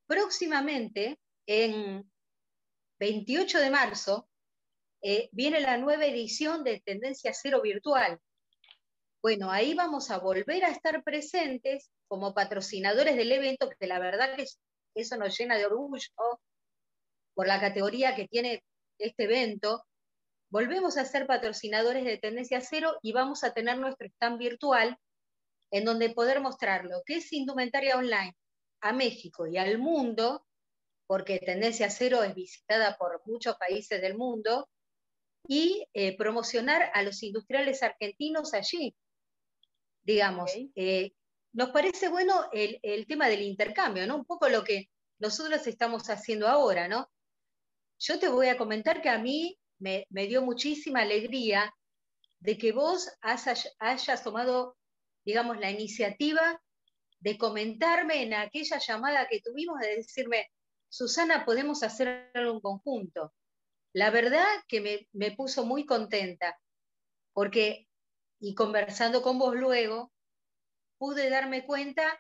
próximamente, 0.06 1.20
en 1.48 2.12
28 3.06 3.60
de 3.60 3.70
marzo, 3.70 4.28
eh, 5.04 5.30
viene 5.32 5.60
la 5.60 5.78
nueva 5.78 6.08
edición 6.08 6.64
de 6.64 6.82
Tendencia 6.84 7.34
Cero 7.36 7.62
Virtual. 7.62 8.20
Bueno, 9.22 9.52
ahí 9.52 9.76
vamos 9.76 10.10
a 10.10 10.18
volver 10.18 10.66
a 10.66 10.70
estar 10.70 11.04
presentes 11.04 11.92
como 12.08 12.34
patrocinadores 12.34 13.16
del 13.16 13.32
evento, 13.32 13.70
que 13.80 13.86
la 13.86 14.00
verdad 14.00 14.36
que 14.36 14.46
eso 14.96 15.18
nos 15.18 15.38
llena 15.38 15.56
de 15.56 15.68
orgullo 15.68 16.00
por 17.36 17.46
la 17.46 17.60
categoría 17.60 18.16
que 18.16 18.28
tiene 18.28 18.64
este 18.98 19.26
evento. 19.26 19.84
Volvemos 20.50 20.98
a 20.98 21.06
ser 21.06 21.28
patrocinadores 21.28 22.06
de 22.06 22.18
Tendencia 22.18 22.60
Cero 22.60 22.98
y 23.04 23.12
vamos 23.14 23.44
a 23.44 23.54
tener 23.54 23.78
nuestro 23.78 24.08
stand 24.08 24.40
virtual 24.40 24.98
en 25.70 25.86
donde 25.86 26.10
poder 26.10 26.42
mostrar 26.42 26.86
lo 26.86 27.04
que 27.06 27.18
es 27.18 27.32
indumentaria 27.34 27.98
online 27.98 28.36
a 28.82 28.94
México 28.94 29.46
y 29.46 29.58
al 29.58 29.78
mundo, 29.78 30.44
porque 31.08 31.40
Tendencia 31.40 31.90
Cero 31.90 32.24
es 32.24 32.34
visitada 32.36 32.98
por 32.98 33.22
muchos 33.26 33.56
países 33.58 34.02
del 34.02 34.18
mundo, 34.18 34.70
y 35.48 35.86
eh, 35.94 36.18
promocionar 36.18 36.90
a 36.94 37.04
los 37.04 37.22
industriales 37.22 37.84
argentinos 37.84 38.56
allí. 38.56 38.96
Digamos, 40.04 40.52
eh, 40.76 41.12
nos 41.54 41.70
parece 41.70 42.10
bueno 42.10 42.50
el, 42.52 42.80
el, 42.82 43.06
tema 43.06 43.28
del 43.28 43.44
intercambio, 43.44 44.08
¿no? 44.08 44.16
Un 44.16 44.26
poco 44.26 44.50
lo 44.50 44.64
que 44.64 44.90
nosotros 45.20 45.68
estamos 45.68 46.10
haciendo 46.10 46.48
ahora, 46.48 46.88
¿no? 46.88 47.12
Yo 48.00 48.18
te 48.20 48.28
voy 48.28 48.48
a 48.48 48.58
comentar 48.58 49.04
que 49.04 49.10
a 49.10 49.20
mí 49.20 49.60
me, 49.78 50.08
me 50.10 50.26
dio 50.26 50.42
muchísima 50.42 51.02
alegría 51.02 51.72
de 52.40 52.58
que 52.58 52.72
vos 52.72 53.08
hayas 53.22 54.24
tomado 54.24 54.76
digamos, 55.26 55.60
la 55.60 55.72
iniciativa 55.72 56.62
de 57.20 57.38
comentarme 57.38 58.22
en 58.22 58.36
aquella 58.36 58.78
llamada 58.78 59.28
que 59.28 59.42
tuvimos, 59.42 59.80
de 59.80 59.96
decirme, 59.96 60.48
Susana, 60.96 61.44
podemos 61.44 61.84
hacer 61.84 62.32
un 62.36 62.62
conjunto. 62.62 63.34
La 63.94 64.12
verdad 64.12 64.48
que 64.70 65.08
me, 65.12 65.32
puso 65.32 65.66
muy 65.66 65.86
contenta, 65.86 66.58
porque, 67.34 67.90
y 68.40 68.56
conversando 68.56 69.22
con 69.22 69.38
vos 69.38 69.56
luego, 69.56 70.14
pude 70.98 71.30
darme 71.30 71.66
cuenta 71.66 72.18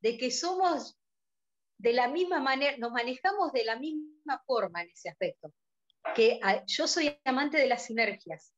de 0.00 0.16
que 0.16 0.30
somos 0.30 0.96
de 1.76 1.92
la 1.92 2.08
misma 2.08 2.40
manera, 2.40 2.78
nos 2.78 2.90
manejamos 2.90 3.52
de 3.52 3.64
la 3.64 3.78
misma 3.78 4.42
forma 4.46 4.80
en 4.80 4.88
ese 4.88 5.10
aspecto. 5.10 5.52
Que 6.14 6.40
yo 6.66 6.86
soy 6.86 7.20
amante 7.24 7.58
de 7.58 7.66
las 7.66 7.84
sinergias 7.84 8.54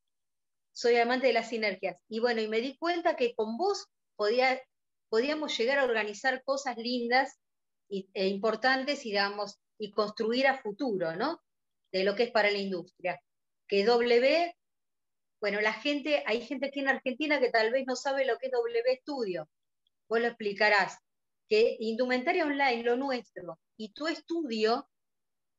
soy 0.72 0.96
amante 0.96 1.28
de 1.28 1.32
las 1.32 1.48
sinergias. 1.48 1.96
Y 2.06 2.20
bueno, 2.20 2.42
y 2.42 2.48
me 2.48 2.60
di 2.60 2.76
cuenta 2.76 3.16
que 3.16 3.34
con 3.34 3.56
vos 3.56 3.86
podía, 4.14 4.60
podíamos 5.08 5.56
llegar 5.56 5.78
a 5.78 5.84
organizar 5.84 6.44
cosas 6.44 6.76
lindas 6.76 7.38
e 7.88 8.26
importantes, 8.28 9.02
digamos, 9.02 9.58
y 9.78 9.90
construir 9.92 10.46
a 10.46 10.58
futuro, 10.58 11.14
¿no? 11.16 11.42
De 11.92 12.04
lo 12.04 12.14
que 12.14 12.24
es 12.24 12.30
para 12.30 12.50
la 12.50 12.58
industria. 12.58 13.20
Que 13.68 13.84
W, 13.84 14.54
bueno, 15.40 15.60
la 15.60 15.72
gente, 15.72 16.22
hay 16.26 16.40
gente 16.40 16.66
aquí 16.66 16.80
en 16.80 16.88
Argentina 16.88 17.40
que 17.40 17.50
tal 17.50 17.70
vez 17.70 17.84
no 17.86 17.96
sabe 17.96 18.24
lo 18.24 18.38
que 18.38 18.46
es 18.46 18.52
W 18.52 19.00
Studio. 19.02 19.48
Vos 20.08 20.20
lo 20.20 20.28
explicarás. 20.28 20.98
Que 21.48 21.76
indumentaria 21.78 22.44
online, 22.44 22.82
lo 22.82 22.96
nuestro, 22.96 23.60
y 23.76 23.92
tu 23.92 24.08
estudio 24.08 24.88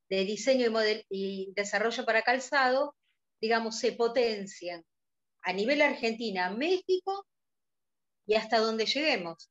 de 0.10 0.26
diseño 0.26 0.70
y, 0.70 1.06
y 1.10 1.54
desarrollo 1.54 2.06
para 2.06 2.24
calzado, 2.24 2.96
digamos, 3.40 3.80
se 3.80 3.94
potencian 3.94 4.84
a 5.44 5.54
nivel 5.54 5.82
Argentina, 5.82 6.50
México 6.50 7.26
y 8.26 8.36
hasta 8.36 8.60
donde 8.60 8.86
lleguemos. 8.86 9.50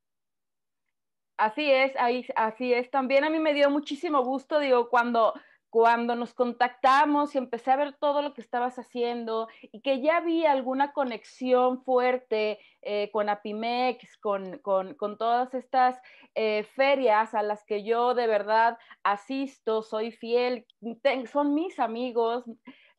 Así 1.37 1.71
es, 1.71 1.95
ahí, 1.97 2.27
así 2.35 2.73
es. 2.73 2.91
También 2.91 3.25
a 3.25 3.31
mí 3.31 3.39
me 3.39 3.53
dio 3.53 3.69
muchísimo 3.71 4.25
gusto, 4.25 4.59
digo, 4.59 4.89
cuando, 4.89 5.35
cuando 5.69 6.17
nos 6.17 6.33
contactamos 6.33 7.35
y 7.35 7.39
empecé 7.39 7.71
a 7.71 7.77
ver 7.77 7.95
todo 7.99 8.23
lo 8.23 8.33
que 8.33 8.41
estabas 8.41 8.79
haciendo 8.79 9.47
y 9.61 9.83
que 9.83 10.01
ya 10.01 10.17
había 10.17 10.53
alguna 10.53 10.93
conexión 10.95 11.83
fuerte 11.83 12.59
eh, 12.81 13.11
con 13.13 13.29
Apimex, 13.29 14.17
con, 14.17 14.63
todas 15.19 15.53
estas 15.53 16.01
eh, 16.35 16.63
ferias 16.75 17.35
a 17.35 17.43
las 17.43 17.65
que 17.65 17.85
yo 17.85 18.15
de 18.15 18.27
verdad 18.27 18.79
asisto, 19.03 19.83
soy 19.83 20.13
fiel, 20.13 20.67
son 21.31 21.53
mis 21.53 21.79
amigos. 21.79 22.45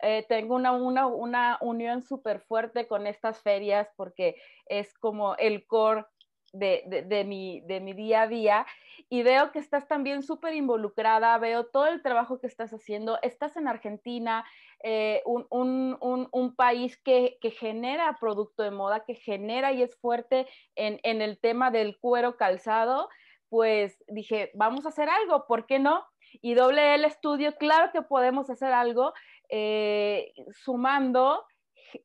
Eh, 0.04 0.28
tengo 0.30 0.54
una, 0.54 0.74
una, 0.74 1.58
unión 1.62 2.04
súper 2.04 2.42
fuerte 2.42 2.88
con 2.88 3.08
estas 3.08 3.42
ferias 3.42 3.90
porque 3.96 4.36
es 4.68 4.94
como 4.94 5.36
el 5.38 5.66
core 5.66 6.06
de, 6.54 7.24
mi, 7.26 7.62
de 7.62 7.80
mi 7.80 7.94
día 7.94 8.24
a 8.24 8.28
día 8.28 8.66
y 9.10 9.24
veo 9.24 9.52
que 9.52 9.60
estás 9.60 9.88
también 9.88 10.24
súper 10.24 10.54
involucrada, 10.54 11.38
veo 11.38 11.66
todo 11.66 11.88
el 11.88 12.02
trabajo 12.02 12.40
que 12.40 12.48
estás 12.48 12.72
haciendo, 12.72 13.20
estás 13.22 13.56
en 13.58 13.68
Argentina, 13.68 14.46
eh, 14.84 15.22
un, 15.26 16.54
país 16.56 16.98
que, 16.98 17.38
genera 17.60 18.18
producto 18.20 18.64
de 18.64 18.72
moda, 18.72 19.06
que 19.06 19.16
genera 19.16 19.72
y 19.72 19.84
es 19.84 19.96
fuerte 19.98 20.48
en, 20.76 21.00
en 21.04 21.22
el 21.22 21.40
tema 21.40 21.72
del 21.72 21.98
cuero 22.00 22.38
calzado, 22.38 23.10
pues 23.50 23.98
dije, 24.08 24.52
vamos 24.54 24.86
a 24.86 24.90
hacer 24.90 25.10
algo, 25.10 25.46
¿por 25.48 25.66
qué 25.66 25.80
no? 25.80 26.06
Y 26.42 26.54
doble 26.54 26.96
el 26.96 27.06
estudio, 27.06 27.56
claro 27.56 27.92
que 27.92 28.02
podemos 28.02 28.50
hacer 28.50 28.74
algo 28.74 29.14
eh, 29.50 30.34
sumando, 30.52 31.46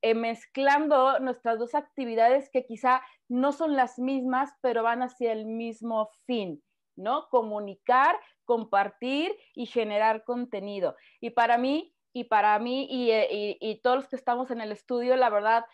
eh, 0.00 0.14
mezclando 0.14 1.18
nuestras 1.20 1.58
dos 1.58 1.74
actividades 1.74 2.50
que 2.50 2.64
quizá 2.64 3.02
no 3.28 3.52
son 3.52 3.76
las 3.76 3.98
mismas, 3.98 4.52
pero 4.60 4.82
van 4.82 5.02
hacia 5.02 5.32
el 5.32 5.46
mismo 5.46 6.10
fin, 6.26 6.62
¿no? 6.96 7.28
Comunicar, 7.30 8.18
compartir 8.44 9.36
y 9.54 9.66
generar 9.66 10.24
contenido. 10.24 10.96
Y 11.20 11.30
para 11.30 11.58
mí, 11.58 11.94
y 12.12 12.24
para 12.24 12.58
mí 12.58 12.86
y, 12.90 13.10
eh, 13.10 13.80
todos 13.82 13.96
los 13.96 14.08
que 14.08 14.16
estamos 14.16 14.50
en 14.50 14.60
el 14.60 14.72
estudio, 14.72 15.16
la 15.16 15.30
verdad, 15.30 15.64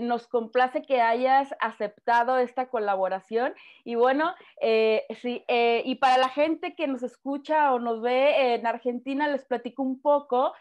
nos 0.00 0.28
complace 0.28 0.82
que 0.82 1.00
hayas 1.00 1.52
aceptado 1.58 2.38
esta 2.38 2.68
colaboración. 2.68 3.52
Y 3.82 3.96
bueno, 3.96 4.32
sí, 4.60 5.44
y 5.48 5.94
para 5.96 6.18
la 6.18 6.28
gente 6.28 6.76
que 6.76 6.86
nos 6.86 7.02
escucha 7.02 7.74
o 7.74 7.80
nos 7.80 8.00
ve 8.00 8.54
en 8.54 8.64
Argentina, 8.64 9.26
les 9.26 9.44
platico 9.44 9.82
un 9.82 10.00
poco. 10.00 10.52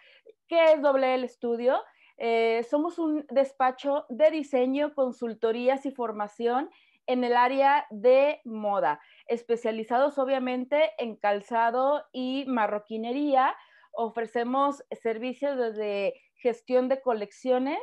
¿Qué 0.48 0.74
es 0.74 0.82
Doble 0.82 1.14
el 1.14 1.24
Estudio? 1.24 1.84
Eh, 2.24 2.64
somos 2.70 3.00
un 3.00 3.26
despacho 3.32 4.06
de 4.10 4.30
diseño, 4.30 4.94
consultorías 4.94 5.88
y 5.88 5.92
formación 5.92 6.70
en 7.08 7.24
el 7.24 7.36
área 7.36 7.88
de 7.90 8.42
moda, 8.46 9.02
especializados 9.26 10.20
obviamente 10.20 10.92
en 11.00 11.16
calzado 11.16 12.06
y 12.12 12.46
marroquinería. 12.46 13.56
Ofrecemos 13.92 14.84
servicios 15.02 15.58
desde 15.58 16.14
gestión 16.36 16.90
de 16.90 17.02
colecciones. 17.02 17.80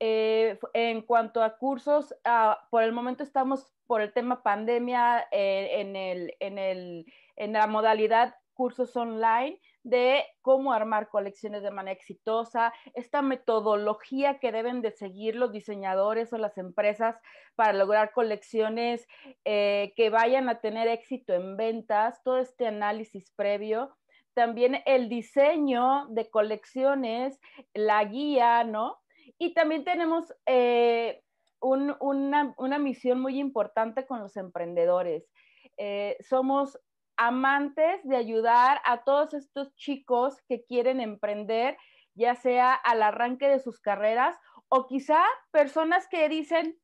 Eh, 0.00 0.58
en 0.74 1.02
cuanto 1.02 1.40
a 1.44 1.56
cursos, 1.56 2.16
ah, 2.24 2.66
por 2.68 2.82
el 2.82 2.90
momento 2.90 3.22
estamos 3.22 3.72
por 3.86 4.00
el 4.00 4.12
tema 4.12 4.42
pandemia 4.42 5.28
eh, 5.30 6.34
en, 6.40 7.52
la 7.52 7.66
modalidad 7.68 8.34
cursos 8.54 8.96
online 8.96 9.60
de 9.82 10.24
cómo 10.42 10.72
armar 10.72 11.08
colecciones 11.08 11.62
de 11.62 11.70
manera 11.70 11.96
exitosa, 11.96 12.72
esta 12.94 13.22
metodología 13.22 14.38
que 14.38 14.52
deben 14.52 14.80
de 14.82 14.92
seguir 14.92 15.36
los 15.36 15.52
diseñadores 15.52 16.32
o 16.32 16.38
las 16.38 16.56
empresas 16.58 17.16
para 17.54 17.72
lograr 17.72 18.12
colecciones 18.12 19.06
eh, 19.44 19.92
que 19.96 20.10
vayan 20.10 20.48
a 20.48 20.60
tener 20.60 20.88
éxito 20.88 21.34
en 21.34 21.56
ventas, 21.56 22.22
todo 22.22 22.38
este 22.38 22.66
análisis 22.66 23.30
previo. 23.32 23.96
También 24.34 24.82
el 24.86 25.08
diseño 25.08 26.06
de 26.08 26.30
colecciones, 26.30 27.38
la 27.74 28.02
guía, 28.04 28.64
¿no? 28.64 28.98
Y 29.38 29.52
también 29.52 29.84
tenemos 29.84 30.32
eh, 30.46 31.22
una, 31.60 32.78
misión 32.78 33.20
muy 33.20 33.38
importante 33.38 34.06
con 34.06 34.20
los 34.20 34.36
emprendedores. 34.36 35.28
Eh, 35.76 36.16
somos 36.20 36.78
amantes 37.16 38.00
de 38.04 38.16
ayudar 38.16 38.80
a 38.84 39.04
todos 39.04 39.34
estos 39.34 39.74
chicos 39.74 40.40
que 40.48 40.64
quieren 40.64 41.00
emprender, 41.00 41.76
ya 42.14 42.34
sea 42.34 42.74
al 42.74 43.02
arranque 43.02 43.48
de 43.48 43.60
sus 43.60 43.80
carreras 43.80 44.36
o 44.68 44.86
quizá 44.86 45.22
personas 45.50 46.08
que 46.08 46.28
dicen, 46.28 46.78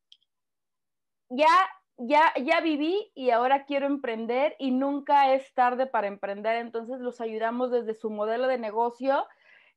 ya, 1.30 1.48
ya, 1.96 2.32
ya 2.42 2.60
viví 2.60 3.10
y 3.14 3.30
ahora 3.30 3.64
quiero 3.64 3.86
emprender 3.86 4.56
y 4.58 4.70
nunca 4.70 5.32
es 5.34 5.52
tarde 5.54 5.86
para 5.86 6.06
emprender. 6.06 6.56
Entonces 6.56 7.00
los 7.00 7.20
ayudamos 7.20 7.70
desde 7.70 7.94
su 7.94 8.10
modelo 8.10 8.46
de 8.46 8.58
negocio 8.58 9.26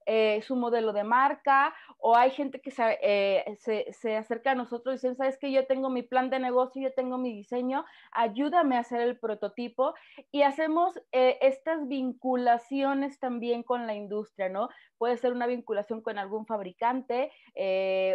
eh, 0.06 0.42
su 0.42 0.56
modelo 0.56 0.94
de 0.94 1.04
marca, 1.04 1.74
o 1.98 2.16
hay 2.16 2.32
gente 2.32 2.60
que 2.62 2.74
eh, 3.02 3.58
se, 3.60 3.92
se, 3.94 4.18
acerca 4.18 4.52
a 4.52 4.56
nosotros 4.56 4.94
y 4.94 4.98
dicen, 4.98 5.16
sabes 5.16 5.38
que 5.38 5.52
yo 5.52 5.66
tengo 5.68 5.90
mi 5.90 6.02
plan 6.02 6.30
de 6.30 6.40
negocio, 6.40 6.82
yo 6.82 6.94
tengo 6.94 7.18
mi 7.18 7.34
diseño, 7.34 7.86
ayúdame 8.12 8.78
a 8.78 8.80
hacer 8.80 9.02
el 9.02 9.20
prototipo 9.20 9.94
y 10.32 10.42
hacemos 10.42 11.00
eh, 11.12 11.38
estas 11.42 11.88
vinculaciones 11.88 13.20
también 13.20 13.64
con 13.64 13.88
la 13.88 13.94
industria, 13.94 14.50
¿no? 14.50 14.70
Puede 14.98 15.18
ser 15.18 15.34
una 15.34 15.48
vinculación 15.48 16.02
con 16.02 16.18
algún 16.18 16.46
fabricante 16.46 17.32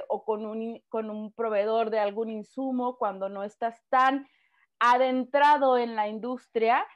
o 0.08 0.24
con 0.24 0.46
un, 0.46 0.80
con 0.88 1.10
un 1.10 1.32
proveedor 1.32 1.90
de 1.90 1.98
algún 1.98 2.30
insumo 2.30 2.96
cuando 2.96 3.28
no 3.28 3.42
estás 3.42 3.82
tan 3.88 4.28
adentrado 4.78 5.78
en 5.78 5.96
la 5.96 6.08
industria 6.08 6.86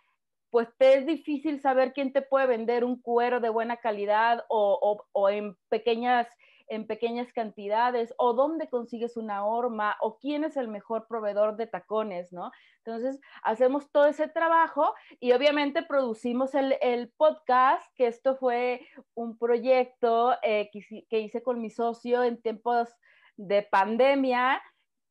pues 0.50 0.68
te 0.78 0.94
es 0.94 1.06
difícil 1.06 1.60
saber 1.60 1.92
quién 1.92 2.12
te 2.12 2.22
puede 2.22 2.46
vender 2.46 2.84
un 2.84 3.00
cuero 3.00 3.40
de 3.40 3.48
buena 3.48 3.76
calidad 3.76 4.44
o, 4.48 5.00
en, 5.30 5.56
pequeñas, 5.68 6.26
en 6.68 6.86
pequeñas 6.86 7.32
cantidades, 7.32 8.12
o 8.18 8.32
dónde 8.32 8.68
consigues 8.68 9.16
una 9.16 9.44
horma, 9.44 9.96
o 10.00 10.18
quién 10.18 10.44
es 10.44 10.56
el 10.56 10.68
mejor 10.68 11.06
proveedor 11.06 11.56
de 11.56 11.66
tacones, 11.66 12.32
¿no? 12.32 12.50
Entonces, 12.84 13.20
hacemos 13.42 13.90
todo 13.92 14.06
ese 14.06 14.28
trabajo 14.28 14.94
y 15.20 15.32
obviamente 15.32 15.82
producimos 15.82 16.54
el, 16.54 17.12
podcast, 17.16 17.86
que 17.94 18.06
esto 18.06 18.36
fue 18.36 18.86
un 19.14 19.38
proyecto 19.38 20.36
eh, 20.42 20.70
que, 20.72 21.06
que 21.08 21.20
hice 21.20 21.42
con 21.42 21.60
mi 21.60 21.70
socio 21.70 22.24
en 22.24 22.40
tiempos 22.40 22.88
de 23.36 23.62
pandemia 23.62 24.60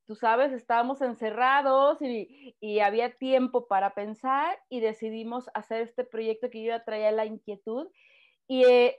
tú 0.10 0.16
sabes, 0.16 0.52
estábamos 0.54 1.04
encerrados 1.04 2.00
y, 2.02 2.80
había 2.80 3.12
tiempo 3.12 3.68
para 3.68 3.94
pensar 3.94 4.58
y 4.68 4.80
decidimos 4.80 5.52
hacer 5.54 5.84
este 5.84 6.04
proyecto 6.04 6.50
que 6.50 6.64
yo 6.64 6.70
ya 6.70 6.84
traía 6.84 7.12
la 7.12 7.28
inquietud. 7.28 7.90
Y, 8.48 8.64
eh, 8.64 8.98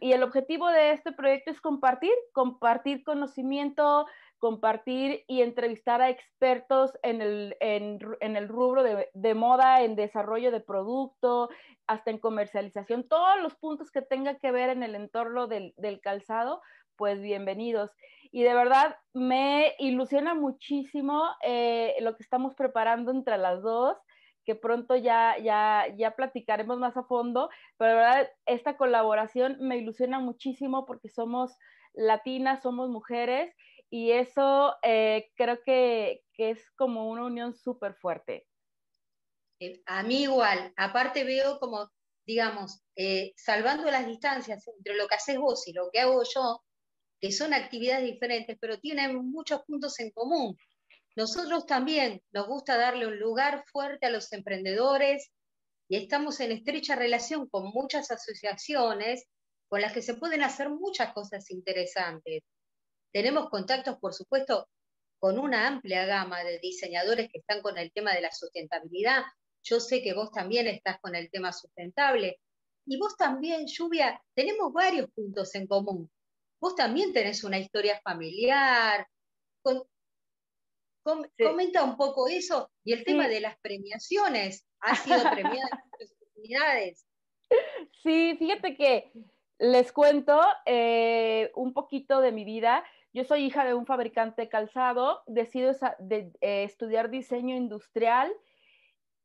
el, 0.00 0.22
objetivo 0.22 0.68
de 0.68 0.92
este 0.92 1.10
proyecto 1.10 1.50
es 1.50 1.60
compartir, 1.60 2.12
compartir 2.32 3.02
conocimiento, 3.02 4.06
compartir 4.38 5.24
y 5.26 5.42
entrevistar 5.42 6.00
a 6.00 6.10
expertos 6.10 6.92
en 7.02 7.22
el, 7.22 8.48
rubro 8.48 8.84
de, 8.84 9.34
moda, 9.34 9.82
en 9.82 9.96
desarrollo 9.96 10.52
de 10.52 10.60
producto, 10.60 11.48
hasta 11.88 12.12
en 12.12 12.18
comercialización, 12.18 13.08
todos 13.08 13.42
los 13.42 13.56
puntos 13.56 13.90
que 13.90 14.02
tengan 14.02 14.38
que 14.38 14.52
ver 14.52 14.68
en 14.70 14.84
el 14.84 14.94
entorno 14.94 15.48
del 15.48 16.00
calzado, 16.00 16.62
pues 16.96 17.20
bienvenidos 17.20 17.90
y 18.32 18.42
de 18.42 18.54
verdad 18.54 18.96
me 19.12 19.74
ilusiona 19.78 20.34
muchísimo 20.34 21.22
eh, 21.42 21.94
lo 22.00 22.16
que 22.16 22.22
estamos 22.22 22.54
preparando 22.54 23.12
entre 23.12 23.36
las 23.36 23.62
dos 23.62 23.98
que 24.44 24.56
pronto 24.56 24.96
ya, 24.96 25.36
ya, 25.38 25.86
ya 25.96 26.16
platicaremos 26.16 26.78
más 26.78 26.96
a 26.96 27.04
fondo, 27.04 27.48
pero 27.76 27.94
verdad 27.94 28.28
esta 28.46 28.76
colaboración 28.76 29.56
me 29.60 29.76
ilusiona 29.76 30.18
muchísimo 30.18 30.84
porque 30.84 31.08
somos 31.08 31.56
latinas, 31.92 32.62
somos 32.62 32.88
mujeres 32.88 33.54
y 33.88 34.10
eso 34.10 34.74
eh, 34.82 35.30
creo 35.36 35.62
que, 35.62 36.24
que, 36.32 36.50
es 36.50 36.70
como 36.72 37.08
una 37.10 37.26
unión 37.26 37.54
súper 37.54 37.94
fuerte. 37.94 38.46
Eh, 39.60 39.80
a 39.86 40.02
mí 40.02 40.22
igual, 40.22 40.72
aparte 40.76 41.22
veo 41.22 41.60
como, 41.60 41.88
digamos, 42.26 42.82
salvando 43.36 43.88
las 43.90 44.06
distancias 44.06 44.66
entre 44.66 44.96
lo 44.96 45.06
que 45.06 45.14
haces 45.14 45.38
vos 45.38 45.68
y 45.68 45.72
lo 45.72 45.88
que 45.92 46.00
hago 46.00 46.22
yo, 46.24 46.62
que 47.22 47.30
son 47.30 47.54
actividades 47.54 48.04
diferentes, 48.04 48.58
pero 48.60 48.80
tienen 48.80 49.14
muchos 49.30 49.62
puntos 49.62 50.00
en 50.00 50.10
común. 50.10 50.58
Nosotros 51.14 51.66
también 51.66 52.20
nos 52.32 52.48
gusta 52.48 52.76
darle 52.76 53.06
un 53.06 53.20
lugar 53.20 53.64
fuerte 53.70 54.06
a 54.06 54.10
los 54.10 54.32
emprendedores 54.32 55.30
y 55.88 55.98
estamos 55.98 56.40
en 56.40 56.50
estrecha 56.50 56.96
relación 56.96 57.48
con 57.48 57.70
muchas 57.70 58.10
asociaciones 58.10 59.24
con 59.68 59.80
las 59.80 59.92
que 59.92 60.02
se 60.02 60.14
pueden 60.14 60.42
hacer 60.42 60.68
muchas 60.68 61.12
cosas 61.12 61.48
interesantes. 61.52 62.42
Tenemos 63.12 63.50
contactos, 63.50 63.98
por 64.00 64.14
supuesto, 64.14 64.68
con 65.20 65.38
una 65.38 65.68
amplia 65.68 66.04
gama 66.06 66.42
de 66.42 66.58
diseñadores 66.58 67.30
que 67.30 67.38
están 67.38 67.62
con 67.62 67.78
el 67.78 67.92
tema 67.92 68.12
de 68.14 68.22
la 68.22 68.32
sustentabilidad. 68.32 69.22
Yo 69.62 69.78
sé 69.78 70.02
que 70.02 70.12
vos 70.12 70.32
también 70.32 70.66
estás 70.66 70.98
con 71.00 71.14
el 71.14 71.30
tema 71.30 71.52
sustentable. 71.52 72.40
Y 72.84 72.98
vos 72.98 73.16
también, 73.16 73.68
Lluvia, 73.68 74.20
tenemos 74.34 74.72
varios 74.72 75.08
puntos 75.12 75.54
en 75.54 75.68
común 75.68 76.10
vos 76.62 76.76
también 76.76 77.12
tenés 77.12 77.42
una 77.42 77.58
historia 77.58 78.00
familiar. 78.04 79.06
Comenta 81.36 81.82
un 81.82 81.96
poco 81.96 82.28
eso 82.28 82.70
y 82.84 82.92
el 82.92 83.04
tema 83.04 83.26
de 83.26 83.40
las 83.40 83.58
premiaciones. 83.58 84.64
¿Ha 84.78 84.94
sido 84.94 85.18
premiada 85.32 85.68
en 85.72 85.90
muchas 85.90 86.12
oportunidades? 86.12 87.06
Sí, 88.04 88.36
fíjate 88.38 88.76
que 88.76 89.10
les 89.58 89.92
cuento 89.92 90.40
eh, 90.64 91.50
un 91.56 91.74
poquito 91.74 92.20
de 92.20 92.30
mi 92.30 92.44
vida. 92.44 92.84
Yo 93.12 93.24
soy 93.24 93.44
hija 93.44 93.64
de 93.64 93.74
un 93.74 93.84
fabricante 93.84 94.42
de 94.42 94.48
calzado, 94.48 95.24
decido 95.26 95.72
de, 95.98 96.30
eh, 96.40 96.62
estudiar 96.62 97.10
diseño 97.10 97.56
industrial 97.56 98.32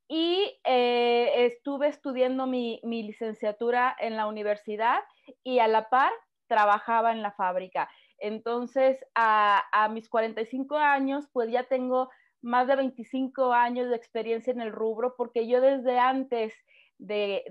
y 0.07 0.59
eh, 0.63 1.45
estuve 1.45 1.87
estudiando 1.87 2.47
mi, 2.47 2.81
mi, 2.83 3.03
licenciatura 3.03 3.95
en 3.99 4.17
la 4.17 4.25
universidad 4.25 5.01
y 5.43 5.59
a 5.59 5.67
la 5.67 5.89
par 5.89 6.11
trabajaba 6.47 7.11
en 7.11 7.21
la 7.21 7.31
fábrica. 7.31 7.89
Entonces, 8.19 8.97
a, 9.15 9.89
mis 9.91 10.09
45 10.09 10.75
años, 10.77 11.27
pues 11.31 11.51
ya 11.51 11.63
tengo 11.63 12.09
más 12.41 12.67
de 12.67 12.75
25 12.75 13.53
años 13.53 13.89
de 13.89 13.95
experiencia 13.95 14.51
en 14.51 14.61
el 14.61 14.71
rubro, 14.71 15.15
porque 15.15 15.47
yo 15.47 15.61
desde 15.61 15.99
antes 15.99 16.53
de, 16.97 17.43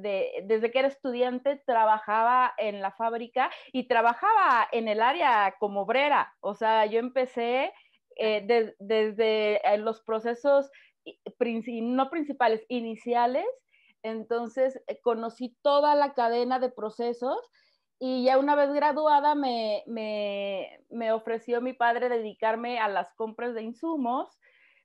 desde 0.45 0.71
que 0.73 0.79
era 0.81 0.89
estudiante, 0.89 1.63
trabajaba 1.67 2.53
en 2.59 2.81
la 2.81 2.91
fábrica 2.91 3.51
y 3.73 3.87
trabajaba 3.87 4.67
en 4.73 4.89
el 4.89 5.01
área 5.01 5.55
como 5.61 5.83
obrera. 5.83 6.35
O 6.41 6.55
sea, 6.55 6.87
yo 6.87 6.99
empecé 6.99 7.73
eh, 8.17 8.75
desde 8.81 9.61
los 9.79 10.03
procesos 10.03 10.71
no 11.83 12.11
principales, 12.11 12.65
iniciales. 12.69 13.47
Entonces, 14.03 14.81
eh, 14.87 15.01
conocí 15.01 15.57
toda 15.63 15.95
la 15.95 16.15
cadena 16.15 16.59
de 16.59 16.71
procesos 16.71 17.39
y 17.99 18.25
ya 18.25 18.39
una 18.39 18.55
vez 18.55 18.73
graduada 18.73 19.35
me, 19.35 19.83
ofreció 21.13 21.61
mi 21.61 21.73
padre 21.73 22.09
dedicarme 22.09 22.79
a 22.79 22.89
las 22.89 23.13
compras 23.15 23.55
de 23.55 23.63
insumos, 23.63 24.29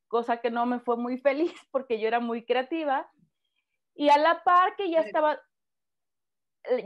cosa 0.07 0.37
que 0.37 0.49
no 0.49 0.65
me 0.65 0.79
fue 0.79 0.97
muy 0.97 1.17
feliz 1.19 1.53
porque 1.71 1.99
yo 1.99 2.07
era 2.07 2.19
muy 2.19 2.45
creativa. 2.45 3.09
Y 3.93 4.09
a 4.09 4.17
la 4.17 4.43
par 4.43 4.75
que 4.77 4.89
ya 4.89 5.01
estaba, 5.01 5.37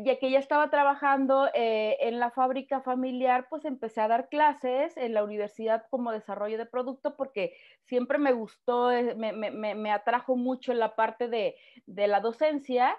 ya 0.04 0.18
que 0.18 0.32
ya 0.32 0.40
estaba 0.40 0.72
trabajando 0.72 1.48
eh, 1.54 1.98
en 2.00 2.20
la 2.20 2.32
fábrica 2.32 2.82
familiar, 2.82 3.46
pues 3.48 3.64
empecé 3.64 4.02
a 4.02 4.08
dar 4.08 4.28
clases 4.28 4.98
en 4.98 5.14
la 5.14 5.24
universidad 5.24 5.86
como 5.92 6.12
desarrollo 6.12 6.58
de 6.58 6.66
producto 6.66 7.16
porque 7.16 7.56
siempre 7.84 8.18
me 8.18 8.34
gustó, 8.34 8.92
eh, 8.92 9.14
me, 9.14 9.92
atrajo 9.92 10.36
mucho 10.36 10.74
la 10.74 10.96
parte 10.96 11.28
de, 11.28 11.56
de 11.86 12.08
la 12.08 12.20
docencia 12.20 12.98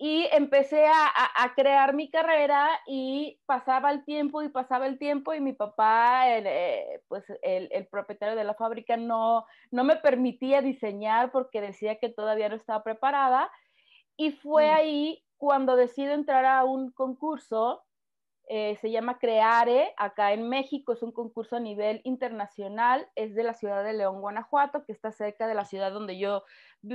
y 0.00 0.28
empecé 0.30 0.86
a, 0.86 1.54
crear 1.56 1.92
mi 1.92 2.08
carrera 2.08 2.68
y 2.86 3.40
pasaba 3.46 3.90
el 3.90 4.04
tiempo 4.04 4.42
y 4.42 4.48
pasaba 4.48 4.86
el 4.86 4.96
tiempo 4.96 5.34
y 5.34 5.40
mi 5.40 5.52
papá, 5.52 6.28
el, 6.28 6.44
eh, 6.46 7.02
pues 7.08 7.24
el, 7.42 7.86
propietario 7.88 8.36
de 8.36 8.44
la 8.44 8.54
fábrica, 8.54 8.96
no, 8.96 9.44
no 9.72 9.82
me 9.82 9.96
permitía 9.96 10.62
diseñar 10.62 11.32
porque 11.32 11.60
decía 11.60 11.98
que 11.98 12.08
todavía 12.08 12.48
no 12.48 12.54
estaba 12.54 12.84
preparada. 12.84 13.50
Y 14.16 14.30
fue 14.30 14.68
mm. 14.68 14.74
ahí 14.74 15.24
cuando 15.36 15.74
decido 15.74 16.12
entrar 16.12 16.44
a 16.44 16.64
un 16.64 16.92
concurso, 16.92 17.82
eh, 18.48 18.78
se 18.80 18.92
llama 18.92 19.18
Creare, 19.18 19.94
acá 19.96 20.32
en 20.32 20.48
México, 20.48 20.92
es 20.92 21.02
un 21.02 21.12
concurso 21.12 21.56
a 21.56 21.60
nivel 21.60 22.02
internacional, 22.04 23.08
es 23.16 23.34
de 23.34 23.42
la 23.42 23.54
ciudad 23.54 23.82
de 23.82 23.94
León, 23.94 24.20
Guanajuato, 24.20 24.84
que 24.84 24.92
está 24.92 25.10
cerca 25.10 25.48
de 25.48 25.54
la 25.54 25.64
ciudad 25.64 25.90
donde 25.90 26.18
yo 26.18 26.44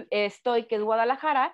estoy, 0.10 0.68
que 0.68 0.76
es 0.76 0.82
Guadalajara 0.82 1.54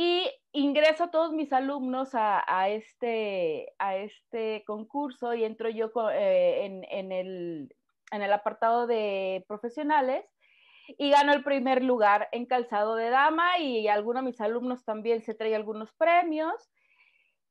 Y 0.00 0.30
ingreso 0.52 1.02
a 1.02 1.10
todos 1.10 1.32
mis 1.32 1.52
alumnos 1.52 2.10
a, 2.12 2.68
este, 2.68 3.74
a 3.80 3.96
este 3.96 4.62
concurso 4.64 5.34
y 5.34 5.42
entro 5.42 5.68
yo 5.70 5.90
eh, 6.12 6.84
en, 6.88 7.10
el, 7.10 7.74
en 8.12 8.22
el 8.22 8.32
apartado 8.32 8.86
de 8.86 9.44
profesionales 9.48 10.24
y 10.86 11.10
gano 11.10 11.32
el 11.32 11.42
primer 11.42 11.82
lugar 11.82 12.28
en 12.30 12.46
calzado 12.46 12.94
de 12.94 13.10
dama 13.10 13.58
y 13.58 13.88
algunos 13.88 14.22
de 14.22 14.30
mis 14.30 14.40
alumnos 14.40 14.84
también 14.84 15.20
se 15.20 15.34
trae 15.34 15.56
algunos 15.56 15.92
premios. 15.94 16.54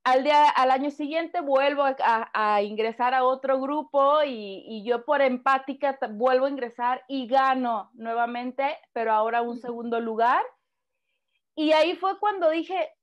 Al, 0.05 0.23
día, 0.23 0.47
al 0.47 0.71
año 0.71 0.89
siguiente 0.89 1.41
vuelvo 1.41 1.83
a, 1.83 2.61
ingresar 2.61 3.13
a 3.13 3.25
otro 3.25 3.59
grupo 3.59 4.23
y, 4.23 4.63
y, 4.65 4.85
yo 4.85 5.03
por 5.03 5.21
empática 5.21 5.99
vuelvo 6.11 6.45
a 6.45 6.49
ingresar 6.49 7.03
y 7.09 7.27
gano 7.27 7.91
nuevamente, 7.93 8.77
pero 8.93 9.11
ahora 9.11 9.41
un 9.41 9.59
segundo 9.59 9.99
lugar. 9.99 10.41
Y 11.57 11.71
ahí 11.71 11.95
fue 11.95 12.19
cuando 12.19 12.51
dije, 12.51 12.93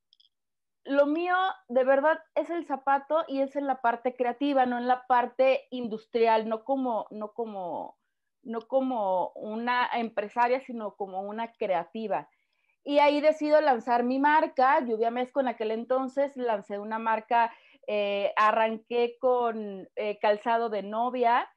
lo 0.85 1.07
mío 1.07 1.35
de 1.67 1.83
verdad 1.83 2.23
es 2.37 2.51
el 2.51 2.65
zapato 2.65 3.25
y 3.27 3.41
es 3.41 3.57
en 3.57 3.67
la 3.67 3.81
parte 3.81 4.15
creativa, 4.15 4.65
no 4.65 4.79
en 4.79 4.87
la 4.87 5.09
parte 5.09 5.67
industrial, 5.71 6.49
no 6.49 6.63
como, 6.63 7.09
no 7.11 7.33
como 7.33 7.99
no 8.45 8.61
como 8.61 9.33
una 9.35 9.89
empresaria, 9.95 10.61
sino 10.61 10.95
como 10.95 11.23
una 11.23 11.53
creativa. 11.53 12.29
Y 12.85 13.01
ahí 13.01 13.21
decido 13.21 13.61
lanzar 13.61 14.05
mi 14.05 14.21
marca, 14.21 14.79
Lluvia 14.81 15.11
Mezco 15.11 15.41
en 15.41 15.49
aquel 15.49 15.73
entonces, 15.73 16.37
lancé 16.37 16.79
una 16.79 17.01
marca, 17.01 17.53
eh, 17.89 18.33
arranqué 18.37 19.17
con 19.19 19.89
eh, 19.97 20.19
calzado 20.21 20.69
de 20.69 20.85
novia, 20.85 21.51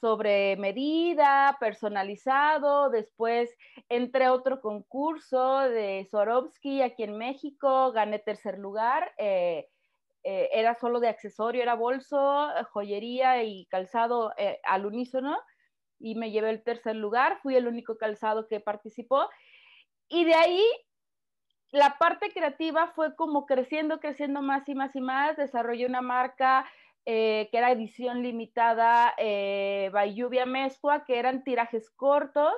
sobre 0.00 0.56
medida, 0.56 1.56
personalizado, 1.58 2.90
después 2.90 3.50
entré 3.88 4.26
a 4.26 4.32
otro 4.32 4.60
concurso 4.60 5.60
de 5.60 6.06
Swarovski 6.10 6.82
aquí 6.82 7.02
en 7.02 7.16
México, 7.16 7.92
gané 7.92 8.18
tercer 8.18 8.58
lugar, 8.58 9.12
eh, 9.18 9.68
era 10.22 10.74
solo 10.74 11.00
de 11.00 11.08
accesorio, 11.08 11.62
era 11.62 11.74
bolso, 11.74 12.48
joyería 12.72 13.42
y 13.42 13.66
calzado 13.66 14.32
al 14.64 14.86
unísono 14.86 15.36
y 15.98 16.14
me 16.14 16.30
llevé 16.30 16.50
el 16.50 16.62
tercer 16.62 16.96
lugar, 16.96 17.40
fui 17.42 17.56
el 17.56 17.66
único 17.66 17.96
calzado 17.96 18.46
que 18.48 18.60
participó. 18.60 19.28
Y 20.08 20.24
de 20.24 20.34
ahí 20.34 20.64
la 21.72 21.98
parte 21.98 22.30
creativa 22.30 22.92
fue 22.94 23.16
como 23.16 23.46
creciendo, 23.46 23.98
creciendo 24.00 24.42
más 24.42 24.68
y 24.68 24.74
más 24.74 24.94
y 24.94 25.00
más. 25.00 25.36
Desarrollé 25.36 25.86
una 25.86 26.02
marca 26.02 26.64
eh, 27.06 27.48
que 27.50 27.58
era 27.58 27.70
edición 27.70 28.22
limitada, 28.22 29.14
eh, 29.18 29.90
by 29.92 30.14
Lluvia 30.14 30.46
Mezcua, 30.46 31.04
que 31.04 31.18
eran 31.18 31.44
tirajes 31.44 31.90
cortos 31.90 32.54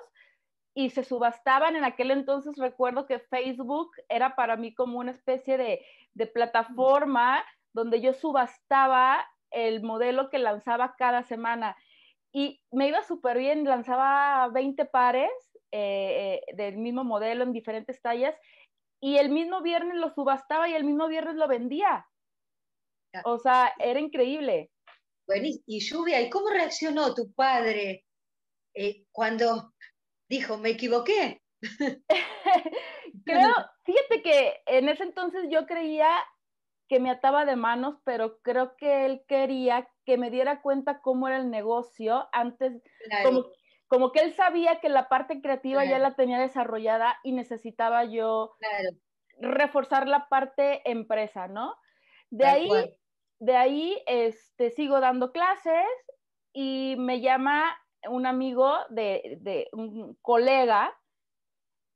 y 0.75 0.91
se 0.91 1.05
subastaban. 1.05 1.77
En 1.77 1.85
aquel 1.85 2.11
entonces 2.11 2.57
recuerdo 2.57 3.07
que 3.07 3.19
Facebook 3.19 3.91
era 4.09 4.37
para 4.37 4.57
mí 4.57 4.75
como 4.75 4.99
una 4.99 5.13
especie 5.13 5.59
de, 5.59 5.85
de 6.15 6.27
plataforma 6.27 7.45
donde 7.73 8.01
yo 8.01 8.13
subastaba 8.15 9.27
el 9.51 9.83
modelo 9.83 10.31
que 10.31 10.39
lanzaba 10.39 10.95
cada 10.97 11.23
semana 11.23 11.77
y 12.39 12.61
me 12.71 12.89
iba 12.89 13.03
súper 13.03 13.39
bien, 13.39 13.65
lanzaba 13.65 14.49
20 14.49 14.85
pares 14.85 15.31
eh, 15.73 16.43
eh, 16.47 16.55
del 16.55 16.77
mismo 16.77 17.03
modelo 17.03 17.45
en 17.45 17.53
diferentes 17.53 18.03
tallas 18.03 18.35
y 19.01 19.17
el 19.17 19.31
mismo 19.31 19.63
viernes 19.63 19.97
lo 19.97 20.11
subastaba 20.11 20.69
y 20.69 20.75
el 20.75 20.85
mismo 20.85 21.09
viernes 21.09 21.37
lo 21.37 21.49
vendía. 21.49 22.07
O 23.25 23.39
sea, 23.39 23.73
era 23.79 24.01
increíble. 24.01 24.71
Bueno, 25.27 25.49
y 25.67 25.81
Lluvia, 25.81 26.21
¿y 26.21 26.31
cómo 26.31 26.51
reaccionó 26.51 27.15
tu 27.15 27.33
padre 27.33 28.05
eh, 28.75 29.05
cuando 29.11 29.73
dijo, 30.29 30.59
me 30.59 30.71
equivoqué? 30.71 31.43
Creo, 33.25 33.51
fíjate 33.85 34.23
que 34.23 34.55
en 34.67 34.89
ese 34.89 35.03
entonces 35.03 35.49
yo 35.51 35.67
creía 35.67 36.09
que 36.89 37.01
me 37.01 37.11
ataba 37.11 37.45
de 37.45 37.57
manos, 37.57 37.97
pero 38.05 38.39
creo 38.43 38.77
que 38.77 39.07
él 39.07 39.25
quería 39.27 39.89
que 40.05 40.17
me 40.17 40.31
diera 40.31 40.63
cuenta 40.63 41.01
cómo 41.01 41.27
era 41.27 41.39
el 41.39 41.51
negocio 41.51 42.29
antes, 42.33 42.81
como, 43.89 44.13
que 44.13 44.21
él 44.21 44.35
sabía 44.35 44.79
que 44.79 44.89
la 44.89 45.09
parte 45.09 45.41
creativa 45.41 45.85
ya 45.85 45.99
la 45.99 46.15
tenía 46.15 46.39
desarrollada 46.39 47.19
y 47.25 47.33
necesitaba 47.33 48.05
yo 48.05 48.55
reforzar 49.41 50.07
la 50.07 50.29
parte 50.29 50.89
empresa, 50.89 51.49
¿no? 51.49 51.75
De 52.31 52.47
ahí, 52.47 52.69
de 53.39 53.57
ahí 53.57 54.03
este, 54.07 54.71
sigo 54.71 55.01
dando 55.01 55.33
clases 55.33 55.87
y 56.53 56.97
me 56.99 57.21
llama 57.21 57.77
un 58.09 58.27
amigo 58.27 58.75
de, 58.89 59.69
un 59.73 60.17
colega 60.23 60.97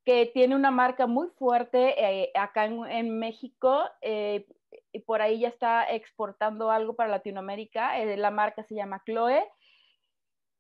que 0.05 0.27
tiene 0.27 0.55
una 0.55 0.71
marca 0.71 1.07
muy 1.07 1.29
fuerte 1.29 1.95
eh, 1.99 2.31
acá 2.35 2.65
en, 2.65 3.19
México, 3.19 3.85
eh, 4.01 4.47
y 4.93 5.01
por 5.01 5.23
ahí 5.23 5.41
ya 5.41 5.49
está 5.49 5.85
exportando 5.85 6.71
algo 6.71 6.95
para 6.95 7.11
Latinoamérica. 7.11 8.01
Eh, 8.01 8.17
la 8.17 8.31
marca 8.31 8.63
se 8.63 8.75
llama 8.75 9.03
Chloe. 9.05 9.45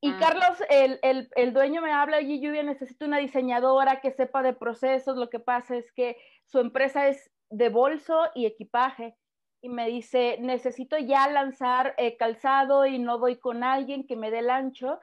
Y 0.03 0.13
ah. 0.13 0.17
Carlos, 0.19 0.63
el, 0.71 1.53
dueño 1.53 1.83
me 1.83 1.93
habla, 1.93 2.21
y 2.21 2.41
Lluvia, 2.41 2.63
necesito 2.63 3.05
una 3.05 3.19
diseñadora 3.19 4.01
que 4.01 4.13
sepa 4.13 4.43
de 4.43 4.53
procesos. 4.53 5.17
Lo 5.17 5.31
que 5.31 5.41
pasa 5.41 5.77
es 5.77 5.91
que 5.93 6.17
su 6.47 6.59
empresa 6.59 7.09
es 7.09 7.31
de 7.51 7.69
bolso 7.69 8.29
y 8.35 8.47
equipaje. 8.47 9.17
Y 9.63 9.69
me 9.69 9.87
dice, 9.89 10.39
necesito 10.41 10.97
ya 10.99 11.29
lanzar 11.29 11.95
eh, 11.99 12.17
calzado 12.17 12.87
y 12.87 12.99
no 12.99 13.19
voy 13.19 13.39
con 13.39 13.63
alguien 13.63 14.07
que 14.07 14.17
me 14.17 14.31
dé 14.31 14.39
el 14.39 14.51
ancho. 14.51 14.99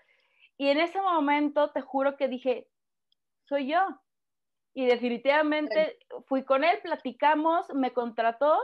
Y 0.58 0.70
en 0.70 0.80
ese 0.80 1.00
momento 1.02 1.72
te 1.72 1.82
juro 1.82 2.18
que 2.18 2.28
dije, 2.28 2.68
soy 3.46 3.68
yo. 3.68 3.80
Y 4.74 4.86
definitivamente 4.86 6.00
fui 6.28 6.44
con 6.44 6.64
él, 6.64 6.80
platicamos, 6.82 7.68
me 7.74 7.94
contrató 7.94 8.58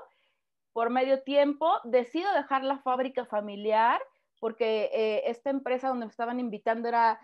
por 0.71 0.89
medio 0.89 1.21
tiempo, 1.23 1.79
decido 1.83 2.31
dejar 2.33 2.63
la 2.63 2.79
fábrica 2.79 3.25
familiar 3.25 4.01
porque 4.43 4.89
eh, 4.91 5.23
esta 5.27 5.51
empresa 5.51 5.87
donde 5.87 6.05
me 6.05 6.11
estaban 6.11 6.37
invitando 6.37 6.89
era 6.89 7.17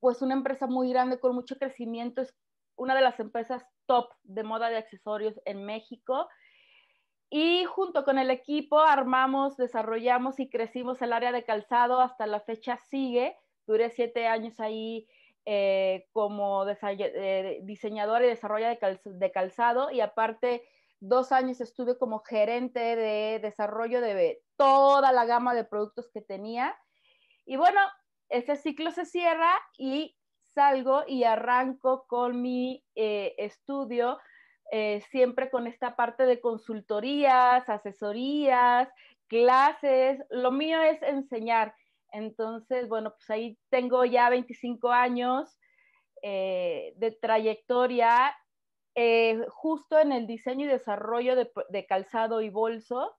pues 0.00 0.20
una 0.20 0.34
empresa 0.34 0.66
muy 0.66 0.90
grande 0.90 1.20
con 1.20 1.32
mucho 1.32 1.56
crecimiento, 1.56 2.22
es 2.22 2.34
una 2.74 2.96
de 2.96 3.02
las 3.02 3.20
empresas 3.20 3.64
top 3.86 4.08
de 4.24 4.42
moda 4.42 4.68
de 4.68 4.78
accesorios 4.78 5.40
en 5.44 5.64
México. 5.64 6.28
Y 7.30 7.64
junto 7.64 8.04
con 8.04 8.18
el 8.18 8.30
equipo 8.30 8.80
armamos, 8.80 9.56
desarrollamos 9.56 10.40
y 10.40 10.50
crecimos 10.50 11.00
el 11.00 11.12
área 11.12 11.30
de 11.30 11.44
calzado, 11.44 12.00
hasta 12.00 12.26
la 12.26 12.40
fecha 12.40 12.76
sigue. 12.76 13.36
Duré 13.66 13.90
siete 13.90 14.26
años 14.26 14.58
ahí 14.58 15.06
eh, 15.46 16.08
como 16.12 16.66
eh, 16.68 17.60
diseñadora 17.62 18.26
y 18.26 18.28
desarrolladora 18.28 19.00
de 19.04 19.32
calzado 19.32 19.90
y 19.90 20.00
aparte 20.00 20.68
dos 20.98 21.32
años 21.32 21.60
estuve 21.60 21.96
como 21.96 22.18
gerente 22.20 22.94
de 22.96 23.38
desarrollo 23.40 24.00
de 24.00 24.42
toda 24.56 25.12
la 25.12 25.24
gama 25.24 25.54
de 25.54 25.64
productos 25.64 26.10
que 26.12 26.20
tenía. 26.20 26.76
Y 27.46 27.56
bueno, 27.56 27.80
ese 28.28 28.56
ciclo 28.56 28.90
se 28.90 29.06
cierra 29.06 29.50
y 29.78 30.16
salgo 30.54 31.04
y 31.06 31.24
arranco 31.24 32.06
con 32.06 32.42
mi 32.42 32.84
eh, 32.94 33.34
estudio, 33.38 34.18
eh, 34.70 35.02
siempre 35.10 35.50
con 35.50 35.66
esta 35.66 35.96
parte 35.96 36.26
de 36.26 36.40
consultorías, 36.40 37.68
asesorías, 37.68 38.88
clases. 39.26 40.20
Lo 40.30 40.52
mío 40.52 40.80
es 40.82 41.02
enseñar. 41.02 41.74
Entonces, 42.12 42.88
bueno, 42.88 43.12
pues 43.12 43.28
ahí 43.30 43.58
tengo 43.68 44.04
ya 44.04 44.30
25 44.30 44.90
años 44.90 45.58
eh, 46.22 46.92
de 46.96 47.12
trayectoria 47.12 48.36
eh, 48.94 49.40
justo 49.48 49.98
en 49.98 50.12
el 50.12 50.26
diseño 50.26 50.66
y 50.66 50.68
desarrollo 50.68 51.34
de, 51.36 51.86
calzado 51.86 52.40
y 52.40 52.50
bolso. 52.50 53.16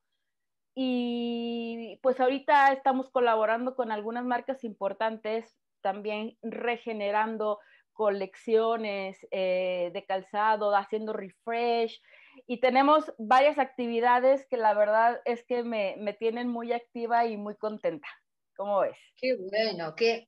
Y 0.75 1.99
pues 2.01 2.19
ahorita 2.19 2.71
estamos 2.71 3.09
colaborando 3.09 3.75
con 3.75 3.91
algunas 3.91 4.23
marcas 4.23 4.63
importantes, 4.63 5.57
también 5.81 6.37
regenerando 6.41 7.59
colecciones 8.01 9.15
eh, 9.29 9.91
de 9.93 10.05
calzado, 10.07 10.75
haciendo 10.75 11.13
refresh. 11.13 12.01
Y 12.47 12.59
tenemos 12.59 13.13
varias 13.19 13.59
actividades 13.59 14.47
que 14.49 14.57
la 14.57 14.73
verdad 14.73 15.21
es 15.25 15.45
que 15.45 15.61
me, 15.61 15.95
tienen 16.17 16.47
muy 16.47 16.73
activa 16.73 17.27
y 17.27 17.37
muy 17.37 17.55
contenta. 17.57 18.07
¿Cómo 18.55 18.79
ves? 18.79 18.97
Qué 19.17 19.35
bueno, 19.37 19.93
qué, 19.93 20.27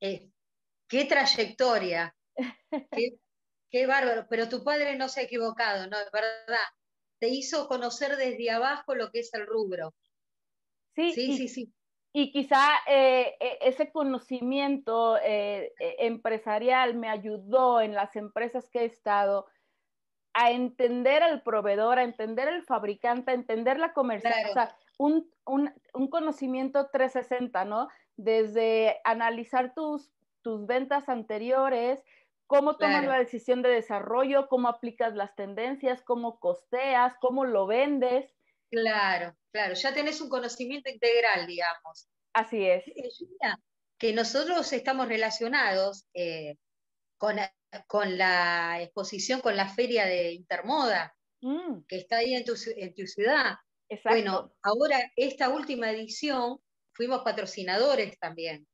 eh, 0.00 0.30
qué 0.86 1.04
trayectoria. 1.06 2.14
qué, 2.92 3.18
Qué 3.72 3.88
bárbaro, 3.88 4.28
pero 4.30 4.48
tu 4.48 4.62
padre 4.62 4.94
no 4.94 5.08
se 5.08 5.18
ha 5.18 5.24
equivocado, 5.24 5.88
¿no? 5.88 5.98
Es 5.98 6.08
verdad. 6.12 6.64
Te 7.18 7.26
hizo 7.26 7.66
conocer 7.66 8.16
desde 8.16 8.52
abajo 8.52 8.94
lo 8.94 9.10
que 9.10 9.18
es 9.18 9.34
el 9.34 9.48
rubro. 9.48 9.92
Sí, 10.94 11.12
sí, 11.12 11.36
sí, 11.36 11.48
sí. 11.48 11.72
Y 12.16 12.30
quizá 12.30 12.68
eh, 12.86 13.34
e, 13.40 13.58
ese 13.62 13.90
conocimiento 13.90 15.16
eh, 15.16 15.72
e, 15.80 16.06
empresarial 16.06 16.94
me 16.94 17.08
ayudó 17.08 17.80
en 17.80 17.92
las 17.92 18.14
empresas 18.14 18.70
que 18.70 18.82
he 18.82 18.84
estado 18.84 19.46
a 20.32 20.52
entender 20.52 21.24
al 21.24 21.42
proveedor, 21.42 21.98
a 21.98 22.04
entender 22.04 22.48
al 22.48 22.62
fabricante, 22.62 23.32
a 23.32 23.34
entender 23.34 23.80
la 23.80 23.92
comercial, 23.92 24.32
o 24.48 24.52
sea, 24.52 24.76
un, 24.96 25.28
un, 25.44 25.72
un, 25.92 26.08
conocimiento 26.08 26.88
360, 26.92 27.64
¿no? 27.64 27.88
Desde 28.16 29.00
analizar 29.02 29.74
tus, 29.74 30.08
tus 30.42 30.66
ventas 30.66 31.08
anteriores, 31.08 32.04
cómo 32.46 32.76
tomas 32.76 33.04
la 33.06 33.18
decisión 33.18 33.60
de 33.62 33.70
desarrollo, 33.70 34.46
cómo 34.46 34.68
aplicas 34.68 35.16
las 35.16 35.34
tendencias, 35.34 36.00
cómo 36.00 36.38
costeas, 36.38 37.14
cómo 37.20 37.44
lo 37.44 37.66
vendes. 37.66 38.32
Claro, 38.74 39.36
claro, 39.52 39.74
ya 39.74 39.94
tenés 39.94 40.20
un 40.20 40.28
conocimiento 40.28 40.90
integral, 40.90 41.46
digamos. 41.46 42.08
Así 42.32 42.66
es. 42.66 42.84
Que 43.98 44.12
nosotros 44.12 44.72
estamos 44.72 45.06
relacionados 45.06 46.06
eh, 46.12 46.56
con, 47.16 47.36
con, 47.86 48.18
la 48.18 48.82
exposición, 48.82 49.40
con 49.40 49.56
la 49.56 49.68
feria 49.68 50.06
de 50.06 50.32
Intermoda, 50.32 51.14
mm. 51.40 51.84
que 51.86 51.98
está 51.98 52.18
ahí 52.18 52.34
en 52.34 52.44
tu, 52.44 52.54
en 52.76 52.94
tu 52.94 53.06
ciudad. 53.06 53.54
Exacto. 53.88 54.16
Bueno, 54.18 54.52
ahora 54.62 54.98
esta 55.14 55.50
última 55.50 55.90
edición 55.90 56.58
fuimos 56.92 57.22
patrocinadores 57.22 58.18
también. 58.18 58.66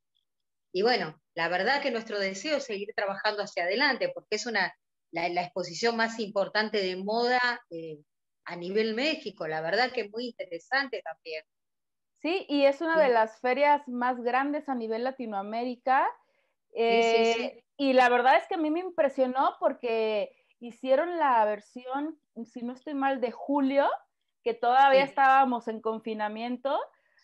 Y 0.73 0.81
bueno, 0.81 1.21
la 1.35 1.47
verdad 1.47 1.81
que 1.81 1.91
nuestro 1.91 2.17
deseo 2.17 2.57
es 2.57 2.63
seguir 2.63 2.89
trabajando 2.95 3.43
hacia 3.43 3.65
adelante, 3.65 4.09
porque 4.09 4.37
es 4.37 4.47
una, 4.47 4.73
la, 5.11 5.27
exposición 5.43 5.95
más 5.95 6.19
importante 6.19 6.81
de 6.81 6.95
moda 6.95 7.61
eh, 7.69 7.99
a 8.45 8.55
nivel 8.55 8.95
México, 8.95 9.47
la 9.47 9.61
verdad 9.61 9.91
que 9.91 10.01
es 10.01 10.11
muy 10.11 10.25
interesante 10.27 11.01
también. 11.01 11.43
Sí, 12.21 12.45
y 12.47 12.65
es 12.65 12.81
una 12.81 12.99
de 12.99 13.09
las 13.09 13.39
ferias 13.39 13.87
más 13.87 14.21
grandes 14.21 14.69
a 14.69 14.75
nivel 14.75 15.03
Latinoamérica. 15.03 16.07
Eh, 16.73 17.63
y 17.77 17.93
la 17.93 18.09
verdad 18.09 18.37
es 18.37 18.47
que 18.47 18.55
a 18.55 18.59
mí 18.59 18.69
me 18.69 18.79
impresionó 18.79 19.55
porque 19.59 20.31
hicieron 20.59 21.17
la 21.17 21.43
versión, 21.45 22.19
si 22.45 22.61
no 22.61 22.73
estoy 22.73 22.93
mal, 22.93 23.21
de 23.21 23.31
julio, 23.31 23.89
que 24.43 24.53
todavía 24.53 25.03
estábamos 25.03 25.67
en 25.67 25.81
confinamiento. 25.81 26.79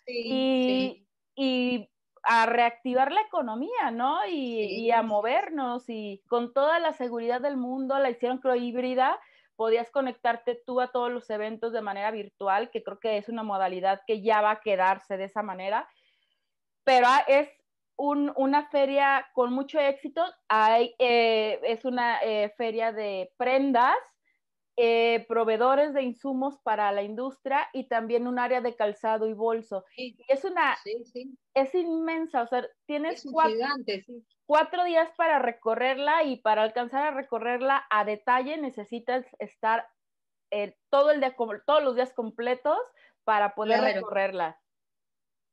y, 0.06 1.06
y 1.36 1.88
a 2.22 2.46
reactivar 2.46 3.12
la 3.12 3.22
economía, 3.22 3.90
¿no? 3.90 4.26
Y, 4.28 4.90
a 4.90 5.02
movernos 5.02 5.84
y 5.88 6.22
con 6.28 6.52
toda 6.52 6.78
la 6.78 6.92
seguridad 6.92 7.40
del 7.40 7.56
mundo, 7.56 7.98
la 7.98 8.10
hicieron 8.10 8.38
creo 8.38 8.54
híbrida, 8.54 9.18
podías 9.58 9.90
conectarte 9.90 10.54
tú 10.54 10.80
a 10.80 10.92
todos 10.92 11.10
los 11.10 11.28
eventos 11.30 11.72
de 11.72 11.82
manera 11.82 12.12
virtual, 12.12 12.70
que 12.70 12.84
creo 12.84 13.00
que 13.00 13.16
es 13.16 13.28
una 13.28 13.42
modalidad 13.42 14.02
que 14.06 14.22
ya 14.22 14.40
va 14.40 14.52
a 14.52 14.60
quedarse 14.60 15.16
de 15.16 15.24
esa 15.24 15.42
manera, 15.42 15.88
pero 16.84 17.08
ah, 17.08 17.24
es 17.26 17.48
una 17.96 18.68
feria 18.68 19.26
con 19.34 19.52
mucho 19.52 19.80
éxito, 19.80 20.24
Hay, 20.48 20.94
eh, 21.00 21.58
es 21.64 21.84
una 21.84 22.20
eh, 22.22 22.54
feria 22.56 22.92
de 22.92 23.32
prendas, 23.36 23.96
eh, 24.80 25.26
proveedores 25.26 25.92
de 25.92 26.02
insumos 26.04 26.56
para 26.62 26.92
la 26.92 27.02
industria 27.02 27.68
y 27.72 27.88
también 27.88 28.28
un 28.28 28.38
área 28.38 28.60
de 28.60 28.76
calzado 28.76 29.26
y 29.26 29.32
bolso. 29.32 29.84
Y 29.96 30.16
es 30.28 30.44
una, 30.44 30.78
es 31.52 31.74
inmensa, 31.74 32.42
o 32.42 32.46
sea, 32.46 32.64
tienes 32.86 33.26
cuatro, 34.46 34.84
días 34.84 35.10
para 35.16 35.40
recorrerla 35.40 36.22
y 36.22 36.36
para 36.36 36.62
alcanzar 36.62 37.02
a 37.02 37.10
recorrerla 37.10 37.88
a 37.90 38.04
detalle 38.04 38.56
necesitas 38.56 39.26
estar 39.40 39.84
eh, 40.52 40.76
todo 40.90 41.10
el 41.10 41.18
día, 41.18 41.34
todos 41.66 41.82
los 41.82 41.96
días 41.96 42.12
completos 42.12 42.78
para 43.24 43.56
poder 43.56 43.80
recorrerla. 43.80 44.60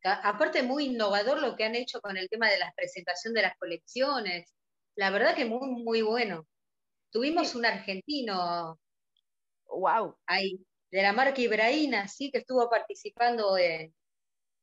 aparte, 0.03 0.61
muy 0.61 0.85
innovador 0.85 1.41
lo 1.41 1.55
que 1.55 1.63
han 1.63 1.73
hecho 1.73 1.99
con 1.99 2.15
el 2.15 2.29
tema 2.29 2.47
de 2.47 2.59
la 2.59 2.71
presentación 2.75 3.33
de 3.33 3.41
las 3.41 3.57
colecciones. 3.57 4.53
La 4.95 5.09
verdad 5.09 5.33
que 5.33 5.45
muy, 5.45 5.67
muy 5.83 6.03
bueno. 6.03 6.45
Tuvimos 7.09 7.55
un 7.55 7.65
argentino, 7.65 8.77
wow. 9.79 10.15
Ahí, 10.25 10.59
de 10.91 11.01
la 11.01 11.13
marca 11.13 11.41
Ibrahina, 11.41 12.07
sí, 12.07 12.31
que 12.31 12.39
estuvo 12.39 12.69
participando 12.69 13.55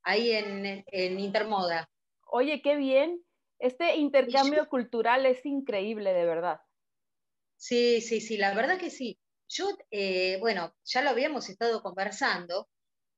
ahí 0.02 0.32
en, 0.32 1.20
Intermoda. 1.20 1.88
Oye, 2.26 2.62
qué 2.62 2.76
bien. 2.76 3.22
Este 3.58 3.96
intercambio 3.96 4.68
cultural 4.68 5.26
es 5.26 5.44
increíble, 5.46 6.12
de 6.12 6.24
verdad. 6.24 6.60
Sí, 7.56 8.00
sí, 8.00 8.20
sí, 8.20 8.36
la 8.36 8.54
verdad 8.54 8.78
que 8.78 8.90
sí. 8.90 9.18
Yo, 9.48 9.68
eh, 9.90 10.38
bueno, 10.40 10.74
ya 10.84 11.02
lo 11.02 11.10
habíamos 11.10 11.48
estado 11.48 11.82
conversando, 11.82 12.68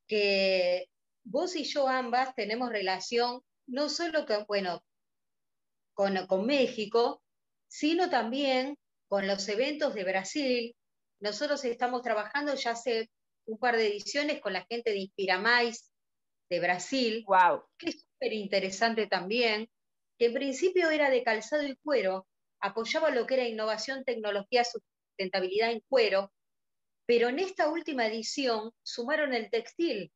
que 0.07 0.87
vos 1.23 1.57
y 1.57 1.65
yo 1.65 1.89
ambas 1.89 2.35
tenemos 2.35 2.71
relación 2.71 3.41
no 3.67 3.89
solo 3.89 4.27
con, 4.27 4.45
bueno, 4.47 4.85
con, 5.95 6.27
con 6.27 6.45
México, 6.45 7.23
sino 7.69 8.11
también 8.11 8.77
con 9.09 9.27
los 9.27 9.49
eventos 9.49 9.95
de 9.95 10.05
Brasil, 10.05 10.77
nosotros 11.25 11.65
estamos 11.65 12.03
trabajando 12.03 12.55
ya 12.55 12.73
hace 12.73 13.11
un 13.47 13.59
par 13.59 13.79
de 13.79 13.87
ediciones 13.87 14.43
con 14.43 14.53
la 14.53 14.67
gente 14.67 14.91
de 14.91 14.99
Inspira 14.99 15.39
Mais 15.39 15.91
de 16.51 16.61
Brasil, 16.61 17.25
wow. 17.27 17.63
que 17.79 17.89
es 17.91 18.03
súper 18.03 18.35
interesante 18.35 19.07
también, 19.07 19.71
que 20.19 20.27
en 20.27 20.35
principio 20.35 20.91
era 20.91 21.09
de 21.09 21.23
calzado 21.23 21.63
y 21.67 21.77
cuero, 21.77 22.27
apoyaba 22.61 23.09
lo 23.09 23.27
que 23.27 23.35
era 23.35 23.49
innovación, 23.49 24.05
tecnología, 24.05 24.65
sustentabilidad 24.65 25.73
en 25.73 25.81
cuero, 25.89 26.31
pero 27.07 27.31
en 27.31 27.39
esta 27.39 27.71
última 27.71 28.07
edición 28.07 28.73
sumaron 28.83 29.33
el 29.33 29.49
textil, 29.49 30.13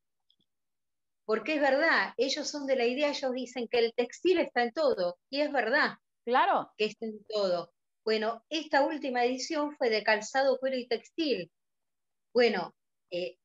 porque 1.24 1.54
es 1.54 1.61
verdad, 1.62 2.12
ellos 2.18 2.50
son 2.50 2.66
de 2.66 2.76
la 2.76 2.84
idea, 2.84 3.09
ellos 3.09 3.32
dicen 3.32 3.66
que 3.66 3.78
el 3.78 3.94
textil 3.94 4.40
está 4.40 4.62
en 4.62 4.72
todo, 4.72 5.18
y 5.30 5.40
es 5.40 5.50
verdad. 5.50 5.94
Claro. 6.26 6.70
Que 6.76 6.84
está 6.84 7.06
en 7.06 7.24
todo. 7.24 7.72
Bueno, 8.09 8.42
esta 8.48 8.86
última 8.86 9.22
edición 9.22 9.76
fue 9.76 9.90
de 9.90 10.02
calzado, 10.02 10.59
cuero 10.59 10.78
y 10.78 10.88
textil. 10.88 11.52
Bueno, 12.32 12.74
eh, 13.11 13.36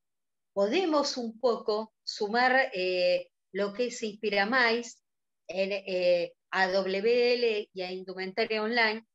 podemos 0.53 1.17
un 1.17 1.37
poco 1.37 1.93
sumar 2.01 2.71
eh, 2.73 3.29
lo 3.51 3.73
que 3.73 3.91
se 3.91 4.05
Inspira 4.05 4.45
Mais 4.45 5.03
eh, 5.49 6.31
a 6.49 6.69
WL 6.69 7.69
y 7.73 7.81
a 7.81 7.91
Indumentaria 7.91 8.63
Online. 8.63 9.05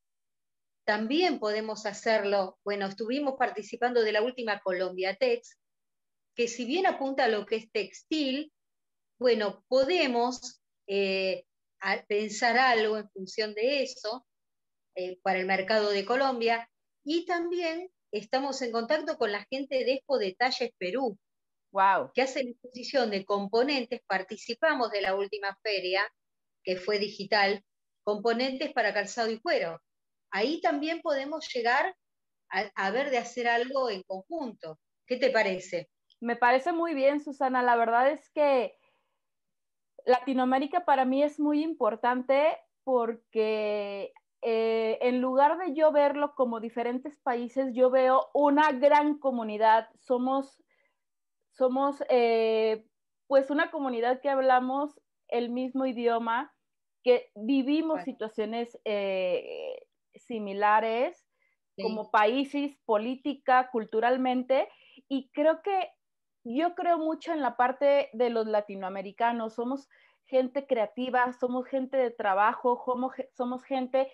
También 0.85 1.39
podemos 1.39 1.87
hacerlo, 1.87 2.59
bueno, 2.63 2.85
estuvimos 2.85 3.37
participando 3.39 4.03
de 4.03 4.13
la 4.13 4.21
última 4.21 4.61
Colombia 4.61 5.17
Tex, 5.17 5.57
que 6.35 6.47
si 6.47 6.67
bien 6.67 6.85
apunta 6.85 7.25
a 7.25 7.29
lo 7.29 7.47
que 7.47 7.57
es 7.57 7.73
textil, 7.73 8.53
bueno, 9.19 9.65
podemos 9.67 10.61
pensar 12.07 12.59
algo 12.59 12.99
en 12.99 13.09
función 13.09 13.55
de 13.55 13.85
eso 13.85 14.28
eh, 15.01 15.17
para 15.23 15.39
el 15.39 15.47
mercado 15.47 15.91
de 15.91 16.05
Colombia 16.05 16.69
y 17.05 17.25
también 17.25 17.89
estamos 18.11 18.61
en 18.63 18.73
contacto 18.73 19.17
con 19.17 19.31
la 19.31 19.47
gente 19.49 19.85
de 19.85 19.93
Expo 19.93 20.19
Detalles 20.19 20.73
Perú, 20.77 21.17
wow. 21.71 22.11
que 22.13 22.23
hace 22.23 22.43
la 22.43 22.51
exposición 22.51 23.09
de 23.13 23.25
componentes, 23.25 24.01
participamos 24.09 24.91
de 24.91 25.03
la 25.03 25.15
última 25.15 25.57
feria, 25.63 26.05
que 26.65 26.75
fue 26.75 26.99
digital, 26.99 27.65
componentes 28.03 28.73
para 28.73 28.93
calzado 28.93 29.31
y 29.31 29.39
cuero. 29.39 29.81
Ahí 30.33 30.61
también 30.61 31.01
podemos 31.01 31.49
llegar 31.55 31.95
a, 32.49 32.91
ver 32.91 33.11
de 33.11 33.19
hacer 33.19 33.47
algo 33.47 33.91
en 33.91 34.03
conjunto. 34.03 34.81
¿Qué 35.07 35.17
te 35.17 35.31
parece? 35.31 35.89
Me 36.19 36.35
parece 36.35 36.73
muy 36.73 36.95
bien, 36.95 37.21
Susana. 37.21 37.63
La 37.63 37.77
verdad 37.77 38.11
es 38.11 38.29
que 38.31 38.77
Latinoamérica 40.07 40.85
para 40.85 41.05
mí 41.05 41.23
es 41.23 41.39
muy 41.39 41.63
importante 41.63 42.59
porque 42.83 44.13
eh, 44.43 44.99
en 45.03 45.21
lugar 45.21 45.59
de 45.59 45.75
yo 45.75 45.91
verlo 45.91 46.35
como 46.35 46.61
diferentes 46.61 47.19
países, 47.19 47.75
yo 47.75 47.91
veo 47.91 48.29
una 48.35 48.71
gran 48.73 49.19
comunidad. 49.19 49.89
Somos, 49.99 50.63
somos 51.51 52.03
eh, 52.09 52.87
pues 53.27 53.51
una 53.51 53.71
comunidad 53.71 54.21
que 54.21 54.31
hablamos 54.31 55.01
el 55.29 55.51
mismo 55.51 55.87
idioma, 55.87 56.55
que 57.03 57.31
vivimos 57.35 58.03
situaciones 58.03 58.79
eh, 58.85 59.87
similares 60.15 61.25
como 61.81 62.11
países, 62.11 62.77
política, 62.85 63.71
culturalmente, 63.71 64.69
y 65.09 65.31
creo 65.31 65.63
que 65.63 65.93
yo 66.43 66.75
creo 66.75 66.99
mucho 66.99 67.33
en 67.33 67.41
la 67.41 67.57
parte 67.57 68.11
de 68.13 68.31
los 68.31 68.47
latinoamericanos. 68.47 69.55
Somos 69.55 69.89
gente 70.27 70.67
creativa, 70.67 71.33
somos 71.33 71.67
gente 71.67 71.97
de 71.97 72.11
trabajo, 72.11 72.83
somos 73.33 73.65
gente 73.65 74.11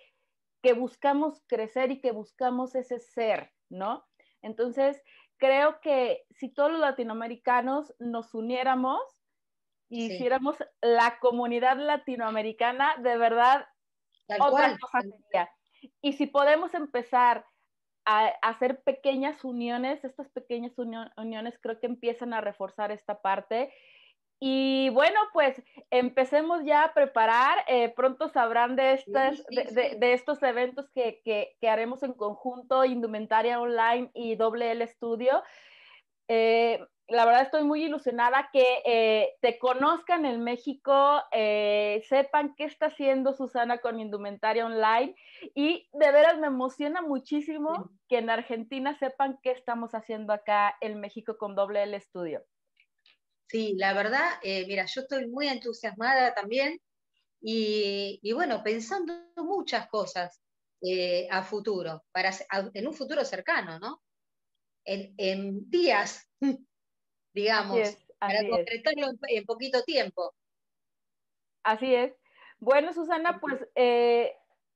que 0.65 0.73
buscamos 0.73 1.43
crecer 1.45 1.91
y 1.91 2.01
que 2.01 2.11
buscamos 2.11 2.73
ese 2.73 2.99
ser, 2.99 3.51
¿no? 3.69 4.03
Entonces, 4.41 4.99
creo 5.37 5.79
que 5.79 6.25
si 6.31 6.49
todos 6.49 6.71
los 6.71 6.81
latinoamericanos 6.81 7.93
nos 7.99 8.33
uniéramos 8.33 8.99
y 9.89 10.05
hiciéramos 10.05 10.57
la 10.81 11.19
comunidad 11.19 11.77
latinoamericana, 11.77 12.95
de 12.97 13.15
verdad, 13.15 13.67
otra 14.39 14.75
cosa 14.79 15.01
sería. 15.01 15.51
Y 16.01 16.13
si 16.13 16.25
podemos 16.25 16.73
empezar 16.73 17.45
a, 18.05 18.29
hacer 18.41 18.81
pequeñas 18.81 19.45
uniones, 19.45 20.03
estas 20.03 20.29
pequeñas 20.31 20.73
uniones 20.79 21.59
creo 21.61 21.79
que 21.79 21.85
empiezan 21.85 22.33
a 22.33 22.41
reforzar 22.41 22.91
esta 22.91 23.21
parte 23.21 23.71
y 24.39 24.89
bueno, 24.89 25.19
pues 25.33 25.61
empecemos 25.89 26.63
ya 26.65 26.83
a 26.83 26.93
preparar. 26.93 27.57
Eh, 27.67 27.93
pronto 27.95 28.27
sabrán 28.29 28.75
de, 28.75 28.93
estas, 28.93 29.43
de, 29.47 30.13
estos 30.13 30.43
eventos 30.43 30.89
que, 30.93 31.21
que, 31.23 31.69
haremos 31.69 32.03
en 32.03 32.13
conjunto, 32.13 32.83
Indumentaria 32.83 33.59
Online 33.61 34.11
y 34.13 34.35
WL 34.35 34.85
Studio. 34.87 35.41
Eh, 36.27 36.85
la 37.07 37.23
verdad 37.25 37.43
estoy 37.43 37.63
muy 37.63 37.83
ilusionada 37.83 38.49
que 38.51 38.65
eh, 38.83 39.35
te 39.39 39.59
conozcan 39.59 40.25
en 40.25 40.43
México, 40.43 41.21
sepan 41.31 42.55
qué 42.57 42.63
está 42.63 42.87
haciendo 42.87 43.33
Susana 43.33 43.77
con 43.77 43.99
Indumentaria 43.99 44.65
Online 44.65 45.15
y 45.53 45.87
de 45.93 46.11
veras 46.11 46.39
me 46.39 46.47
emociona 46.47 47.03
muchísimo 47.03 47.91
que 48.09 48.17
en 48.17 48.31
Argentina 48.31 48.97
sepan 48.97 49.39
qué 49.43 49.51
estamos 49.51 49.93
haciendo 49.93 50.33
acá 50.33 50.75
en 50.81 50.99
México 50.99 51.37
con 51.37 51.53
Doble 51.53 51.83
L 51.83 51.99
Studio. 51.99 52.43
Sí, 53.47 53.75
la 53.77 53.93
verdad, 53.93 54.39
eh, 54.43 54.65
mira, 54.67 54.85
yo 54.85 55.01
estoy 55.01 55.27
muy 55.27 55.47
entusiasmada 55.47 56.33
también 56.33 56.79
y, 57.41 58.31
bueno, 58.33 58.63
pensando 58.63 59.13
muchas 59.37 59.87
cosas 59.87 60.41
a 61.31 61.43
futuro, 61.43 62.03
para, 62.11 62.31
en 62.73 62.87
un 62.87 62.93
futuro 62.93 63.23
cercano, 63.25 63.79
¿no? 63.79 64.01
En, 64.83 65.13
en 65.17 65.69
días 65.69 66.27
digamos, 67.35 67.97
para 68.17 68.39
concretarlo 68.49 69.07
en, 69.27 69.45
poquito 69.45 69.83
tiempo. 69.83 70.33
Así 71.63 71.93
es. 71.93 72.13
Bueno, 72.59 72.93
Susana, 72.93 73.39
pues 73.39 73.67
eh, 73.75 74.33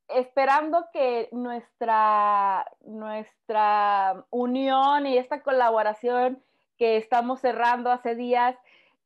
esperando 0.09 0.85
que 0.91 1.29
nuestra, 1.31 2.69
nuestra 2.81 4.25
unión 4.29 5.07
y 5.07 5.17
esta 5.17 5.41
colaboración 5.41 6.43
que 6.79 6.97
estamos 6.97 7.41
cerrando 7.41 7.91
hace 7.91 8.15
días 8.15 8.55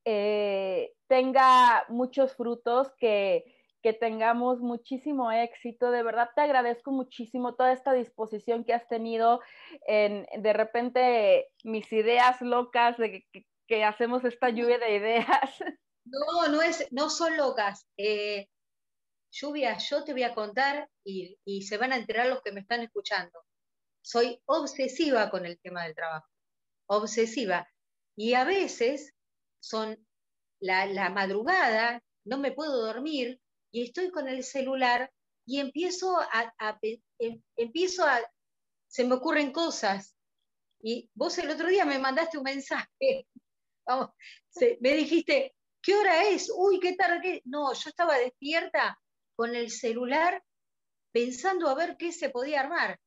eh, 0.06 0.94
tenga 1.08 1.86
muchos 1.90 2.36
frutos, 2.36 2.92
que, 2.98 3.44
que 3.84 3.94
tengamos 3.94 4.60
muchísimo 4.60 5.32
éxito. 5.32 5.92
De 5.92 6.04
verdad 6.04 6.30
te 6.36 6.42
agradezco 6.42 6.92
muchísimo 6.92 7.56
toda 7.56 7.74
esta 7.74 7.92
disposición 7.94 8.64
que 8.64 8.74
has 8.74 8.88
tenido 8.88 9.42
en 9.88 10.26
de 10.42 10.54
repente 10.54 11.50
mis 11.64 11.92
ideas 11.92 12.42
locas 12.42 12.98
de 12.98 13.26
que, 13.32 13.46
hacemos 13.84 14.24
esta 14.24 14.50
lluvia 14.50 14.78
de 14.80 14.96
ideas. 14.96 15.28
No, 16.06 16.50
no, 16.50 16.62
es, 16.62 16.86
no 16.92 17.10
son 17.10 17.38
locas. 17.38 17.88
Eh, 17.96 18.50
lluvia, 19.32 19.78
yo 19.78 20.04
te 20.04 20.12
voy 20.12 20.24
a 20.24 20.36
contar 20.36 20.90
y, 21.04 21.38
se 21.62 21.78
van 21.78 21.94
a 21.94 21.96
enterar 21.96 22.28
los 22.28 22.42
que 22.42 22.52
me 22.52 22.60
están 22.60 22.82
escuchando. 22.82 23.44
Soy 24.02 24.40
obsesiva 24.46 25.30
con 25.30 25.46
el 25.46 25.58
tema 25.60 25.86
del 25.86 25.96
trabajo, 25.96 26.28
obsesiva. 26.88 27.68
Y 28.16 28.34
a 28.34 28.44
veces 28.44 29.14
son 29.60 30.06
la, 30.60 30.86
la 30.86 31.10
madrugada, 31.10 32.04
no 32.26 32.38
me 32.38 32.52
puedo 32.52 32.86
dormir 32.86 33.40
y 33.72 33.84
estoy 33.84 34.12
con 34.12 34.28
el 34.28 34.44
celular 34.44 35.12
y 35.46 35.60
empiezo 35.60 36.18
a, 36.20 36.80
em, 37.20 37.42
empiezo 37.58 38.06
a, 38.06 38.22
se 38.88 39.04
me 39.04 39.16
ocurren 39.16 39.52
cosas. 39.52 40.16
Y 40.82 41.10
vos 41.14 41.38
el 41.38 41.50
otro 41.50 41.68
día 41.68 41.86
me 41.86 42.00
mandaste 42.00 42.38
un 42.38 42.44
mensaje, 42.44 42.88
vamos, 43.86 44.10
me 44.80 44.94
dijiste, 44.94 45.56
¿qué 45.82 45.96
hora 45.96 46.28
es? 46.28 46.52
Uy, 46.56 46.80
qué 46.80 46.94
tarde. 46.94 47.42
No, 47.46 47.74
yo 47.74 47.90
estaba 47.90 48.18
despierta 48.18 49.00
con 49.36 49.56
el 49.56 49.70
celular 49.72 50.44
pensando 51.12 51.70
a 51.70 51.76
ver 51.76 51.98
qué 51.98 52.12
se 52.12 52.30
podía 52.30 52.62
armar. 52.62 53.00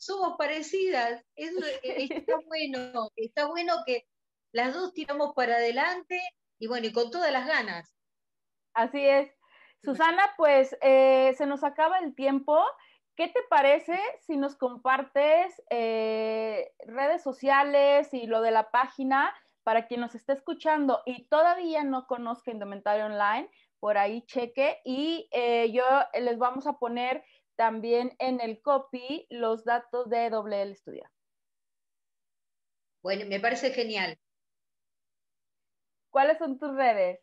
Somos 0.00 0.38
parecidas, 0.38 1.22
está 1.36 1.60
bueno, 2.46 3.10
está 3.16 3.46
bueno 3.46 3.74
que 3.84 4.06
las 4.50 4.72
dos 4.72 4.94
tiramos 4.94 5.34
para 5.34 5.56
adelante 5.56 6.18
y 6.58 6.68
bueno, 6.68 6.86
y 6.86 6.92
con 6.92 7.10
todas 7.10 7.30
las 7.30 7.46
ganas. 7.46 7.92
Así 8.72 9.04
es. 9.04 9.30
Susana, 9.84 10.22
pues 10.38 10.74
eh, 10.80 11.34
se 11.36 11.44
nos 11.44 11.64
acaba 11.64 11.98
el 11.98 12.14
tiempo. 12.14 12.64
¿Qué 13.14 13.28
te 13.28 13.40
parece 13.50 13.98
si 14.20 14.38
nos 14.38 14.56
compartes 14.56 15.62
eh, 15.68 16.72
redes 16.86 17.22
sociales 17.22 18.14
y 18.14 18.26
lo 18.26 18.40
de 18.40 18.52
la 18.52 18.70
página 18.70 19.34
para 19.64 19.86
quien 19.86 20.00
nos 20.00 20.14
esté 20.14 20.32
escuchando 20.32 21.02
y 21.04 21.26
todavía 21.26 21.84
no 21.84 22.06
conozca 22.06 22.50
Indumentaria 22.50 23.04
Online? 23.04 23.50
Por 23.78 23.98
ahí 23.98 24.22
cheque 24.22 24.80
y 24.82 25.28
eh, 25.32 25.70
yo 25.72 25.84
les 26.18 26.38
vamos 26.38 26.66
a 26.66 26.78
poner 26.78 27.22
también 27.60 28.16
en 28.18 28.40
el 28.40 28.62
copy 28.62 29.26
los 29.28 29.66
datos 29.66 30.08
de 30.08 30.30
WL 30.30 30.74
Studio. 30.76 31.06
Bueno, 33.02 33.26
me 33.26 33.38
parece 33.38 33.70
genial. 33.70 34.18
¿Cuáles 36.08 36.38
son 36.38 36.58
tus 36.58 36.74
redes? 36.74 37.20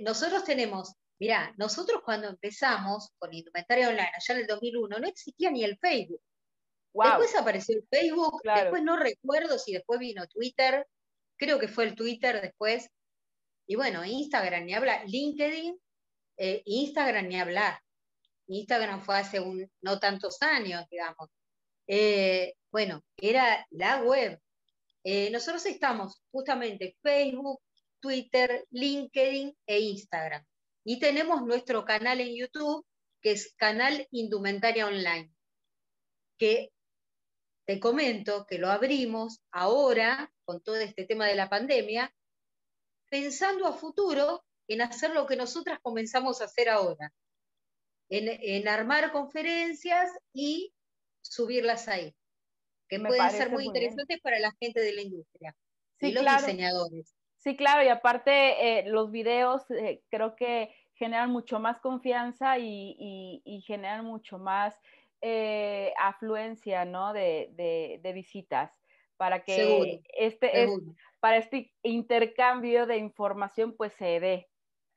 nosotros 0.00 0.42
tenemos, 0.44 0.94
mira, 1.20 1.52
nosotros 1.58 2.00
cuando 2.02 2.28
empezamos 2.28 3.10
con 3.18 3.34
Indumentaria 3.34 3.90
Online, 3.90 4.10
allá 4.14 4.34
en 4.34 4.40
el 4.40 4.46
2001, 4.46 5.00
no 5.00 5.06
existía 5.06 5.50
ni 5.50 5.62
el 5.62 5.76
Facebook. 5.76 6.22
Después 6.94 7.36
apareció 7.36 7.76
el 7.76 7.86
Facebook, 7.90 8.40
después 8.42 8.82
no 8.82 8.96
recuerdo 8.96 9.58
si 9.58 9.74
después 9.74 10.00
vino 10.00 10.26
Twitter, 10.28 10.88
creo 11.36 11.58
que 11.58 11.68
fue 11.68 11.84
el 11.84 11.94
Twitter 11.94 12.40
después. 12.40 12.88
Y 13.66 13.76
bueno, 13.76 14.02
Instagram 14.02 14.64
ni 14.64 14.72
habla, 14.72 15.04
LinkedIn, 15.04 15.78
eh, 16.38 16.62
Instagram 16.64 17.28
ni 17.28 17.38
hablar. 17.38 17.82
Instagram 18.48 19.02
fue 19.02 19.18
hace 19.18 19.40
un, 19.40 19.70
no 19.80 19.98
tantos 19.98 20.40
años, 20.42 20.84
digamos. 20.90 21.28
Eh, 21.86 22.54
bueno, 22.70 23.02
era 23.16 23.66
la 23.70 24.02
web. 24.02 24.40
Eh, 25.04 25.30
nosotros 25.30 25.64
estamos 25.66 26.20
justamente 26.30 26.96
Facebook, 27.02 27.60
Twitter, 28.00 28.66
LinkedIn 28.70 29.56
e 29.66 29.80
Instagram. 29.80 30.44
Y 30.84 30.98
tenemos 30.98 31.42
nuestro 31.42 31.84
canal 31.84 32.20
en 32.20 32.36
YouTube, 32.36 32.84
que 33.20 33.32
es 33.32 33.54
Canal 33.56 34.06
Indumentaria 34.10 34.86
Online, 34.86 35.32
que 36.38 36.70
te 37.66 37.80
comento 37.80 38.46
que 38.46 38.58
lo 38.58 38.70
abrimos 38.70 39.40
ahora, 39.50 40.32
con 40.44 40.62
todo 40.62 40.76
este 40.76 41.04
tema 41.04 41.26
de 41.26 41.34
la 41.34 41.48
pandemia, 41.48 42.14
pensando 43.10 43.66
a 43.66 43.72
futuro 43.72 44.44
en 44.68 44.82
hacer 44.82 45.10
lo 45.10 45.26
que 45.26 45.36
nosotras 45.36 45.80
comenzamos 45.82 46.40
a 46.40 46.44
hacer 46.44 46.68
ahora, 46.68 47.12
en, 48.08 48.68
armar 48.68 49.12
conferencias 49.12 50.10
y 50.32 50.72
subirlas 51.22 51.88
ahí, 51.88 52.14
que 52.88 53.00
pueden 53.00 53.30
ser 53.30 53.50
muy, 53.50 53.64
interesantes 53.64 54.20
para 54.20 54.38
la 54.38 54.52
gente 54.60 54.80
de 54.80 54.92
la 54.92 55.02
industria 55.02 55.56
y 56.00 56.12
los 56.12 56.24
diseñadores. 56.24 57.14
Sí, 57.38 57.56
claro, 57.56 57.84
y 57.84 57.88
aparte 57.88 58.78
eh, 58.78 58.88
los 58.88 59.10
videos 59.10 59.70
eh, 59.70 60.02
creo 60.08 60.34
que 60.34 60.74
generan 60.94 61.30
mucho 61.30 61.60
más 61.60 61.78
confianza 61.80 62.58
y, 62.58 63.62
generan 63.66 64.04
mucho 64.04 64.38
más 64.38 64.74
eh, 65.20 65.92
afluencia, 65.98 66.84
¿no? 66.84 67.12
De, 67.12 68.00
visitas 68.14 68.72
para 69.16 69.44
que 69.44 70.02
este 70.18 70.64
es, 70.64 70.70
para 71.20 71.38
este 71.38 71.72
intercambio 71.82 72.86
de 72.86 72.98
información 72.98 73.74
pues 73.76 73.92
se 73.94 74.20
dé, 74.20 74.48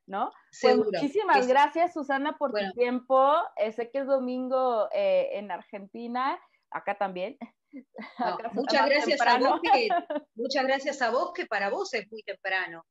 ¿no? 0.10 0.32
Pues 0.62 0.76
muchísimas 0.76 1.48
gracias 1.48 1.94
Susana 1.94 2.38
por 2.38 2.52
tu 2.52 2.72
tiempo. 2.74 3.34
sé 3.76 3.90
que 3.92 4.00
es 4.00 4.08
domingo 4.08 4.90
en 4.92 5.52
Argentina, 5.52 6.40
acá 6.72 6.98
también. 6.98 7.38
muchas 8.54 8.90
gracias 8.90 9.22
a 9.22 9.38
vos 9.38 9.62
que, 9.62 9.90
muchas 10.36 10.66
gracias 10.66 11.02
a 11.02 11.12
vos 11.12 11.32
que 11.34 11.46
para 11.46 11.70
vos 11.70 11.94
es 11.94 12.12
muy 12.12 12.24
temprano. 12.24 12.86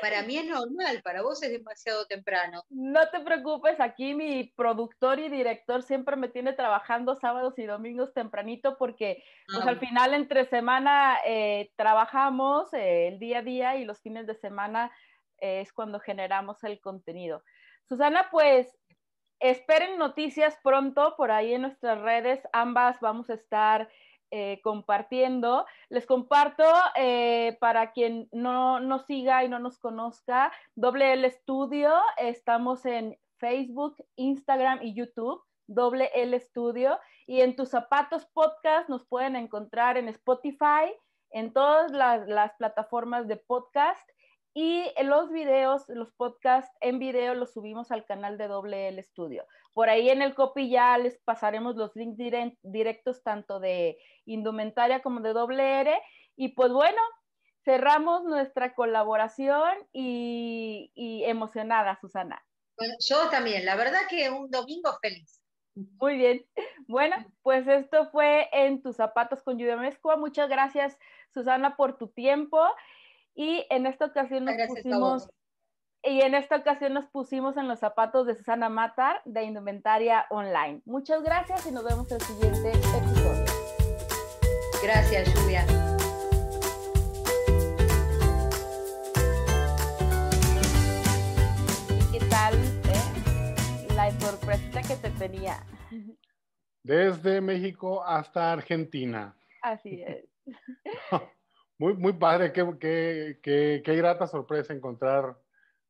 Para 0.00 0.22
mí 0.22 0.36
es 0.36 0.46
normal, 0.46 1.02
para 1.02 1.22
vos 1.22 1.42
es 1.42 1.50
demasiado 1.50 2.06
temprano. 2.06 2.62
No 2.70 3.08
te 3.10 3.18
preocupes, 3.18 3.80
aquí 3.80 4.14
mi 4.14 4.52
productor 4.56 5.18
y 5.18 5.28
director 5.28 5.82
siempre 5.82 6.14
me 6.14 6.28
tiene 6.28 6.52
trabajando 6.52 7.16
sábados 7.16 7.58
y 7.58 7.66
domingos 7.66 8.14
tempranito 8.14 8.76
porque 8.78 9.24
pues 9.52 9.66
al 9.66 9.80
final 9.80 10.14
entre 10.14 10.44
semana 10.44 11.18
eh, 11.26 11.72
trabajamos 11.76 12.72
eh, 12.74 13.08
el 13.08 13.18
día 13.18 13.38
a 13.38 13.42
día 13.42 13.76
y 13.76 13.84
los 13.84 14.00
fines 14.00 14.28
de 14.28 14.36
semana 14.36 14.86
eh, 14.86 14.92
es 15.42 15.72
cuando 15.72 16.00
generamos 16.00 16.62
el 16.64 16.80
contenido. 16.80 17.42
Susana, 17.88 18.28
pues 18.30 18.78
esperen 19.40 19.98
noticias 19.98 20.56
pronto 20.62 21.14
por 21.16 21.32
ahí 21.32 21.52
en 21.52 21.62
nuestras 21.62 22.00
redes, 22.00 22.40
ambas 22.52 23.00
vamos 23.00 23.28
a 23.28 23.34
estar 23.34 23.90
eh, 24.30 24.60
compartiendo. 24.62 25.66
Les 25.90 26.06
comparto 26.06 26.64
eh, 26.94 27.58
para 27.60 27.92
quien 27.92 28.28
no 28.32 28.80
nos 28.80 29.04
siga 29.04 29.44
y 29.44 29.48
no 29.48 29.58
nos 29.58 29.78
conozca, 29.78 30.52
Doble 30.74 31.12
L 31.12 31.28
Studio, 31.30 31.92
estamos 32.16 32.86
en 32.86 33.18
Facebook, 33.38 33.96
Instagram 34.16 34.78
y 34.82 34.94
YouTube. 34.94 35.42
Doble 35.68 36.10
L 36.14 36.38
Studio 36.40 36.98
y 37.26 37.40
en 37.40 37.56
tus 37.56 37.70
zapatos 37.70 38.26
podcast 38.26 38.88
nos 38.88 39.06
pueden 39.06 39.36
encontrar 39.36 39.96
en 39.96 40.08
Spotify, 40.08 40.92
en 41.30 41.52
todas 41.52 41.92
las, 41.92 42.26
las 42.28 42.52
plataformas 42.54 43.26
de 43.28 43.36
podcast 43.36 44.06
y 44.54 44.84
los 45.02 45.30
videos, 45.30 45.84
los 45.88 46.12
podcasts 46.12 46.76
en 46.80 46.98
video 46.98 47.34
los 47.34 47.52
subimos 47.52 47.90
al 47.90 48.04
canal 48.04 48.36
de 48.36 48.48
Doble 48.48 48.88
L 48.88 49.02
Studio. 49.02 49.46
Por 49.72 49.88
ahí 49.88 50.10
en 50.10 50.20
el 50.20 50.34
copy 50.34 50.68
ya 50.68 50.98
les 50.98 51.18
pasaremos 51.24 51.76
los 51.76 51.96
links 51.96 52.18
directos 52.62 53.22
tanto 53.22 53.60
de 53.60 53.96
indumentaria 54.26 55.00
como 55.00 55.20
de 55.20 55.32
Doble 55.32 55.80
R. 55.80 56.02
Y 56.36 56.48
pues 56.48 56.70
bueno, 56.70 57.00
cerramos 57.64 58.24
nuestra 58.24 58.74
colaboración 58.74 59.72
y, 59.92 60.90
emocionada, 61.26 61.98
Susana. 62.00 62.44
yo 63.00 63.30
también, 63.30 63.64
la 63.64 63.76
verdad 63.76 64.00
que 64.10 64.28
un 64.28 64.50
domingo 64.50 64.90
feliz. 65.00 65.40
Muy 65.74 66.18
bien. 66.18 66.44
Bueno, 66.86 67.16
pues 67.42 67.66
esto 67.66 68.10
fue 68.10 68.50
en 68.52 68.82
tus 68.82 68.96
zapatos 68.96 69.42
con 69.42 69.56
lluvia 69.56 69.76
mezcua. 69.76 70.16
Muchas 70.16 70.50
gracias, 70.50 70.98
Susana, 71.32 71.76
por 71.76 71.96
tu 71.96 72.08
tiempo. 72.08 72.62
Y 73.34 73.66
en 73.70 73.86
esta 73.86 74.06
ocasión 74.06 74.44
nos 74.44 74.56
pusimos 74.66 75.30
y 76.04 76.20
en 76.20 76.34
esta 76.34 76.56
ocasión 76.56 76.94
nos 76.94 77.06
pusimos 77.06 77.56
en 77.56 77.68
los 77.68 77.78
zapatos 77.78 78.26
de 78.26 78.34
Susana 78.34 78.68
Matar 78.68 79.22
de 79.24 79.44
Indumentaria 79.44 80.26
Online. 80.30 80.82
Muchas 80.84 81.22
gracias 81.22 81.64
y 81.66 81.70
nos 81.70 81.84
vemos 81.84 82.10
en 82.10 82.16
el 82.16 82.22
siguiente 82.22 82.70
episodio. 82.70 83.44
Gracias, 84.82 85.32
Lluvia. 85.32 85.64
¿Y 91.88 92.18
qué 92.18 92.24
tal 92.28 92.54
eh? 92.54 93.94
la 93.94 94.10
sorpresa 94.18 94.82
que 94.82 94.96
te 94.96 95.10
tenía? 95.10 95.64
Desde 96.82 97.40
México 97.40 98.02
hasta 98.04 98.52
Argentina. 98.52 99.36
Así 99.62 100.02
es. 100.02 100.26
Muy, 101.82 101.94
muy 101.94 102.12
padre, 102.12 102.52
qué, 102.52 102.64
qué, 102.78 103.40
qué, 103.42 103.82
qué 103.84 103.96
grata 103.96 104.28
sorpresa 104.28 104.72
encontrar 104.72 105.36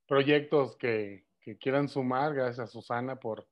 proyectos 0.09 0.75
que, 0.79 1.27
que, 1.43 1.59
quieran 1.59 1.91
sumar. 1.91 2.33
Gracias 2.33 2.61
a 2.61 2.67
Susana 2.67 3.17
por, 3.17 3.47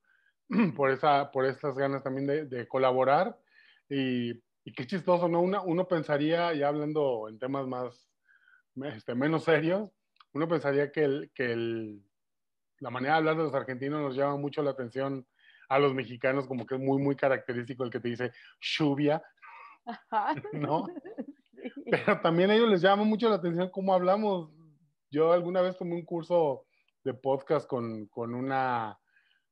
por, 0.75 0.91
esa, 0.91 1.31
por 1.33 1.45
estas 1.45 1.77
ganas 1.77 2.03
también 2.03 2.27
de, 2.27 2.47
de 2.47 2.67
colaborar. 2.67 3.39
Y, 3.91 4.43
y, 4.65 4.73
qué 4.75 4.87
chistoso, 4.87 5.29
¿no? 5.29 5.43
Uno, 5.43 5.63
uno 5.65 5.87
pensaría, 5.87 6.55
ya 6.55 6.69
hablando 6.69 7.29
en 7.29 7.39
temas 7.39 7.67
más, 7.67 8.09
este, 8.85 9.15
menos 9.15 9.45
serios, 9.45 9.91
uno 10.33 10.49
pensaría 10.49 10.91
que, 10.91 11.05
el, 11.05 11.31
que 11.35 11.53
el, 11.53 12.03
la 12.79 12.89
manera 12.89 13.13
de 13.13 13.19
hablar 13.19 13.37
de 13.37 13.43
los 13.43 13.55
argentinos 13.55 14.01
nos 14.01 14.17
llama 14.17 14.39
mucho 14.39 14.63
la 14.63 14.71
atención 14.71 15.27
a 15.69 15.79
los 15.79 15.93
mexicanos, 15.93 16.47
como 16.47 16.65
que 16.65 16.77
es 16.77 16.81
muy, 16.81 17.03
muy 17.03 17.17
característico 17.17 17.85
el 17.85 17.91
que 17.91 18.01
te 18.01 18.09
dice 18.09 18.33
lluvia, 18.63 19.23
¿no? 20.55 20.87
Pero 21.91 22.21
también 22.21 22.51
a 22.51 22.55
ellos 22.55 22.69
les 22.69 22.81
llama 22.81 23.05
mucho 23.05 23.29
la 23.29 23.37
atención 23.37 23.71
cómo 23.71 23.95
hablamos. 23.95 24.51
Yo 25.11 25.33
alguna 25.33 25.61
vez 25.61 25.77
tomé 25.77 25.95
un 25.95 26.05
curso 26.05 26.67
de 27.05 27.15
podcast 27.15 27.67
con, 27.67 28.07
con, 28.07 28.35
una, 28.35 28.99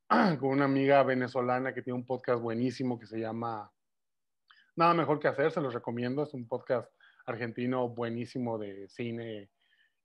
con 0.41 0.51
una 0.51 0.65
amiga 0.65 1.03
venezolana 1.03 1.75
que 1.75 1.83
tiene 1.83 1.99
un 1.99 2.07
podcast 2.07 2.41
buenísimo 2.41 2.99
que 2.99 3.07
se 3.07 3.19
llama 3.19 3.71
Nada 4.77 4.95
Mejor 4.95 5.19
que 5.19 5.29
Hacer, 5.29 5.51
se 5.51 5.61
los 5.61 5.75
recomiendo. 5.75 6.23
Es 6.23 6.35
un 6.35 6.47
podcast 6.47 6.91
argentino 7.27 7.89
buenísimo 7.89 8.59
de 8.59 8.89
cine 8.89 9.51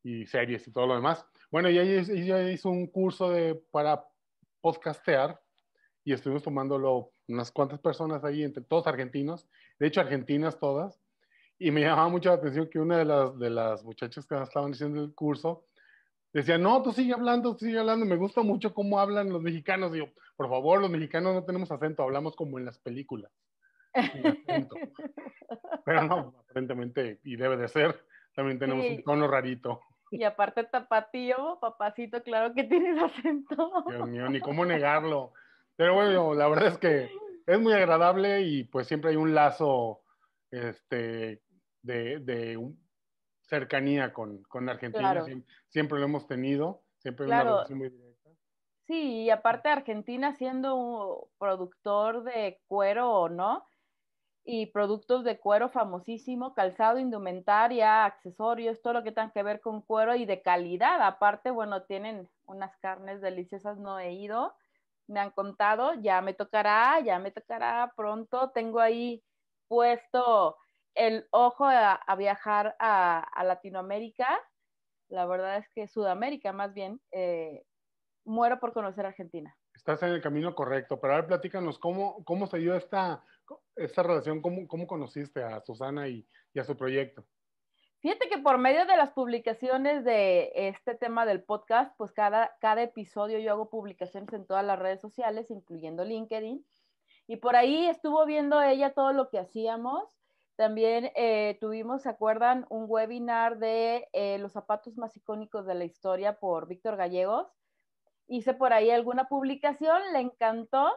y 0.03 0.25
series 0.25 0.67
y 0.67 0.71
todo 0.71 0.87
lo 0.87 0.95
demás. 0.95 1.25
Bueno, 1.51 1.69
y 1.69 1.77
ella, 1.77 2.51
hizo 2.51 2.69
un 2.69 2.87
curso 2.87 3.29
de, 3.29 3.55
para 3.71 4.05
podcastear 4.61 5.39
y 6.03 6.13
estuvimos 6.13 6.43
tomándolo 6.43 7.11
unas 7.27 7.51
cuantas 7.51 7.79
personas 7.79 8.23
ahí, 8.23 8.43
entre 8.43 8.63
todos 8.63 8.87
argentinos, 8.87 9.47
de 9.79 9.87
hecho 9.87 10.01
argentinas 10.01 10.59
todas, 10.59 10.99
y 11.63 11.71
me 11.71 11.79
llamaba 11.79 12.09
mucho 12.09 12.27
la 12.29 12.35
atención 12.35 12.69
que 12.69 12.77
una 12.77 12.97
de 12.97 13.05
las, 13.05 13.39
de 13.39 13.49
las 13.49 13.83
muchachas 13.85 14.25
que 14.25 14.35
estaban 14.35 14.73
haciendo 14.73 15.01
el 15.01 15.15
curso 15.15 15.65
decía, 16.33 16.57
no, 16.57 16.81
tú 16.83 16.91
sigue 16.91 17.13
hablando, 17.13 17.55
tú 17.55 17.65
sigue 17.65 17.79
hablando, 17.79 18.05
me 18.05 18.17
gusta 18.17 18.41
mucho 18.41 18.73
cómo 18.73 18.99
hablan 18.99 19.29
los 19.29 19.41
mexicanos. 19.41 19.95
Y 19.95 19.99
yo, 19.99 20.07
por 20.35 20.49
favor, 20.49 20.81
los 20.81 20.89
mexicanos 20.89 21.33
no 21.33 21.45
tenemos 21.45 21.71
acento, 21.71 22.03
hablamos 22.03 22.35
como 22.35 22.59
en 22.59 22.65
las 22.65 22.79
películas. 22.79 23.31
Pero 25.85 26.03
no, 26.03 26.35
aparentemente, 26.41 27.21
y 27.23 27.37
debe 27.37 27.55
de 27.55 27.69
ser, 27.69 28.03
también 28.35 28.59
tenemos 28.59 28.85
sí. 28.85 28.95
un 28.95 29.03
tono 29.03 29.27
rarito. 29.29 29.79
Y 30.11 30.23
aparte 30.25 30.65
tapatío, 30.65 31.59
papacito, 31.61 32.21
claro 32.23 32.53
que 32.53 32.65
tienes 32.65 33.01
acento. 33.01 33.85
Dios 33.87 34.09
mío, 34.09 34.27
ni 34.27 34.41
cómo 34.41 34.65
negarlo. 34.65 35.31
Pero 35.77 35.93
bueno, 35.93 36.33
la 36.33 36.49
verdad 36.49 36.67
es 36.67 36.77
que 36.77 37.09
es 37.45 37.59
muy 37.59 37.71
agradable 37.71 38.41
y 38.41 38.65
pues 38.65 38.85
siempre 38.85 39.11
hay 39.11 39.15
un 39.15 39.33
lazo 39.33 40.01
este, 40.53 41.41
de, 41.83 42.19
de 42.19 42.73
cercanía 43.41 44.11
con, 44.13 44.41
con 44.43 44.67
Argentina. 44.67 45.11
Claro. 45.11 45.25
Siempre, 45.25 45.53
siempre, 45.69 45.99
lo 45.99 46.05
hemos 46.05 46.27
tenido, 46.27 46.81
siempre 46.97 47.27
claro. 47.27 47.43
una 47.43 47.51
relación 47.51 47.77
muy 47.77 47.89
directa. 47.89 48.29
Sí, 48.87 49.23
y 49.23 49.29
aparte 49.29 49.69
Argentina 49.69 50.33
siendo 50.33 50.75
un 50.75 51.29
productor 51.37 52.23
de 52.23 52.59
cuero, 52.67 53.29
¿no? 53.29 53.65
Y 54.45 54.67
productos 54.67 55.23
de 55.23 55.39
cuero 55.39 55.69
famosísimo, 55.69 56.53
calzado, 56.53 56.99
indumentaria, 56.99 58.03
accesorios, 58.03 58.81
todo 58.81 58.93
lo 58.93 59.03
que 59.03 59.13
tenga 59.13 59.31
que 59.31 59.43
ver 59.43 59.61
con 59.61 59.81
cuero 59.81 60.15
y 60.15 60.25
de 60.25 60.41
calidad. 60.41 61.01
Aparte, 61.01 61.49
bueno, 61.49 61.83
tienen 61.83 62.27
unas 62.45 62.75
carnes 62.77 63.21
deliciosas, 63.21 63.77
no 63.77 63.99
he 63.99 64.11
ido, 64.13 64.53
me 65.07 65.21
han 65.21 65.31
contado, 65.31 65.93
ya 66.01 66.21
me 66.21 66.33
tocará, 66.33 66.99
ya 66.99 67.19
me 67.19 67.31
tocará 67.31 67.93
pronto. 67.95 68.49
Tengo 68.49 68.81
ahí 68.81 69.23
puesto 69.69 70.57
el 70.95 71.27
ojo 71.31 71.65
a, 71.65 71.93
a 71.93 72.15
viajar 72.15 72.75
a, 72.79 73.19
a, 73.19 73.43
Latinoamérica. 73.43 74.27
La 75.09 75.25
verdad 75.25 75.57
es 75.57 75.69
que 75.69 75.87
Sudamérica, 75.87 76.53
más 76.53 76.73
bien, 76.73 77.01
eh, 77.11 77.65
muero 78.25 78.59
por 78.59 78.73
conocer 78.73 79.05
Argentina. 79.05 79.55
Estás 79.73 80.03
en 80.03 80.09
el 80.09 80.21
camino 80.21 80.55
correcto, 80.55 80.99
pero 80.99 81.13
ahora 81.13 81.27
platícanos 81.27 81.79
cómo, 81.79 82.23
cómo 82.25 82.47
se 82.47 82.59
dio 82.59 82.75
esta, 82.75 83.23
esta 83.75 84.03
relación, 84.03 84.41
cómo, 84.41 84.67
cómo 84.67 84.87
conociste 84.87 85.43
a 85.43 85.61
Susana 85.61 86.07
y, 86.07 86.27
y 86.53 86.59
a 86.59 86.63
su 86.63 86.77
proyecto. 86.77 87.25
Fíjate 88.03 88.27
que 88.27 88.37
por 88.37 88.57
medio 88.57 88.85
de 88.85 88.97
las 88.97 89.11
publicaciones 89.11 90.03
de 90.03 90.51
este 90.53 90.93
tema 90.93 91.25
del 91.25 91.41
podcast, 91.41 91.95
pues 91.97 92.11
cada, 92.11 92.53
cada 92.59 92.83
episodio 92.83 93.39
yo 93.39 93.51
hago 93.51 93.69
publicaciones 93.69 94.33
en 94.33 94.45
todas 94.45 94.65
las 94.65 94.77
redes 94.77 94.99
sociales, 94.99 95.49
incluyendo 95.49 96.03
LinkedIn. 96.03 96.65
Y 97.27 97.37
por 97.37 97.55
ahí 97.55 97.87
estuvo 97.87 98.25
viendo 98.25 98.61
ella 98.61 98.93
todo 98.93 99.13
lo 99.13 99.29
que 99.29 99.39
hacíamos. 99.39 100.03
También 100.55 101.11
eh, 101.15 101.57
tuvimos, 101.59 102.03
¿se 102.03 102.09
acuerdan? 102.09 102.65
Un 102.69 102.85
webinar 102.87 103.57
de 103.57 104.07
eh, 104.13 104.37
los 104.37 104.51
zapatos 104.51 104.97
más 104.97 105.15
icónicos 105.17 105.65
de 105.65 105.73
la 105.73 105.85
historia 105.85 106.39
por 106.39 106.67
Víctor 106.67 106.95
Gallegos. 106.95 107.47
Hice 108.27 108.53
por 108.53 108.71
ahí 108.71 108.91
alguna 108.91 109.27
publicación, 109.27 110.01
le 110.13 110.19
encantó 110.19 110.91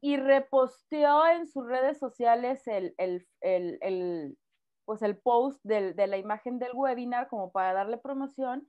y 0.00 0.16
reposteó 0.16 1.26
en 1.26 1.46
sus 1.46 1.66
redes 1.66 1.98
sociales 1.98 2.66
el, 2.66 2.94
el, 2.98 3.26
el, 3.40 4.38
pues 4.84 5.02
el 5.02 5.18
post 5.18 5.60
de, 5.62 5.92
de, 5.92 6.06
la 6.06 6.16
imagen 6.16 6.58
del 6.58 6.72
webinar 6.74 7.28
como 7.28 7.50
para 7.50 7.74
darle 7.74 7.98
promoción. 7.98 8.68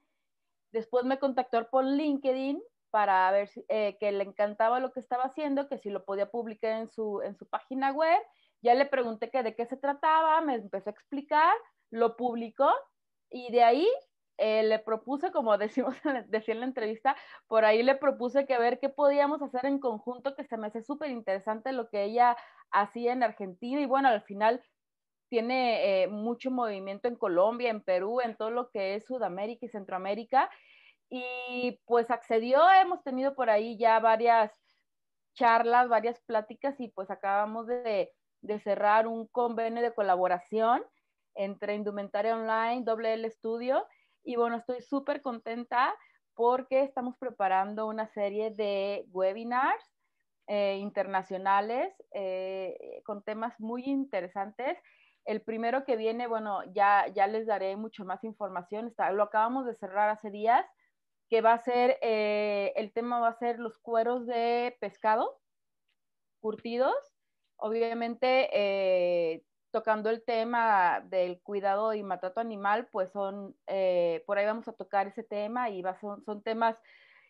Después 0.71 1.05
me 1.05 1.19
contactó 1.19 1.69
por 1.69 1.85
LinkedIn 1.85 2.61
para 2.89 3.29
ver 3.31 3.47
si, 3.47 3.65
eh, 3.69 3.97
que 3.99 4.11
le 4.11 4.23
encantaba 4.23 4.79
lo 4.79 4.91
que 4.91 4.99
estaba 4.99 5.23
haciendo, 5.23 5.67
que 5.69 5.77
si 5.77 5.89
lo 5.89 6.03
podía 6.05 6.29
publicar 6.29 6.71
en 6.71 6.87
su, 6.87 7.21
en 7.21 7.35
su 7.35 7.47
página 7.47 7.91
web. 7.91 8.19
Ya 8.61 8.73
le 8.73 8.85
pregunté 8.85 9.29
que 9.29 9.43
de 9.43 9.55
qué 9.55 9.65
se 9.65 9.77
trataba, 9.77 10.41
me 10.41 10.55
empezó 10.55 10.89
a 10.89 10.93
explicar, 10.93 11.53
lo 11.91 12.15
publicó 12.15 12.71
y 13.29 13.51
de 13.51 13.63
ahí 13.63 13.87
eh, 14.37 14.63
le 14.63 14.79
propuse, 14.79 15.31
como 15.31 15.57
decimos, 15.57 15.95
decía 16.27 16.53
en 16.53 16.61
la 16.61 16.65
entrevista, 16.65 17.15
por 17.47 17.65
ahí 17.65 17.83
le 17.83 17.95
propuse 17.95 18.45
que 18.45 18.57
ver 18.57 18.79
qué 18.79 18.89
podíamos 18.89 19.41
hacer 19.41 19.65
en 19.65 19.79
conjunto, 19.79 20.35
que 20.35 20.45
se 20.45 20.57
me 20.57 20.67
hace 20.67 20.81
súper 20.83 21.11
interesante 21.11 21.71
lo 21.71 21.89
que 21.89 22.03
ella 22.03 22.37
hacía 22.71 23.13
en 23.13 23.23
Argentina 23.23 23.81
y 23.81 23.85
bueno, 23.85 24.09
al 24.09 24.21
final 24.23 24.61
tiene 25.29 26.03
eh, 26.03 26.07
mucho 26.07 26.51
movimiento 26.51 27.07
en 27.07 27.15
Colombia, 27.15 27.69
en 27.69 27.81
Perú, 27.83 28.21
en 28.21 28.37
todo 28.37 28.49
lo 28.51 28.69
que 28.69 28.95
es 28.95 29.05
Sudamérica 29.05 29.65
y 29.65 29.69
Centroamérica. 29.69 30.49
Y 31.09 31.81
pues 31.85 32.11
accedió, 32.11 32.69
hemos 32.69 33.03
tenido 33.03 33.35
por 33.35 33.49
ahí 33.49 33.77
ya 33.77 33.99
varias 33.99 34.51
charlas, 35.33 35.89
varias 35.89 36.19
pláticas 36.21 36.79
y 36.79 36.89
pues 36.89 37.09
acabamos 37.11 37.67
de, 37.67 38.11
de 38.47 38.59
cerrar 38.59 39.07
un 39.07 39.27
convenio 39.27 39.83
de 39.83 39.93
colaboración 39.93 40.83
entre 41.35 41.75
Indumentaria 41.75 42.35
Online, 42.35 42.83
WL 42.83 43.29
Studio. 43.29 43.85
Y 44.23 44.35
bueno, 44.35 44.57
estoy 44.57 44.81
súper 44.81 45.21
contenta 45.21 45.93
porque 46.33 46.81
estamos 46.81 47.15
preparando 47.17 47.87
una 47.87 48.07
serie 48.07 48.51
de 48.51 49.05
webinars 49.09 49.83
eh, 50.47 50.77
internacionales 50.77 51.93
eh, 52.13 53.01
con 53.05 53.21
temas 53.23 53.59
muy 53.59 53.83
interesantes 53.83 54.77
el 55.27 55.41
primero 55.41 55.83
que 55.83 55.97
viene, 55.97 56.25
bueno, 56.25 56.61
ya, 56.73 57.05
ya 57.13 57.27
les 57.27 57.45
daré 57.45 57.75
mucho 57.75 58.05
más 58.05 58.23
información. 58.23 58.87
Está, 58.87 59.11
lo 59.11 59.23
acabamos 59.23 59.65
de 59.65 59.75
cerrar 59.75 60.09
hace 60.09 60.31
días, 60.31 60.65
que 61.29 61.41
va 61.41 61.51
a 61.51 61.57
ser, 61.59 61.97
eh, 62.01 62.71
el 62.77 62.93
tema 62.93 63.19
va 63.19 63.27
a 63.27 63.37
ser 63.37 63.59
los 63.59 63.77
cueros 63.77 64.25
de 64.25 64.77
pescado 64.79 65.37
curtidos. 66.39 66.95
Obviamente, 67.57 68.49
eh, 68.53 69.43
tocando 69.71 70.09
el 70.09 70.23
tema 70.23 71.01
del 71.05 71.41
cuidado 71.41 71.93
y 71.93 72.03
maltrato 72.03 72.39
animal, 72.39 72.87
pues 72.91 73.11
son, 73.11 73.55
eh, 73.67 74.23
por 74.25 74.37
ahí 74.37 74.45
vamos 74.45 74.67
a 74.67 74.73
tocar 74.73 75.07
ese 75.07 75.23
tema 75.23 75.69
y 75.69 75.83
son, 75.99 76.23
son 76.23 76.41
temas, 76.41 76.77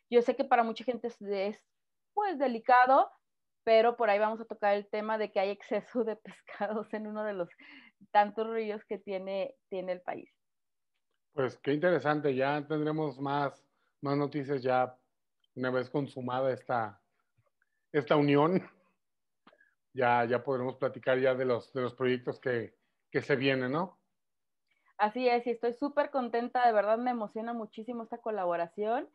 yo 0.09 0.21
sé 0.21 0.35
que 0.35 0.43
para 0.43 0.63
mucha 0.63 0.83
gente 0.83 1.07
es, 1.07 1.21
es 1.21 1.63
pues 2.13 2.37
delicado, 2.37 3.11
pero 3.63 3.97
por 3.97 4.09
ahí 4.09 4.19
vamos 4.19 4.39
a 4.39 4.45
tocar 4.45 4.75
el 4.75 4.87
tema 4.87 5.17
de 5.17 5.31
que 5.31 5.39
hay 5.39 5.49
exceso 5.49 6.03
de 6.03 6.15
pescados 6.57 6.93
en 6.93 7.07
uno 7.07 7.23
de 7.23 7.33
los 7.33 7.49
tantos 8.11 8.47
ríos 8.49 8.85
que 8.85 8.97
tiene, 8.97 9.55
tiene 9.69 9.91
el 9.91 10.01
país. 10.01 10.29
Pues 11.33 11.57
qué 11.57 11.73
interesante, 11.73 12.33
ya 12.33 12.65
tendremos 12.65 13.19
más, 13.19 13.63
más 14.01 14.17
noticias 14.17 14.63
ya 14.63 14.97
una 15.55 15.69
vez 15.71 15.89
consumada 15.89 16.53
esta, 16.53 17.01
esta 17.91 18.15
unión. 18.15 18.63
Ya, 19.97 20.25
ya 20.25 20.43
podremos 20.43 20.75
platicar 20.75 21.19
ya 21.19 21.33
de 21.33 21.43
los, 21.43 21.73
de 21.73 21.81
los 21.81 21.95
proyectos 21.95 22.39
que, 22.39 22.75
que 23.11 23.21
se 23.21 23.35
vienen, 23.35 23.71
¿no? 23.71 23.99
Así 24.97 25.27
es, 25.27 25.45
y 25.47 25.51
estoy 25.51 25.73
súper 25.73 26.11
contenta, 26.11 26.65
de 26.65 26.73
verdad 26.73 26.97
me 26.97 27.11
emociona 27.11 27.53
muchísimo 27.53 28.03
esta 28.03 28.19
colaboración 28.19 29.09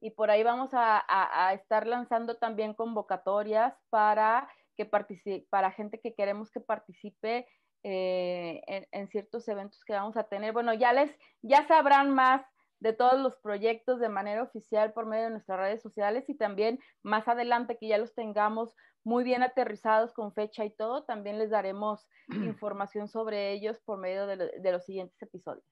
y 0.00 0.10
por 0.10 0.30
ahí 0.30 0.42
vamos 0.42 0.70
a, 0.72 1.04
a, 1.08 1.54
estar 1.54 1.86
lanzando 1.86 2.36
también 2.36 2.74
convocatorias 2.74 3.74
para 3.90 4.48
que 4.76 4.84
participe, 4.84 5.46
para 5.48 5.70
gente 5.70 6.00
que 6.00 6.14
queremos 6.14 6.50
que 6.50 6.60
participe 6.60 7.46
eh, 7.82 8.62
en, 8.66 8.86
en, 8.92 9.08
ciertos 9.08 9.48
eventos 9.48 9.82
que 9.84 9.94
vamos 9.94 10.16
a 10.16 10.24
tener. 10.24 10.52
Bueno, 10.52 10.74
ya 10.74 10.92
les, 10.92 11.10
ya 11.40 11.66
sabrán 11.66 12.10
más 12.10 12.42
de 12.80 12.92
todos 12.92 13.20
los 13.20 13.36
proyectos 13.36 14.00
de 14.00 14.08
manera 14.08 14.42
oficial 14.42 14.92
por 14.92 15.06
medio 15.06 15.24
de 15.24 15.30
nuestras 15.30 15.58
redes 15.58 15.82
sociales 15.82 16.28
y 16.28 16.34
también 16.34 16.78
más 17.02 17.28
adelante 17.28 17.78
que 17.78 17.88
ya 17.88 17.98
los 17.98 18.14
tengamos 18.14 18.74
muy 19.04 19.22
bien 19.22 19.42
aterrizados 19.44 20.12
con 20.12 20.32
fecha 20.32 20.64
y 20.64 20.70
todo, 20.70 21.04
también 21.04 21.38
les 21.38 21.50
daremos 21.50 22.08
información 22.28 23.08
sobre 23.08 23.52
ellos 23.52 23.80
por 23.84 23.98
medio 23.98 24.26
de, 24.26 24.36
de, 24.36 24.72
los 24.72 24.84
siguientes 24.84 25.20
episodios. 25.22 25.64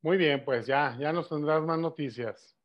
Muy 0.00 0.16
bien, 0.16 0.44
pues 0.44 0.66
ya, 0.66 0.96
ya 0.98 1.12
nos 1.12 1.28
tendrás 1.28 1.62
más 1.62 1.78
noticias. 1.78 2.56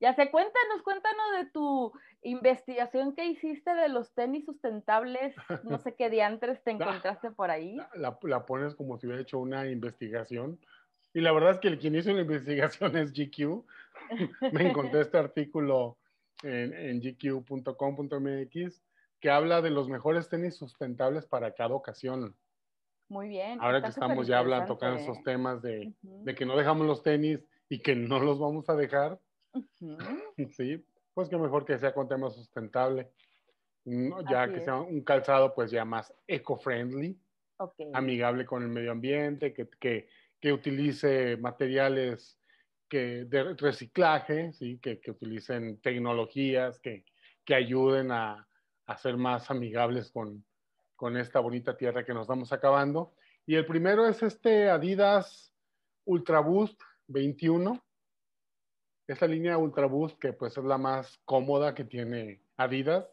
Ya 0.00 0.14
sé, 0.14 0.30
cuéntanos, 0.30 0.82
cuéntanos 0.84 1.26
de 1.36 1.50
tu 1.50 1.92
investigación 2.22 3.16
que 3.16 3.26
hiciste 3.26 3.74
de 3.74 3.88
los 3.88 4.14
tenis 4.14 4.44
sustentables, 4.44 5.34
no 5.64 5.78
sé 5.78 5.96
qué 5.96 6.08
diantres 6.08 6.62
te 6.62 6.70
encontraste 7.10 7.32
por 7.32 7.50
ahí. 7.50 7.76
La, 7.94 8.16
la, 8.22 8.46
pones 8.46 8.76
como 8.76 8.96
si 8.96 9.06
hubiera 9.06 9.22
hecho 9.22 9.40
una 9.40 9.66
investigación. 9.66 10.60
Y 11.18 11.20
la 11.20 11.32
verdad 11.32 11.50
es 11.50 11.58
que 11.58 11.66
el 11.66 11.80
quien 11.80 11.96
hizo 11.96 12.12
la 12.12 12.20
investigación 12.22 12.96
es 12.96 13.12
GQ. 13.12 13.64
Me 14.52 14.68
encontré 14.68 15.00
este 15.00 15.18
artículo 15.18 15.98
en, 16.44 16.72
en 16.72 17.00
gq.com.mx 17.00 18.82
que 19.18 19.30
habla 19.30 19.60
de 19.60 19.70
los 19.70 19.88
mejores 19.88 20.28
tenis 20.28 20.54
sustentables 20.54 21.26
para 21.26 21.54
cada 21.54 21.74
ocasión. 21.74 22.36
Muy 23.08 23.28
bien. 23.30 23.58
Ahora 23.60 23.82
que 23.82 23.88
estamos 23.88 24.28
ya 24.28 24.38
hablando, 24.38 24.66
tocando 24.66 25.00
esos 25.00 25.20
temas 25.24 25.60
de, 25.60 25.92
de, 26.02 26.34
que 26.36 26.46
no 26.46 26.56
dejamos 26.56 26.86
los 26.86 27.02
tenis 27.02 27.40
y 27.68 27.80
que 27.80 27.96
no 27.96 28.20
los 28.20 28.38
vamos 28.38 28.68
a 28.68 28.76
dejar, 28.76 29.18
sí, 30.56 30.84
pues 31.14 31.28
que 31.28 31.36
mejor 31.36 31.64
que 31.64 31.78
sea 31.78 31.92
con 31.92 32.06
temas 32.06 32.36
sustentable. 32.36 33.10
Ya 34.30 34.52
que 34.52 34.60
sea 34.60 34.76
un 34.76 35.00
calzado 35.00 35.52
pues 35.52 35.72
ya 35.72 35.84
más 35.84 36.14
eco-friendly, 36.28 37.18
amigable 37.92 38.46
con 38.46 38.62
el 38.62 38.68
medio 38.68 38.92
ambiente, 38.92 39.52
que, 39.52 39.66
que, 39.80 40.08
que 40.40 40.52
utilice 40.52 41.36
materiales 41.36 42.38
de 42.90 43.54
reciclaje, 43.58 44.52
¿sí? 44.52 44.78
que, 44.78 45.00
utilicen 45.08 45.80
tecnologías 45.80 46.78
que, 46.80 47.04
que 47.44 47.54
ayuden 47.54 48.10
a, 48.12 48.46
a 48.86 48.96
ser 48.96 49.16
más 49.16 49.50
amigables 49.50 50.10
con, 50.10 50.44
con 50.96 51.16
esta 51.16 51.40
bonita 51.40 51.76
tierra 51.76 52.04
que 52.04 52.14
nos 52.14 52.26
vamos 52.26 52.52
acabando. 52.52 53.14
Y 53.46 53.54
el 53.54 53.66
primero 53.66 54.06
es 54.06 54.22
este 54.22 54.70
Adidas 54.70 55.54
Ultra 56.04 56.40
Boost 56.40 56.80
21. 57.08 57.82
Esta 59.06 59.26
línea 59.26 59.58
Ultra 59.58 59.86
Boost 59.86 60.18
que 60.18 60.32
pues 60.32 60.56
es 60.56 60.64
la 60.64 60.78
más 60.78 61.20
cómoda 61.24 61.74
que 61.74 61.84
tiene 61.84 62.42
Adidas, 62.56 63.06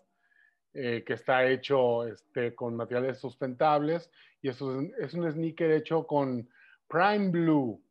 eh, 0.73 1.03
que 1.05 1.13
está 1.13 1.45
hecho 1.45 2.05
este, 2.05 2.55
con 2.55 2.75
materiales 2.75 3.19
sustentables 3.19 4.09
y 4.41 4.49
eso 4.49 4.79
es, 4.79 4.91
es 4.97 5.13
un 5.13 5.31
sneaker 5.31 5.71
hecho 5.71 6.07
con 6.07 6.49
Prime 6.87 7.29
Blue, 7.29 7.81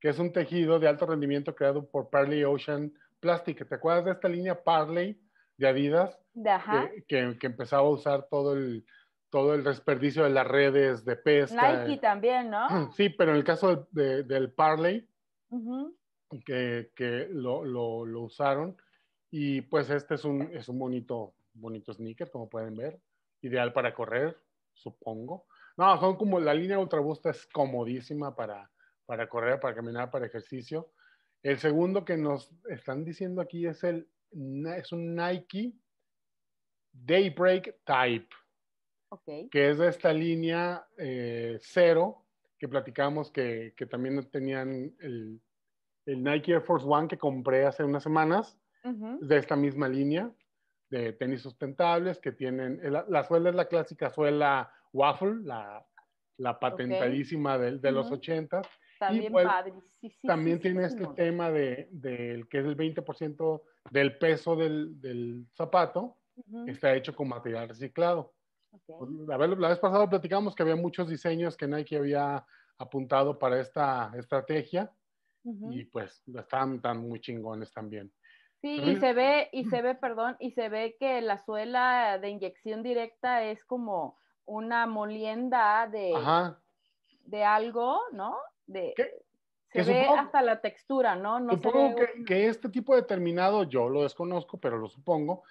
que 0.00 0.08
es 0.08 0.18
un 0.18 0.32
tejido 0.32 0.78
de 0.78 0.88
alto 0.88 1.06
rendimiento 1.06 1.54
creado 1.54 1.88
por 1.88 2.10
Parley 2.10 2.44
Ocean 2.44 2.92
Plastic. 3.20 3.68
¿Te 3.68 3.74
acuerdas 3.74 4.04
de 4.04 4.12
esta 4.12 4.28
línea 4.28 4.62
Parley 4.62 5.20
de 5.56 5.68
Adidas? 5.68 6.18
Que, 7.08 7.36
que, 7.38 7.46
empezaba 7.46 7.82
a 7.82 7.90
usar 7.90 8.28
todo 8.30 8.52
el, 8.52 8.84
todo 9.30 9.54
el 9.54 9.64
desperdicio 9.64 10.24
de 10.24 10.30
las 10.30 10.46
redes 10.46 11.04
de 11.04 11.16
pesca. 11.16 11.84
Nike 11.84 12.00
también, 12.00 12.50
¿no? 12.50 12.68
Sí, 12.96 13.08
pero 13.08 13.32
en 13.32 13.38
el 13.38 13.44
caso 13.44 13.88
de, 13.90 14.22
del 14.22 14.52
Parley, 14.52 15.08
que, 16.44 16.92
que 16.94 17.28
lo, 17.30 17.64
lo, 17.64 18.06
lo, 18.06 18.20
usaron, 18.22 18.76
y 19.30 19.62
pues 19.62 19.90
este 19.90 20.14
es 20.14 20.24
un, 20.24 20.42
es 20.52 20.68
un 20.68 20.78
bonito, 20.78 21.34
bonito 21.54 21.92
sneaker, 21.92 22.30
como 22.30 22.48
pueden 22.48 22.76
ver, 22.76 23.00
ideal 23.42 23.72
para 23.72 23.94
correr, 23.94 24.38
supongo. 24.74 25.46
No, 25.78 25.98
son 26.00 26.16
como 26.16 26.40
la 26.40 26.52
línea 26.52 26.78
Ultra 26.78 26.98
Boost 26.98 27.26
es 27.26 27.46
comodísima 27.46 28.34
para, 28.34 28.68
para 29.06 29.28
correr, 29.28 29.60
para 29.60 29.76
caminar, 29.76 30.10
para 30.10 30.26
ejercicio. 30.26 30.90
El 31.40 31.58
segundo 31.58 32.04
que 32.04 32.16
nos 32.16 32.52
están 32.68 33.04
diciendo 33.04 33.40
aquí 33.40 33.64
es 33.64 33.84
el 33.84 34.08
es 34.76 34.92
un 34.92 35.14
Nike 35.14 35.72
Daybreak 36.92 37.76
Type, 37.84 38.28
que 39.50 39.70
es 39.70 39.78
de 39.78 39.88
esta 39.88 40.12
línea 40.12 40.86
eh, 40.98 41.58
cero 41.60 42.26
que 42.58 42.68
platicamos 42.68 43.30
que, 43.30 43.72
que 43.76 43.86
también 43.86 44.22
tenían 44.30 44.94
el, 44.98 45.40
el, 46.04 46.22
Nike 46.24 46.52
Air 46.52 46.62
Force 46.62 46.84
One 46.86 47.08
que 47.08 47.16
compré 47.16 47.64
hace 47.64 47.84
unas 47.84 48.02
semanas, 48.02 48.58
de 48.82 49.36
esta 49.36 49.54
misma 49.54 49.86
línea 49.86 50.32
de 50.88 51.12
tenis 51.12 51.42
sustentables 51.42 52.18
que 52.18 52.32
tienen, 52.32 52.80
la, 52.90 53.24
suela 53.24 53.50
es 53.50 53.54
la 53.54 53.68
clásica 53.68 54.08
suela 54.08 54.72
waffle, 54.92 55.42
la, 55.42 55.86
la 56.38 56.58
patentadísima 56.58 57.58
de, 57.58 57.78
de 57.78 57.92
los 57.92 58.10
80. 58.10 58.62
También, 58.98 59.24
y, 59.24 59.30
pues, 59.30 59.48
también 60.22 60.60
tiene 60.60 60.84
este 60.84 61.06
tema 61.14 61.50
de, 61.50 61.88
de, 61.92 62.44
que 62.50 62.58
es 62.58 62.64
el 62.64 62.76
20% 62.76 63.62
del 63.90 64.18
peso 64.18 64.56
del, 64.56 65.00
del 65.00 65.46
zapato, 65.56 66.16
está 66.66 66.94
hecho 66.94 67.14
con 67.14 67.28
material 67.28 67.68
reciclado. 67.68 68.32
La, 69.26 69.36
vez, 69.36 69.58
la, 69.58 69.68
vez, 69.68 69.78
pasada 69.78 70.08
platicamos 70.08 70.54
que 70.54 70.62
había 70.62 70.76
muchos 70.76 71.08
diseños 71.08 71.56
que 71.56 71.66
Nike 71.66 71.96
había 71.96 72.44
apuntado 72.78 73.38
para 73.38 73.60
esta 73.60 74.12
estrategia 74.16 74.92
y 75.44 75.84
pues 75.84 76.22
están 76.34 76.80
tan 76.80 76.98
muy 76.98 77.20
chingones 77.20 77.72
también. 77.72 78.12
Sí, 78.60 78.80
y 78.82 78.96
se 78.96 79.12
ve, 79.12 79.48
y 79.52 79.64
se 79.66 79.82
ve, 79.82 79.94
perdón, 79.94 80.36
y 80.40 80.50
se 80.50 80.68
ve 80.68 80.96
que 80.98 81.20
la 81.20 81.38
suela 81.38 82.18
de 82.18 82.28
inyección 82.28 82.82
directa 82.82 83.44
es 83.44 83.64
como 83.64 84.18
una 84.48 84.86
molienda 84.86 85.86
de, 85.86 86.12
de 87.24 87.44
algo, 87.44 88.00
¿no? 88.12 88.36
De, 88.66 88.94
se 89.72 89.82
ve 89.84 90.06
hasta 90.06 90.42
la 90.42 90.60
textura, 90.60 91.14
¿no? 91.14 91.38
no 91.38 91.52
supongo 91.52 91.94
que, 91.96 92.24
que, 92.24 92.46
este 92.48 92.68
tipo 92.70 92.96
de 92.96 93.02
terminado, 93.02 93.64
yo 93.64 93.88
lo 93.88 94.02
desconozco, 94.02 94.58
pero 94.58 94.78
lo 94.78 94.88
supongo, 94.88 95.42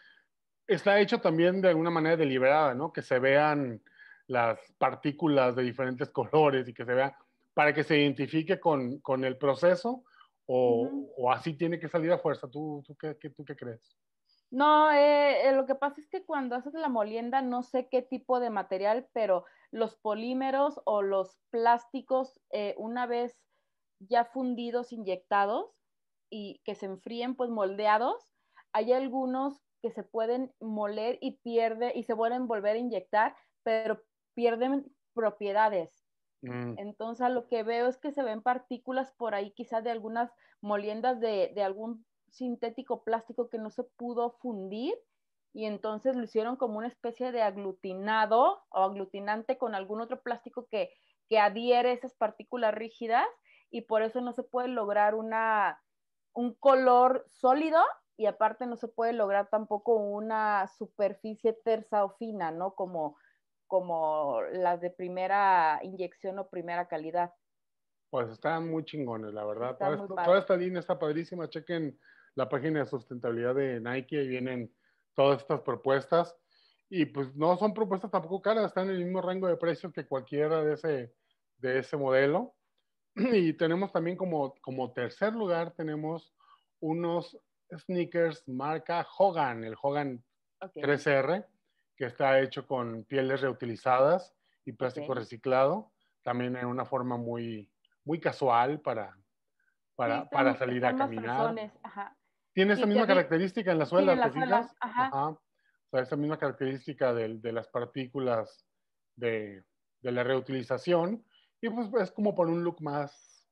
está 0.66 1.00
hecho 1.00 1.20
también 1.20 1.62
de 1.62 1.70
alguna 1.70 1.92
manera 1.92 2.18
deliberada, 2.18 2.74
¿no? 2.74 2.92
Que 2.92 3.02
se 3.02 3.20
vean 3.20 3.82
las 4.28 4.60
partículas 4.78 5.56
de 5.56 5.64
diferentes 5.64 6.10
colores 6.12 6.68
y 6.68 6.74
que 6.74 6.86
se 6.86 6.94
vea 6.94 7.18
para 7.54 7.74
que 7.74 7.84
se 7.84 7.98
identifique 7.98 8.60
con, 8.60 9.00
con 9.00 9.24
el 9.24 9.38
proceso 9.38 10.04
o, 10.46 10.90
o, 11.18 11.32
así 11.32 11.54
tiene 11.54 11.80
que 11.80 11.90
salir 11.90 12.12
a 12.12 12.20
fuerza. 12.20 12.48
¿Tú, 12.48 12.84
tú, 12.86 12.96
qué, 12.96 13.18
qué, 13.20 13.30
tú 13.32 13.44
qué 13.44 13.56
crees? 13.56 13.98
No, 14.50 14.92
eh, 14.92 15.50
eh, 15.50 15.52
lo 15.54 15.66
que 15.66 15.76
pasa 15.76 16.00
es 16.00 16.08
que 16.08 16.26
cuando 16.26 16.56
haces 16.56 16.74
la 16.74 16.88
molienda, 16.88 17.42
no 17.42 17.64
sé 17.64 17.90
qué 17.90 18.02
tipo 18.02 18.40
de 18.40 18.50
material, 18.50 19.10
pero 19.14 19.46
los 19.72 19.98
polímeros 19.98 20.80
o 20.86 21.02
los 21.02 21.38
plásticos, 21.50 22.40
eh, 22.52 22.74
una 22.78 23.06
vez 23.06 23.44
ya 24.00 24.24
fundidos, 24.24 24.94
inyectados 24.94 25.76
y 26.30 26.62
que 26.64 26.76
se 26.76 26.86
enfríen, 26.86 27.36
pues 27.36 27.50
moldeados, 27.50 28.34
hay 28.72 28.94
algunos 28.94 29.62
que 29.82 29.92
se 29.92 30.04
pueden 30.04 30.54
moler 30.62 31.18
y 31.22 31.40
pierde 31.40 31.92
y 31.96 32.04
se 32.04 32.16
pueden 32.16 32.48
volver 32.48 32.76
a 32.78 32.80
inyectar, 32.80 33.36
pero 33.64 34.04
pierden 34.34 34.96
propiedades. 35.14 36.06
Mm. 36.42 36.76
Entonces, 36.78 37.30
lo 37.32 37.48
que 37.50 37.64
veo 37.64 37.88
es 37.88 37.98
que 37.98 38.12
se 38.12 38.24
ven 38.24 38.42
partículas 38.42 39.12
por 39.12 39.36
ahí, 39.36 39.52
quizás 39.52 39.84
de 39.84 39.92
algunas 39.92 40.32
moliendas 40.62 41.20
de, 41.20 41.52
de 41.54 41.64
algún 41.64 42.06
sintético 42.38 43.04
plástico 43.04 43.50
que 43.50 43.58
no 43.58 43.70
se 43.70 43.84
pudo 43.84 44.32
fundir 44.40 44.96
y 45.54 45.66
entonces 45.66 46.16
lo 46.16 46.24
hicieron 46.24 46.56
como 46.56 46.78
una 46.78 46.88
especie 46.88 47.32
de 47.32 47.42
aglutinado 47.42 48.64
o 48.70 48.84
aglutinante 48.84 49.58
con 49.58 49.76
algún 49.76 50.02
otro 50.02 50.22
plástico 50.22 50.68
que, 50.70 50.92
que 51.30 51.40
adhiere 51.40 51.92
esas 51.92 52.14
partículas 52.14 52.74
rígidas 52.74 53.26
y 53.70 53.82
por 53.82 54.02
eso 54.02 54.22
no 54.22 54.34
se 54.34 54.44
puede 54.44 54.68
lograr 54.68 55.16
una, 55.16 55.82
un 56.34 56.54
color 56.54 57.26
sólido 57.30 57.82
y 58.18 58.26
aparte 58.26 58.66
no 58.66 58.78
se 58.78 58.88
puede 58.88 59.14
lograr 59.14 59.50
tampoco 59.50 59.96
una 59.96 60.68
superficie 60.68 61.54
tersa 61.54 62.04
o 62.04 62.16
fina, 62.18 62.52
¿no? 62.52 62.74
Como, 62.74 63.18
como 63.68 64.42
las 64.52 64.82
de 64.82 64.90
primera 64.90 65.80
inyección 65.84 66.40
o 66.40 66.50
primera 66.50 66.88
calidad. 66.88 67.34
Pues 68.10 68.30
están 68.30 68.70
muy 68.70 68.86
chingones, 68.86 69.34
la 69.34 69.46
verdad. 69.46 69.78
Toda, 69.78 70.40
esta 70.40 70.56
línea 70.56 70.80
está 70.80 70.98
padrísima. 70.98 71.50
Chequen 71.50 72.00
la 72.38 72.48
página 72.48 72.80
de 72.80 72.86
sustentabilidad 72.86 73.56
de 73.56 73.82
Nike 73.82 74.24
y 74.24 74.28
vienen 74.28 74.72
todas 75.16 75.42
estas 75.42 75.62
propuestas. 75.62 76.36
Y 76.88 77.06
pues 77.06 77.36
no 77.36 77.58
son 77.58 77.74
propuestas 77.74 78.12
tampoco 78.12 78.42
caras, 78.42 78.68
están 78.68 78.90
en 78.90 78.96
el 78.96 79.06
mismo 79.06 79.22
rango 79.22 79.48
de 79.48 79.58
precios 79.58 79.92
que 79.92 80.06
cualquiera 80.06 80.64
de 80.64 80.76
ese, 80.76 81.14
de 81.58 81.80
ese 81.80 81.98
modelo. 81.98 82.54
Y 83.16 83.54
tenemos 83.54 83.92
también 83.92 84.16
como, 84.16 84.54
como 84.62 84.94
tercer 84.94 85.34
lugar, 85.34 85.72
tenemos 85.72 86.36
unos 86.80 87.36
sneakers 87.76 88.48
marca 88.48 89.06
Hogan, 89.18 89.64
el 89.64 89.76
Hogan 89.82 90.24
3R, 90.62 91.44
que 91.96 92.06
está 92.06 92.40
hecho 92.40 92.68
con 92.68 93.04
pieles 93.06 93.42
reutilizadas 93.42 94.36
y 94.64 94.74
plástico 94.74 95.16
reciclado, 95.16 95.92
también 96.22 96.56
en 96.56 96.68
una 96.68 96.86
forma 96.86 97.18
muy, 97.18 97.72
muy 98.06 98.20
casual 98.20 98.80
para, 98.80 99.18
para, 99.96 100.30
para 100.30 100.56
salir 100.56 100.86
a 100.86 100.96
caminar. 100.96 101.72
Tiene 102.58 102.74
esa 102.74 102.88
misma 102.88 103.06
característica 103.06 103.72
en 103.72 103.78
la 103.78 103.86
suela, 103.86 104.20
¿te 104.20 104.32
fijas? 104.32 104.76
Ajá. 104.80 105.28
O 105.30 105.40
sea, 105.92 106.02
esa 106.02 106.16
misma 106.16 106.40
característica 106.40 107.14
de, 107.14 107.38
de 107.38 107.52
las 107.52 107.68
partículas 107.68 108.66
de, 109.16 109.64
de, 110.02 110.12
la 110.12 110.24
reutilización. 110.24 111.24
Y 111.62 111.70
pues 111.70 111.88
es 112.02 112.12
como 112.12 112.34
por 112.34 112.48
un 112.48 112.64
look 112.64 112.82
más, 112.82 113.48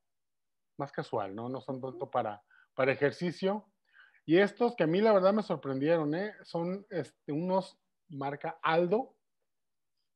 más 0.80 0.92
casual, 0.92 1.36
¿no? 1.36 1.50
No 1.50 1.62
son 1.62 1.82
tanto 1.82 2.10
para, 2.10 2.42
para 2.74 2.94
ejercicio. 2.94 3.72
Y 4.26 4.40
estos 4.40 4.76
que 4.76 4.86
a 4.86 4.88
mí 4.88 5.02
la 5.02 5.14
verdad 5.14 5.34
me 5.34 5.44
sorprendieron, 5.44 6.16
¿eh? 6.16 6.34
Son 6.42 6.88
este, 6.90 7.32
unos 7.32 7.78
marca 8.10 8.58
Aldo. 8.64 9.16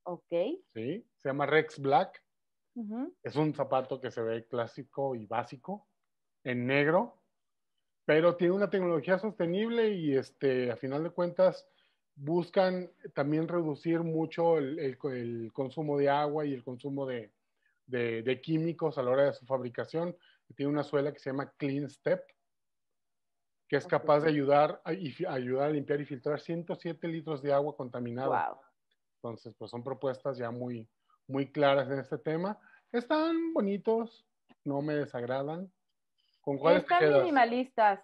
Ok. 0.01 0.33
Sí, 0.73 1.07
se 1.15 1.29
llama 1.29 1.45
Rex 1.45 1.77
Black. 1.77 2.23
Es 3.21 3.35
un 3.35 3.53
zapato 3.53 4.01
que 4.01 4.09
se 4.09 4.23
ve 4.23 4.47
clásico 4.47 5.13
y 5.13 5.27
básico, 5.27 5.87
en 6.43 6.65
negro, 6.65 7.18
pero 8.09 8.35
tiene 8.35 8.55
una 8.55 8.71
tecnología 8.71 9.19
sostenible 9.19 9.89
y 9.89 10.17
este, 10.17 10.71
a 10.71 10.77
final 10.77 11.03
de 11.03 11.11
cuentas 11.11 11.67
buscan 12.15 12.89
también 13.13 13.47
reducir 13.47 13.99
mucho 13.99 14.57
el, 14.57 14.97
consumo 15.53 15.95
de 15.95 16.09
agua 16.09 16.43
y 16.43 16.55
el 16.55 16.63
consumo 16.63 17.05
de, 17.05 17.31
de, 17.85 18.41
químicos 18.41 18.97
a 18.97 19.03
la 19.03 19.11
hora 19.11 19.25
de 19.25 19.33
su 19.33 19.45
fabricación. 19.45 20.17
Tiene 20.55 20.71
una 20.71 20.81
suela 20.81 21.13
que 21.13 21.19
se 21.19 21.29
llama 21.29 21.53
Clean 21.55 21.87
Step, 21.87 22.23
que 23.67 23.75
es 23.75 23.85
capaz 23.85 24.21
de 24.21 24.29
ayudar 24.29 24.81
a, 24.83 24.89
ayudar 24.89 25.69
a 25.69 25.71
limpiar 25.71 26.01
y 26.01 26.05
filtrar 26.05 26.39
107 26.39 27.07
litros 27.07 27.43
de 27.43 27.53
agua 27.53 27.75
contaminada. 27.75 28.59
Entonces, 29.17 29.53
pues 29.53 29.69
son 29.69 29.83
propuestas 29.83 30.35
ya 30.35 30.49
muy, 30.49 30.89
muy 31.27 31.51
claras 31.51 31.91
en 31.91 31.99
este 31.99 32.17
tema. 32.17 32.57
Están 32.91 33.53
bonitos, 33.53 34.25
no 34.63 34.81
me 34.81 34.95
desagradan. 34.95 35.71
¿Con 36.41 36.57
cuáles 36.57 36.83
Están 36.83 37.13
minimalistas. 37.13 38.01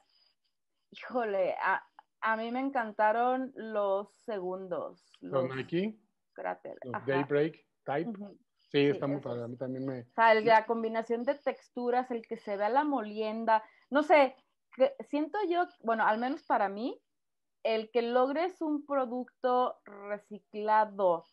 Híjole, 0.92 1.56
a, 1.62 1.84
a, 2.22 2.38
mí 2.38 2.52
me 2.52 2.60
encantaron 2.60 3.52
los 3.56 4.14
segundos. 4.26 5.12
Los, 5.22 5.54
Nike. 5.56 5.98
Los 6.84 7.06
Daybreak 7.06 7.66
Type. 7.84 8.12
Sí, 8.72 8.88
está 8.88 9.08
muy 9.08 9.22
padre. 9.22 9.44
A 9.44 9.48
mí 9.48 9.58
también 9.58 9.86
me. 9.86 10.02
O 10.02 10.14
sea, 10.16 10.34
la 10.34 10.66
combinación 10.66 11.24
de 11.24 11.36
texturas, 11.36 12.12
el 12.12 12.26
que 12.28 12.38
se 12.38 12.58
vea 12.58 12.70
la 12.70 12.84
molienda. 12.84 13.64
No 13.90 14.04
sé, 14.04 14.36
siento 15.10 15.38
yo, 15.50 15.68
bueno, 15.82 16.06
al 16.06 16.18
menos 16.18 16.44
para 16.44 16.70
mí, 16.70 17.02
el 17.64 17.90
que 17.92 18.02
logres 18.02 18.62
un 18.62 18.86
producto 18.86 19.78
reciclado 19.86 21.26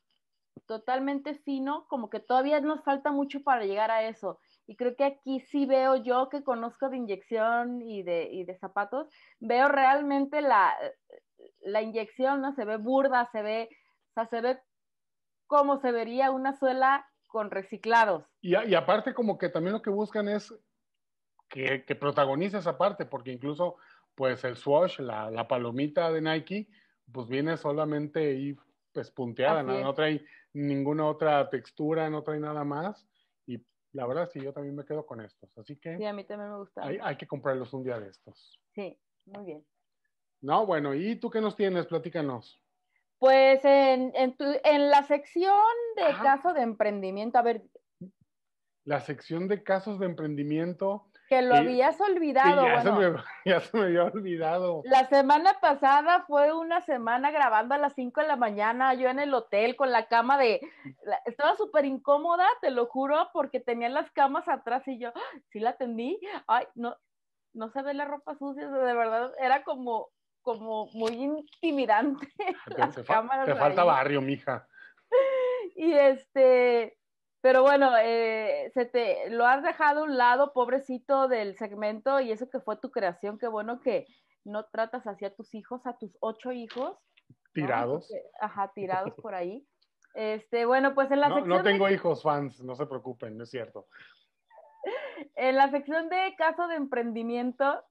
totalmente 0.67 1.35
fino, 1.35 1.87
como 1.89 2.09
que 2.11 2.21
todavía 2.21 2.61
nos 2.61 2.83
falta 2.85 3.11
mucho 3.13 3.43
para 3.43 3.65
llegar 3.65 3.91
a 3.91 4.09
eso. 4.09 4.39
Y 4.73 4.77
creo 4.77 4.97
que 4.97 5.05
aquí 5.05 5.41
sí 5.51 5.67
veo 5.67 5.97
yo 5.97 6.31
que 6.31 6.43
conozco 6.43 6.89
de 6.89 6.97
inyección 6.97 7.83
y 7.83 8.03
de, 8.03 8.31
y 8.33 8.45
de 8.45 8.57
zapatos, 8.57 9.07
veo 9.39 9.69
realmente 9.69 10.41
la, 10.41 10.75
la 11.61 11.83
inyección, 11.83 12.41
¿no? 12.41 12.55
Se 12.55 12.65
ve 12.65 12.79
burda, 12.79 13.29
se 13.33 13.43
ve, 13.43 13.69
o 13.71 14.13
sea, 14.15 14.27
se 14.29 14.41
ve 14.41 14.59
como 15.47 15.79
se 15.79 15.93
vería 15.93 16.31
una 16.31 16.55
suela 16.55 17.07
con 17.27 17.51
reciclados. 17.51 18.25
Y, 18.41 18.57
y 18.57 18.75
aparte 18.75 19.13
como 19.13 19.37
que 19.37 19.51
también 19.51 19.75
lo 19.75 19.83
que 19.83 19.91
buscan 19.91 20.27
es 20.31 20.55
que, 21.51 21.85
que 21.85 21.95
protagonice 21.95 22.57
esa 22.57 22.79
parte, 22.79 23.05
porque 23.05 23.31
incluso 23.31 23.77
pues 24.15 24.43
el 24.45 24.57
swatch, 24.57 25.01
la, 25.01 25.31
la, 25.31 25.47
palomita 25.49 26.11
de 26.11 26.23
Nike, 26.23 26.71
pues 27.13 27.29
viene 27.29 27.59
solamente 27.59 28.21
ahí 28.21 28.57
pues 28.91 29.11
punteada, 29.11 29.63
¿no? 29.63 29.79
no, 29.79 29.93
trae 29.93 30.25
ninguna 30.55 31.05
otra 31.05 31.51
textura, 31.51 32.09
no 32.09 32.23
trae 32.23 32.41
nada 32.41 32.65
más. 32.65 33.07
La 33.93 34.07
verdad 34.07 34.29
sí, 34.33 34.41
yo 34.41 34.53
también 34.53 34.75
me 34.75 34.85
quedo 34.85 35.05
con 35.05 35.21
estos. 35.21 35.57
Así 35.59 35.77
que... 35.77 35.97
Sí, 35.97 36.05
a 36.05 36.13
mí 36.13 36.25
también 36.25 36.51
me 36.51 36.59
gusta. 36.59 36.83
Hay, 36.85 36.99
hay 37.03 37.17
que 37.17 37.27
comprarlos 37.27 37.73
un 37.75 37.85
día 37.85 38.01
de 38.01 38.09
estos. 38.09 38.61
Sí, 38.75 38.99
muy 39.27 39.45
bien. 39.45 39.67
No, 40.41 40.67
bueno, 40.67 40.95
¿y 40.95 41.17
tú 41.17 41.31
qué 41.31 41.41
nos 41.41 41.55
tienes? 41.55 41.87
Platícanos. 41.87 42.61
Pues 43.19 43.65
en, 43.65 44.13
en, 44.17 44.37
tu, 44.37 44.45
en 44.65 44.91
la 44.91 45.05
sección 45.05 45.63
de 45.95 46.03
caso 46.23 46.53
de 46.53 46.63
emprendimiento, 46.63 47.39
a 47.39 47.43
ver. 47.43 47.63
La 48.85 49.01
sección 49.01 49.47
de 49.47 49.63
casos 49.63 50.01
de 50.01 50.07
emprendimiento, 50.07 51.07
que 51.33 51.41
lo 51.41 51.55
habías 51.55 51.99
olvidado. 51.99 52.67
ya, 52.67 52.83
se 52.83 52.93
me, 52.93 53.17
ya, 53.47 53.61
se 53.61 53.77
me, 53.77 53.85
había 53.85 54.05
olvidado. 54.05 54.83
La 54.85 55.09
semana 55.09 55.55
pasada 55.63 56.25
fue 56.27 56.53
una 56.53 56.83
semana 56.83 57.31
grabando 57.31 57.75
a 57.75 57.79
las 57.79 57.95
5 57.95 58.21
de 58.21 58.27
la 58.27 58.37
mañana, 58.37 58.93
yo 58.93 59.09
en 59.09 59.19
el 59.19 59.33
hotel 59.33 59.75
con 59.75 59.91
la 59.91 60.09
cama 60.09 60.37
de... 60.37 60.61
estaba 61.25 61.57
súper 61.57 61.87
incómoda, 61.87 62.47
te 62.61 62.71
lo 62.71 62.85
juro, 62.85 63.31
porque 63.33 63.61
tenía 63.61 63.89
las 63.89 64.11
camas 64.11 64.47
atrás 64.47 64.87
y 64.87 64.99
yo, 64.99 65.09
¡Ah! 65.15 65.39
sí 65.51 65.59
la 65.59 65.71
atendí. 65.71 66.21
Ay, 66.47 66.67
no, 66.75 66.97
no 67.55 67.71
se 67.71 67.81
ve 67.81 67.95
la 67.95 68.05
ropa 68.05 68.35
sucia, 68.35 68.69
de 68.69 68.95
verdad, 68.95 69.33
era 69.39 69.65
como, 69.65 70.11
como 70.43 70.91
muy 70.93 71.15
intimidante. 71.15 72.29
Te, 72.77 72.87
te 72.89 73.05
falta 73.05 73.85
barrio, 73.85 74.21
mija. 74.21 74.69
Y 75.75 75.95
este, 75.95 76.99
pero 77.43 77.63
bueno, 77.63 77.91
eh, 78.01 78.71
se 78.73 78.87
te 78.87 79.29
lo 79.31 79.47
has 79.47 79.65
dejado 79.65 80.01
a 80.01 80.05
un 80.05 80.17
lado, 80.17 80.53
pobrecito 80.53 81.27
del 81.27 81.57
segmento, 81.59 82.21
y 82.21 82.31
eso 82.31 82.49
que 82.49 82.61
fue 82.61 82.77
tu 82.77 82.93
creación, 82.93 83.37
qué 83.37 83.49
bueno 83.49 83.81
que 83.81 84.07
no 84.45 84.65
tratas 84.67 85.09
así 85.09 85.25
a 85.25 85.35
tus 85.35 85.53
hijos, 85.53 85.85
a 85.85 85.99
tus 85.99 86.17
ocho 86.21 86.53
hijos. 86.53 86.97
Tirados. 87.53 88.09
ajá, 88.41 88.73
tirados 88.75 89.15
por 89.21 89.35
ahí. 89.35 89.67
Este, 90.15 90.65
bueno, 90.67 90.95
pues 90.95 91.11
en 91.11 91.21
la 91.21 91.29
no, 91.29 91.35
sección. 91.35 91.59
No 91.59 91.65
tengo 91.65 91.89
hijos 91.91 92.23
fans, 92.23 92.63
no 92.63 92.77
se 92.77 92.87
preocupen, 92.87 93.37
no 93.37 93.45
es 93.45 93.51
cierto. 93.51 93.89
En 95.35 95.57
la 95.57 95.71
sección 95.71 96.09
de 96.09 96.35
caso 96.37 96.67
de 96.69 96.77
emprendimiento, 96.77 97.83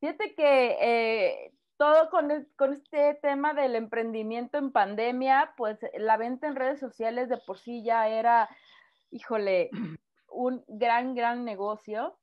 fíjate 0.00 0.34
que 0.34 0.76
eh, 0.80 1.52
todo 1.76 2.10
con, 2.10 2.30
con, 2.56 2.72
este 2.72 3.14
tema 3.22 3.54
del 3.54 3.74
emprendimiento 3.76 4.58
en 4.58 4.72
pandemia, 4.72 5.54
pues 5.56 5.78
la 5.94 6.16
venta 6.16 6.46
en 6.46 6.56
redes 6.56 6.80
sociales 6.80 7.28
de 7.28 7.38
por 7.38 7.58
sí 7.58 7.84
ya 7.84 8.08
era 8.08 8.48
híjole, 9.14 9.70
un 10.28 10.64
gran, 10.66 11.14
gran 11.14 11.44
negocio 11.44 12.18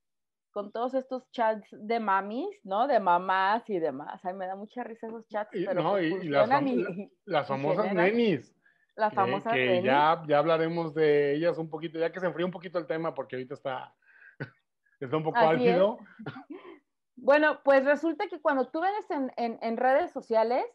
con 0.51 0.71
todos 0.73 0.93
estos 0.93 1.31
chats 1.31 1.65
de 1.71 1.99
mamis, 2.01 2.59
¿no? 2.65 2.87
De 2.87 2.99
mamás 2.99 3.69
y 3.69 3.79
demás. 3.79 4.19
Ay, 4.23 4.33
me 4.33 4.45
da 4.45 4.55
mucha 4.55 4.83
risa 4.83 5.07
esos 5.07 5.25
chats. 5.29 5.49
pero 5.51 5.81
no, 5.81 5.99
y, 5.99 6.27
las, 6.27 6.49
las, 7.25 7.47
famosas 7.47 7.93
nenis. 7.93 8.53
Las 8.95 9.13
famosas 9.13 9.53
que 9.53 9.81
Ya, 9.81 10.21
ya 10.27 10.39
hablaremos 10.39 10.93
de 10.93 11.35
ellas 11.35 11.57
un 11.57 11.69
poquito, 11.69 11.97
ya 11.97 12.11
que 12.11 12.19
se 12.19 12.25
enfría 12.25 12.45
un 12.45 12.51
poquito 12.51 12.77
el 12.77 12.85
tema, 12.85 13.13
porque 13.13 13.37
ahorita 13.37 13.53
está, 13.53 13.95
está 14.99 15.17
un 15.17 15.23
poco 15.23 15.39
álgido. 15.39 15.97
Bueno, 17.23 17.59
pues 17.63 17.85
resulta 17.85 18.27
que 18.27 18.41
cuando 18.41 18.69
tú 18.69 18.81
vendes 18.81 19.11
en, 19.11 19.31
en, 19.37 19.59
en 19.61 19.77
redes 19.77 20.09
sociales, 20.11 20.65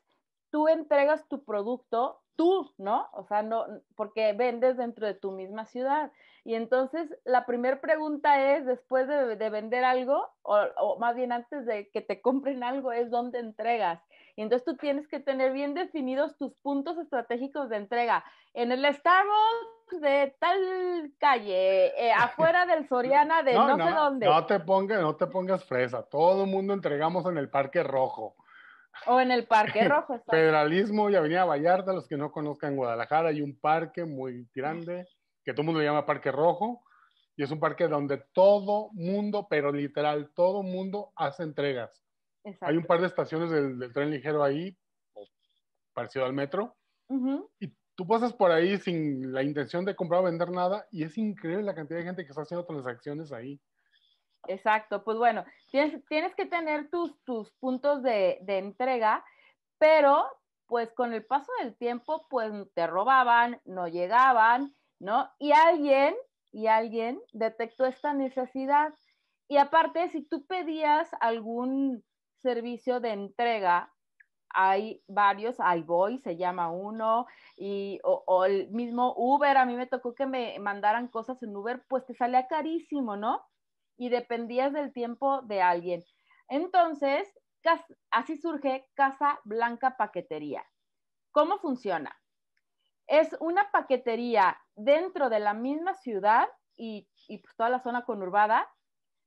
tú 0.53 0.69
entregas 0.69 1.27
tu 1.27 1.45
producto 1.45 2.23
tú, 2.37 2.73
¿no? 2.79 3.09
O 3.13 3.25
sea, 3.25 3.43
no, 3.43 3.67
porque 3.97 4.33
vendes 4.33 4.77
dentro 4.77 5.07
de 5.07 5.15
tu 5.15 5.33
misma 5.33 5.67
ciudad. 5.67 6.13
Y 6.45 6.55
entonces 6.55 7.13
la 7.25 7.45
primera 7.45 7.81
pregunta 7.81 8.55
es, 8.55 8.65
después 8.67 9.09
de, 9.09 9.51
vender 9.51 9.85
algo, 9.85 10.29
o, 10.43 10.97
más 11.01 11.17
bien 11.17 11.33
antes 11.33 11.67
de 11.67 11.89
que 11.91 12.03
te 12.03 12.21
compren 12.21 12.63
algo, 12.63 12.93
es 12.93 13.11
dónde 13.11 13.41
entregas. 13.41 14.01
Y 14.37 14.43
entonces 14.43 14.65
tú 14.65 14.77
tienes 14.77 15.09
que 15.09 15.19
tener 15.19 15.53
bien 15.53 15.75
definidos 15.75 16.37
tus 16.37 16.55
puntos 16.57 16.99
estratégicos 16.99 17.69
de 17.69 17.79
entrega. 17.79 18.23
En 18.55 18.71
el 18.71 18.85
Starbucks 18.85 20.01
de 20.01 20.37
tal 20.39 21.13
calle, 21.19 21.87
eh, 22.01 22.13
afuera 22.13 22.65
del 22.67 22.87
Soriana 22.89 23.43
de 23.43 23.55
no, 23.55 23.77
sé 23.77 23.91
dónde. 23.91 24.27
No 24.27 24.47
te 24.47 24.61
pongas, 24.61 25.01
no 25.01 25.17
te 25.17 25.27
pongas 25.27 25.65
fresa. 25.65 26.05
Todo 26.05 26.45
el 26.45 26.51
mundo 26.51 26.75
entregamos 26.75 27.27
en 27.27 27.39
el 27.39 27.51
Parque 27.51 27.83
Rojo. 27.83 28.37
O 29.07 29.21
en 29.21 29.31
el 29.31 29.47
Parque 29.47 29.85
Rojo. 29.89 30.23
Federalismo 30.29 31.11
y 31.11 31.15
Avenida 31.15 31.45
Vallarta, 31.45 31.93
los 31.93 32.09
que 32.09 32.17
no 32.17 32.33
conozcan 32.33 32.77
Guadalajara, 32.77 33.29
hay 33.29 33.43
un 33.43 33.59
parque 33.59 34.05
muy 34.05 34.49
grande 34.55 35.07
que 35.45 35.53
todo 35.53 35.63
el 35.63 35.67
mundo 35.67 35.81
le 35.81 35.87
llama 35.87 36.07
Parque 36.07 36.33
Rojo 36.33 36.83
y 37.37 37.43
es 37.43 37.51
un 37.51 37.61
parque 37.61 37.87
donde 37.87 38.25
todo 38.33 38.91
mundo, 38.93 39.47
pero 39.49 39.71
literal, 39.71 40.31
todo 40.35 40.63
mundo 40.63 41.13
hace 41.17 41.43
entregas. 41.43 42.03
Hay 42.61 42.77
un 42.77 42.85
par 42.85 43.01
de 43.01 43.09
estaciones 43.09 43.51
del, 43.51 43.93
tren 43.93 44.11
ligero 44.11 44.43
ahí, 44.43 44.77
parecido 45.93 46.25
al 46.25 46.33
metro, 46.33 46.77
y 47.61 47.73
tú 47.95 48.07
pasas 48.07 48.33
por 48.33 48.51
ahí 48.51 48.79
sin 48.79 49.33
la 49.33 49.43
intención 49.43 49.85
de 49.85 49.95
comprar 49.95 50.21
o 50.21 50.25
vender 50.25 50.51
nada 50.51 50.87
y 50.91 51.03
es 51.03 51.17
increíble 51.19 51.65
la 51.65 51.75
cantidad 51.75 51.99
de 51.99 52.05
gente 52.05 52.25
que 52.25 52.31
está 52.31 52.43
haciendo 52.43 52.67
transacciones 52.67 53.33
ahí. 53.33 53.61
Exacto, 54.49 55.05
pues 55.05 55.19
bueno, 55.19 55.45
tienes, 55.71 56.05
tienes 56.09 56.35
que 56.35 56.47
tener 56.47 56.91
tus, 56.91 57.19
tus 57.25 57.51
puntos 57.53 58.03
de, 58.03 58.39
de, 58.43 58.59
entrega, 58.59 59.25
pero 59.79 60.27
pues 60.67 60.93
con 60.93 61.13
el 61.13 61.25
paso 61.25 61.51
del 61.61 61.77
tiempo, 61.77 62.27
pues 62.29 62.53
te 62.75 62.87
robaban, 62.87 63.61
no 63.65 63.89
llegaban, 63.89 64.75
¿no? 64.99 65.31
Y 65.39 65.53
alguien, 65.53 66.15
y 66.53 66.67
alguien 66.67 67.21
detectó 67.33 67.87
esta 67.87 68.15
necesidad. 68.15 68.93
Y 69.49 69.59
aparte, 69.59 70.09
si 70.09 70.23
tú 70.23 70.45
pedías 70.47 71.09
algún 71.21 72.03
servicio 72.43 73.01
de 73.01 73.11
entrega 73.13 73.93
hay 74.57 75.03
varios, 75.07 75.57
iBoy 75.59 76.19
se 76.19 76.37
llama 76.37 76.71
uno, 76.71 77.27
y, 77.57 78.01
o, 78.03 78.45
el 78.47 78.71
mismo 78.71 79.15
Uber, 79.17 79.55
a 79.57 79.67
mí 79.67 79.77
me 79.77 79.87
tocó 79.87 80.15
que 80.15 80.25
me 80.25 80.59
mandaran 80.59 81.09
cosas 81.09 81.43
en 81.43 81.55
Uber, 81.55 81.85
pues 81.89 82.07
te 82.07 82.15
salía 82.15 82.49
carísimo, 82.49 83.17
¿no? 83.17 83.43
Y 83.97 84.09
dependías 84.09 84.73
del 84.73 84.93
tiempo 84.93 85.43
de 85.43 85.63
alguien. 85.63 86.05
Entonces, 86.49 87.27
así 88.11 88.37
surge 88.37 88.89
Casa 88.95 89.41
Blanca 89.45 89.97
Paquetería. 89.97 90.65
¿Cómo 91.33 91.59
funciona? 91.59 92.17
Es 93.07 93.37
una 93.41 93.71
paquetería 93.71 94.59
dentro 94.75 95.29
de 95.29 95.41
la 95.41 95.55
misma 95.55 95.95
ciudad 95.95 96.49
y, 96.77 97.09
pues 97.29 97.57
toda 97.57 97.71
la 97.71 97.83
zona 97.83 98.05
conurbada, 98.05 98.69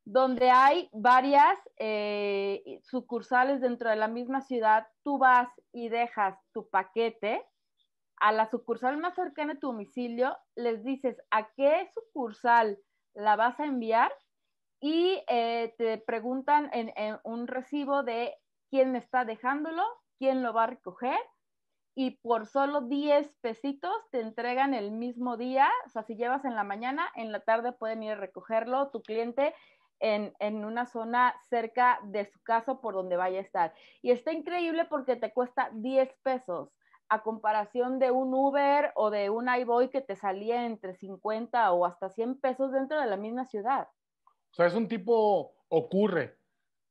donde 0.06 0.50
hay 0.50 0.90
varias 0.92 1.58
eh, 1.78 2.80
sucursales 2.84 3.62
dentro 3.62 3.90
de 3.90 3.96
la 3.96 4.08
misma 4.08 4.42
ciudad. 4.42 4.88
Tú 5.04 5.18
vas 5.18 5.50
y 5.72 5.90
dejas 5.90 6.38
tu 6.52 6.70
paquete 6.70 7.46
a 8.18 8.32
la 8.32 8.50
sucursal 8.50 8.98
más 8.98 9.16
cercana 9.16 9.54
a 9.54 9.60
tu 9.60 9.68
domicilio, 9.68 10.38
les 10.56 10.84
dices 10.84 11.22
a 11.32 11.50
qué 11.56 11.90
sucursal 11.94 12.78
la 13.14 13.36
vas 13.36 13.60
a 13.60 13.66
enviar 13.66 14.12
y 14.80 15.22
eh, 15.28 15.74
te 15.78 15.98
preguntan 15.98 16.70
en, 16.74 17.18
un 17.24 17.48
recibo 17.48 18.04
de 18.04 18.36
quién 18.70 18.96
está 18.96 19.26
dejándolo, 19.26 19.84
quién 20.18 20.44
lo 20.44 20.54
va 20.54 20.64
a 20.64 20.68
recoger 20.68 21.20
y 21.96 22.12
por 22.22 22.46
solo 22.48 22.82
10 22.82 23.30
pesitos 23.42 23.92
te 24.12 24.22
entregan 24.22 24.74
el 24.74 24.92
mismo 24.92 25.36
día, 25.36 25.70
o 25.86 25.90
sea, 25.90 26.04
si 26.04 26.16
llevas 26.16 26.46
en 26.46 26.56
la 26.56 26.64
mañana, 26.64 27.12
en 27.16 27.32
la 27.32 27.42
tarde 27.42 27.74
pueden 27.74 28.04
ir 28.04 28.14
a 28.14 28.16
recogerlo 28.16 28.90
tu 28.90 29.02
cliente 29.02 29.54
en, 30.00 30.34
en, 30.40 30.64
una 30.64 30.86
zona 30.86 31.36
cerca 31.50 32.00
de 32.04 32.26
su 32.26 32.42
casa 32.42 32.80
por 32.80 32.94
donde 32.94 33.18
vaya 33.18 33.40
a 33.40 33.42
estar. 33.42 33.74
Y 34.02 34.12
está 34.12 34.32
increíble 34.32 34.86
porque 34.86 35.18
te 35.18 35.34
cuesta 35.34 35.72
10 35.74 36.10
pesos 36.24 36.70
a 37.10 37.22
comparación 37.22 38.00
de 38.00 38.12
un 38.12 38.34
Uber 38.34 38.94
o 38.96 39.10
de 39.10 39.30
un 39.30 39.50
iBoy 39.50 39.90
que 39.90 40.00
te 40.00 40.16
salía 40.16 40.66
entre 40.66 40.94
50 40.94 41.74
o 41.74 41.86
hasta 41.86 42.10
100 42.10 42.40
pesos 42.40 42.72
dentro 42.72 43.02
de 43.02 43.08
la 43.08 43.18
misma 43.18 43.46
ciudad. 43.46 43.90
O 44.52 44.56
sea, 44.56 44.68
es 44.68 44.74
un 44.74 44.88
tipo 44.88 45.56
ocurre. 45.70 46.38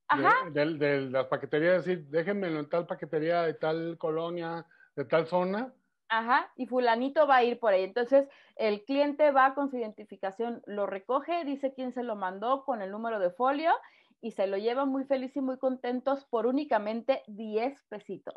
Ajá. 0.09 0.49
De, 0.51 0.75
de, 0.75 1.01
las 1.03 1.27
paqueterías, 1.27 1.85
decir, 1.85 2.07
déjenmelo 2.07 2.61
en 2.61 2.69
tal 2.69 2.87
paquetería 2.87 3.43
de 3.43 3.55
tal 3.55 3.99
colonia, 3.99 4.67
de 4.97 5.05
tal 5.05 5.27
zona. 5.27 5.73
Ajá, 6.09 6.51
y 6.57 6.67
fulanito 6.67 7.27
va 7.27 7.37
a 7.37 7.45
ir 7.45 7.61
por 7.61 7.75
ahí. 7.75 7.85
Entonces, 7.85 8.27
el 8.57 8.85
cliente 8.85 9.31
va 9.31 9.55
con 9.55 9.71
su 9.71 9.77
identificación, 9.77 10.63
lo 10.65 10.87
recoge, 10.87 11.45
dice 11.45 11.75
quién 11.75 11.93
se 11.93 12.03
lo 12.03 12.17
mandó 12.17 12.65
con 12.65 12.81
el 12.81 12.91
número 12.91 13.19
de 13.19 13.31
folio 13.31 13.73
y 14.21 14.33
se 14.33 14.47
lo 14.47 14.57
lleva 14.57 14.87
muy 14.87 15.05
feliz 15.05 15.37
y 15.37 15.41
muy 15.41 15.59
contentos 15.59 16.25
por 16.25 16.47
únicamente 16.47 17.23
10 17.27 17.83
pesitos. 17.89 18.35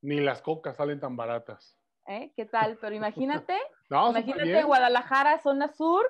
Ni 0.00 0.20
las 0.20 0.40
cocas 0.40 0.76
salen 0.76 1.00
tan 1.00 1.16
baratas. 1.16 1.78
¿Eh? 2.06 2.32
¿Qué 2.36 2.46
tal? 2.46 2.78
Pero 2.80 2.94
imagínate, 2.94 3.58
imagínate 3.90 4.62
Guadalajara, 4.62 5.38
zona 5.38 5.68
sur, 5.68 6.04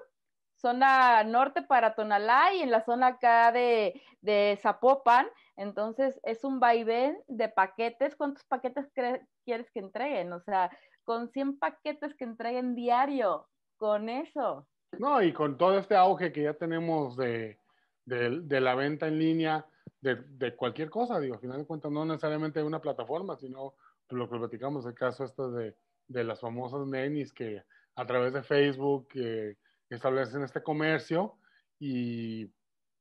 zona 0.64 1.22
norte 1.24 1.60
para 1.60 1.94
Tonalá 1.94 2.54
y 2.54 2.62
en 2.62 2.70
la 2.70 2.82
zona 2.86 3.08
acá 3.08 3.52
de, 3.52 4.00
de 4.22 4.58
Zapopan. 4.62 5.26
Entonces 5.56 6.18
es 6.22 6.42
un 6.42 6.58
vaivén 6.58 7.18
de 7.28 7.50
paquetes. 7.50 8.16
¿Cuántos 8.16 8.44
paquetes 8.44 8.90
quieres 9.44 9.70
que 9.72 9.80
entreguen? 9.80 10.32
O 10.32 10.40
sea, 10.40 10.70
con 11.04 11.28
100 11.28 11.58
paquetes 11.58 12.14
que 12.14 12.24
entreguen 12.24 12.74
diario, 12.74 13.46
con 13.76 14.08
eso. 14.08 14.66
No, 14.98 15.20
y 15.20 15.34
con 15.34 15.58
todo 15.58 15.78
este 15.78 15.96
auge 15.96 16.32
que 16.32 16.44
ya 16.44 16.54
tenemos 16.54 17.14
de, 17.16 17.58
de, 18.06 18.60
la 18.60 18.74
venta 18.74 19.06
en 19.06 19.18
línea 19.18 19.66
de, 20.00 20.56
cualquier 20.56 20.88
cosa, 20.88 21.20
digo, 21.20 21.34
al 21.34 21.40
final 21.40 21.58
de 21.58 21.66
cuentas, 21.66 21.92
no 21.92 22.06
necesariamente 22.06 22.60
de 22.60 22.66
una 22.66 22.80
plataforma, 22.80 23.36
sino 23.36 23.74
lo 24.08 24.30
que 24.30 24.38
platicamos, 24.38 24.86
el 24.86 24.94
caso 24.94 25.24
este 25.24 25.42
de, 25.42 25.76
de 26.08 26.24
las 26.24 26.40
famosas 26.40 26.86
nenis 26.86 27.32
que 27.32 27.62
a 27.96 28.06
través 28.06 28.32
de 28.32 28.42
Facebook 28.42 29.08
eh, 29.14 29.56
establecen 29.90 30.42
este 30.42 30.62
comercio 30.62 31.38
y 31.78 32.50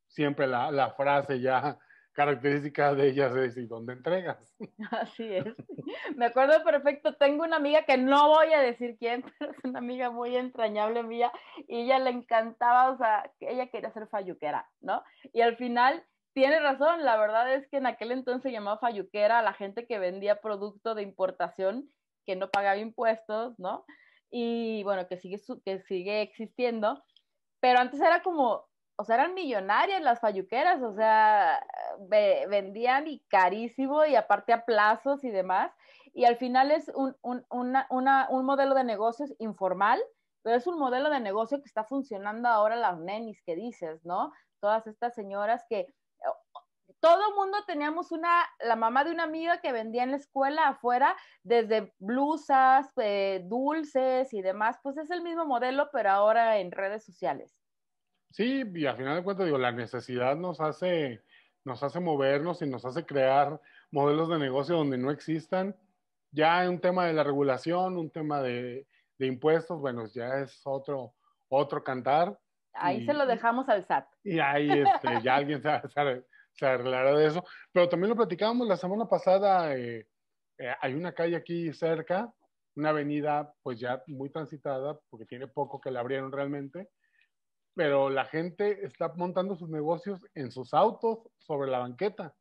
siempre 0.07 0.47
la, 0.47 0.71
la 0.71 0.91
frase 0.91 1.39
ya 1.39 1.77
característica 2.13 2.93
de 2.93 3.09
ellas 3.09 3.35
es 3.35 3.57
¿y 3.57 3.65
dónde 3.65 3.93
entregas? 3.93 4.37
Así 4.91 5.33
es. 5.33 5.45
Me 6.15 6.27
acuerdo 6.27 6.63
perfecto, 6.63 7.15
tengo 7.15 7.43
una 7.43 7.57
amiga 7.57 7.83
que 7.83 7.97
no 7.97 8.29
voy 8.29 8.53
a 8.53 8.61
decir 8.61 8.95
quién, 8.97 9.23
pero 9.39 9.51
es 9.51 9.57
una 9.63 9.79
amiga 9.79 10.11
muy 10.11 10.35
entrañable 10.37 11.03
mía 11.03 11.31
y 11.67 11.81
ella 11.81 11.99
le 11.99 12.11
encantaba, 12.11 12.91
o 12.91 12.97
sea, 12.97 13.31
ella 13.39 13.67
quería 13.67 13.91
ser 13.91 14.07
falluquera, 14.07 14.69
¿no? 14.79 15.03
Y 15.33 15.41
al 15.41 15.57
final 15.57 16.03
tiene 16.33 16.59
razón, 16.59 17.03
la 17.03 17.17
verdad 17.17 17.53
es 17.53 17.67
que 17.69 17.77
en 17.77 17.87
aquel 17.87 18.11
entonces 18.11 18.51
llamaba 18.51 18.79
falluquera 18.79 19.39
a 19.39 19.43
la 19.43 19.53
gente 19.53 19.85
que 19.85 19.99
vendía 19.99 20.41
producto 20.41 20.95
de 20.95 21.03
importación 21.03 21.89
que 22.25 22.35
no 22.35 22.49
pagaba 22.49 22.77
impuestos, 22.77 23.57
¿no? 23.59 23.85
Y 24.35 24.81
bueno, 24.81 25.07
que 25.07 25.17
sigue, 25.17 25.39
que 25.63 25.79
sigue 25.83 26.23
existiendo, 26.23 27.03
pero 27.59 27.77
antes 27.77 28.01
era 28.01 28.23
como, 28.23 28.65
o 28.95 29.03
sea, 29.03 29.13
eran 29.15 29.35
millonarias 29.35 30.01
las 30.01 30.19
falluqueras, 30.19 30.81
o 30.81 30.95
sea, 30.95 31.63
vendían 32.49 33.05
y 33.07 33.19
carísimo 33.27 34.03
y 34.05 34.15
aparte 34.15 34.51
a 34.51 34.65
plazos 34.65 35.23
y 35.23 35.29
demás, 35.29 35.71
y 36.15 36.25
al 36.25 36.37
final 36.37 36.71
es 36.71 36.91
un, 36.95 37.15
un, 37.21 37.45
una, 37.51 37.85
una, 37.91 38.27
un 38.31 38.43
modelo 38.43 38.73
de 38.73 38.83
negocios 38.83 39.35
informal, 39.37 40.01
pero 40.41 40.57
es 40.57 40.65
un 40.65 40.79
modelo 40.79 41.11
de 41.11 41.19
negocio 41.19 41.59
que 41.59 41.67
está 41.67 41.83
funcionando 41.83 42.49
ahora 42.49 42.75
las 42.75 42.97
nenis 42.97 43.39
que 43.45 43.55
dices, 43.55 44.03
¿no? 44.03 44.31
Todas 44.59 44.87
estas 44.87 45.13
señoras 45.13 45.63
que 45.69 45.93
todo 47.03 47.35
mundo 47.35 47.57
teníamos 47.67 48.13
una, 48.13 48.45
la 48.63 48.77
mamá 48.77 49.03
de 49.03 49.11
una 49.11 49.23
amiga 49.23 49.59
que 49.59 49.73
vendía 49.73 50.03
en 50.03 50.11
la 50.11 50.17
escuela 50.17 50.69
afuera, 50.69 51.17
desde 51.43 51.93
blusas, 51.99 52.93
eh, 52.95 53.41
dulces 53.43 54.33
y 54.33 54.41
demás, 54.41 54.79
pues 54.81 54.95
es 54.95 55.11
el 55.11 55.21
mismo 55.21 55.45
modelo, 55.45 55.89
pero 55.91 56.11
ahora 56.11 56.59
en 56.59 56.71
redes 56.71 57.03
sociales. 57.03 57.59
Sí, 58.31 58.63
y 58.73 58.85
al 58.85 58.95
final 58.95 59.17
de 59.17 59.23
cuentas, 59.23 59.45
digo, 59.45 59.57
la 59.57 59.73
necesidad 59.73 60.37
nos 60.37 60.61
hace, 60.61 61.21
nos 61.65 61.83
hace 61.83 61.99
movernos 61.99 62.61
y 62.61 62.69
nos 62.69 62.85
hace 62.85 63.05
crear 63.05 63.59
modelos 63.91 64.29
de 64.29 64.39
negocio 64.39 64.77
donde 64.77 64.97
no 64.97 65.11
existan. 65.11 65.75
Ya 66.31 66.69
un 66.69 66.79
tema 66.79 67.05
de 67.05 67.11
la 67.11 67.25
regulación, 67.25 67.97
un 67.97 68.11
tema 68.11 68.41
de, 68.41 68.87
impuestos, 69.19 69.77
bueno, 69.81 70.05
ya 70.07 70.39
es 70.39 70.61
otro, 70.63 71.13
otro 71.49 71.83
cantar. 71.83 72.39
Ahí 72.71 73.05
se 73.05 73.13
lo 73.13 73.25
dejamos 73.25 73.67
al 73.67 73.85
SAT. 73.85 74.07
Y 74.23 74.39
ahí 74.39 74.71
este, 74.71 75.21
ya 75.21 75.35
alguien 75.35 75.61
sabe, 75.61 76.23
se 76.53 76.65
arreglará 76.65 77.15
de 77.15 77.27
eso. 77.27 77.43
Pero 77.71 77.89
también 77.89 78.09
lo 78.09 78.15
platicábamos 78.15 78.67
la 78.67 78.77
semana 78.77 79.05
pasada, 79.05 79.75
eh, 79.75 80.07
eh, 80.57 80.73
hay 80.81 80.93
una 80.93 81.13
calle 81.13 81.35
aquí 81.35 81.73
cerca, 81.73 82.31
una 82.75 82.89
avenida 82.89 83.53
pues 83.61 83.79
ya 83.79 84.03
muy 84.07 84.29
transitada, 84.29 84.99
porque 85.09 85.25
tiene 85.25 85.47
poco 85.47 85.79
que 85.79 85.91
la 85.91 85.99
abrieron 85.99 86.31
realmente, 86.31 86.89
pero 87.75 88.09
la 88.09 88.25
gente 88.25 88.85
está 88.85 89.11
montando 89.15 89.55
sus 89.55 89.69
negocios 89.69 90.19
en 90.35 90.51
sus 90.51 90.73
autos 90.73 91.19
sobre 91.39 91.69
la 91.69 91.79
banqueta. 91.79 92.35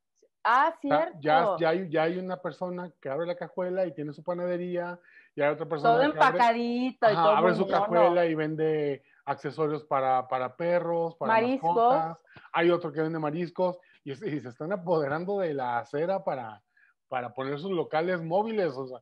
Ah, 0.44 0.74
cierto. 0.80 1.18
Ya, 1.20 1.56
ya, 1.58 1.68
hay, 1.68 1.88
ya 1.88 2.02
hay 2.02 2.18
una 2.18 2.40
persona 2.42 2.90
que 3.00 3.08
abre 3.08 3.26
la 3.26 3.36
cajuela 3.36 3.86
y 3.86 3.94
tiene 3.94 4.12
su 4.12 4.22
panadería, 4.24 4.98
y 5.34 5.40
hay 5.40 5.50
otra 5.50 5.66
persona 5.66 5.94
todo 5.94 6.02
empacadito 6.02 7.06
abre, 7.06 7.14
y 7.14 7.16
todo 7.16 7.30
abre 7.30 7.54
su 7.54 7.66
cajuela 7.66 8.26
y 8.26 8.34
vende 8.34 9.04
accesorios 9.24 9.84
para, 9.84 10.26
para 10.28 10.56
perros, 10.56 11.14
para 11.16 11.34
mariscos. 11.34 12.16
Hay 12.52 12.70
otro 12.70 12.92
que 12.92 13.00
vende 13.00 13.18
mariscos 13.18 13.78
y, 14.04 14.14
se 14.14 14.48
están 14.48 14.72
apoderando 14.72 15.38
de 15.38 15.54
la 15.54 15.78
acera 15.78 16.24
para, 16.24 16.62
para 17.08 17.32
poner 17.34 17.58
sus 17.58 17.70
locales 17.70 18.20
móviles, 18.22 18.72
o 18.76 18.86
sea, 18.86 18.98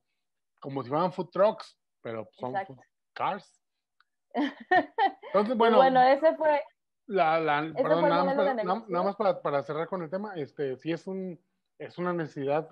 como 0.61 0.82
si 0.82 0.88
fueran 0.88 1.12
food 1.12 1.30
trucks, 1.30 1.78
pero 2.03 2.28
son 2.32 2.55
food 2.66 2.78
cars. 3.14 3.61
Entonces, 5.32 5.57
bueno. 5.57 5.78
bueno, 5.78 6.03
ese 6.03 6.36
fue. 6.36 6.62
La, 7.07 7.40
la, 7.40 7.72
perdón, 7.74 8.09
nada, 8.09 8.24
más, 8.24 8.36
para, 8.36 8.55
nada, 8.55 9.03
más 9.03 9.16
para, 9.16 9.42
para, 9.42 9.62
cerrar 9.64 9.88
con 9.88 10.03
el 10.03 10.11
tema, 10.11 10.34
este, 10.36 10.76
sí 10.76 10.92
es, 10.92 11.09
un, 11.09 11.40
es 11.76 11.98
una 11.98 12.12
necesidad 12.12 12.68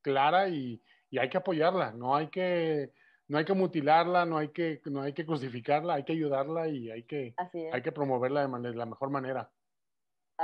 clara 0.00 0.48
y, 0.48 0.82
y 1.10 1.18
hay 1.18 1.28
que 1.28 1.36
apoyarla, 1.36 1.92
no 1.92 2.16
hay 2.16 2.28
que, 2.28 2.92
no 3.26 3.36
hay 3.36 3.44
que 3.44 3.52
mutilarla, 3.52 4.24
no 4.24 4.38
hay 4.38 4.48
que, 4.48 4.80
no 4.86 5.02
hay 5.02 5.12
que 5.12 5.26
crucificarla, 5.26 5.94
hay 5.94 6.04
que 6.04 6.12
ayudarla 6.12 6.68
y 6.68 6.90
hay 6.90 7.02
que, 7.02 7.34
hay 7.72 7.82
que 7.82 7.92
promoverla 7.92 8.40
de, 8.40 8.48
manera, 8.48 8.70
de 8.70 8.78
la 8.78 8.86
mejor 8.86 9.10
manera. 9.10 9.50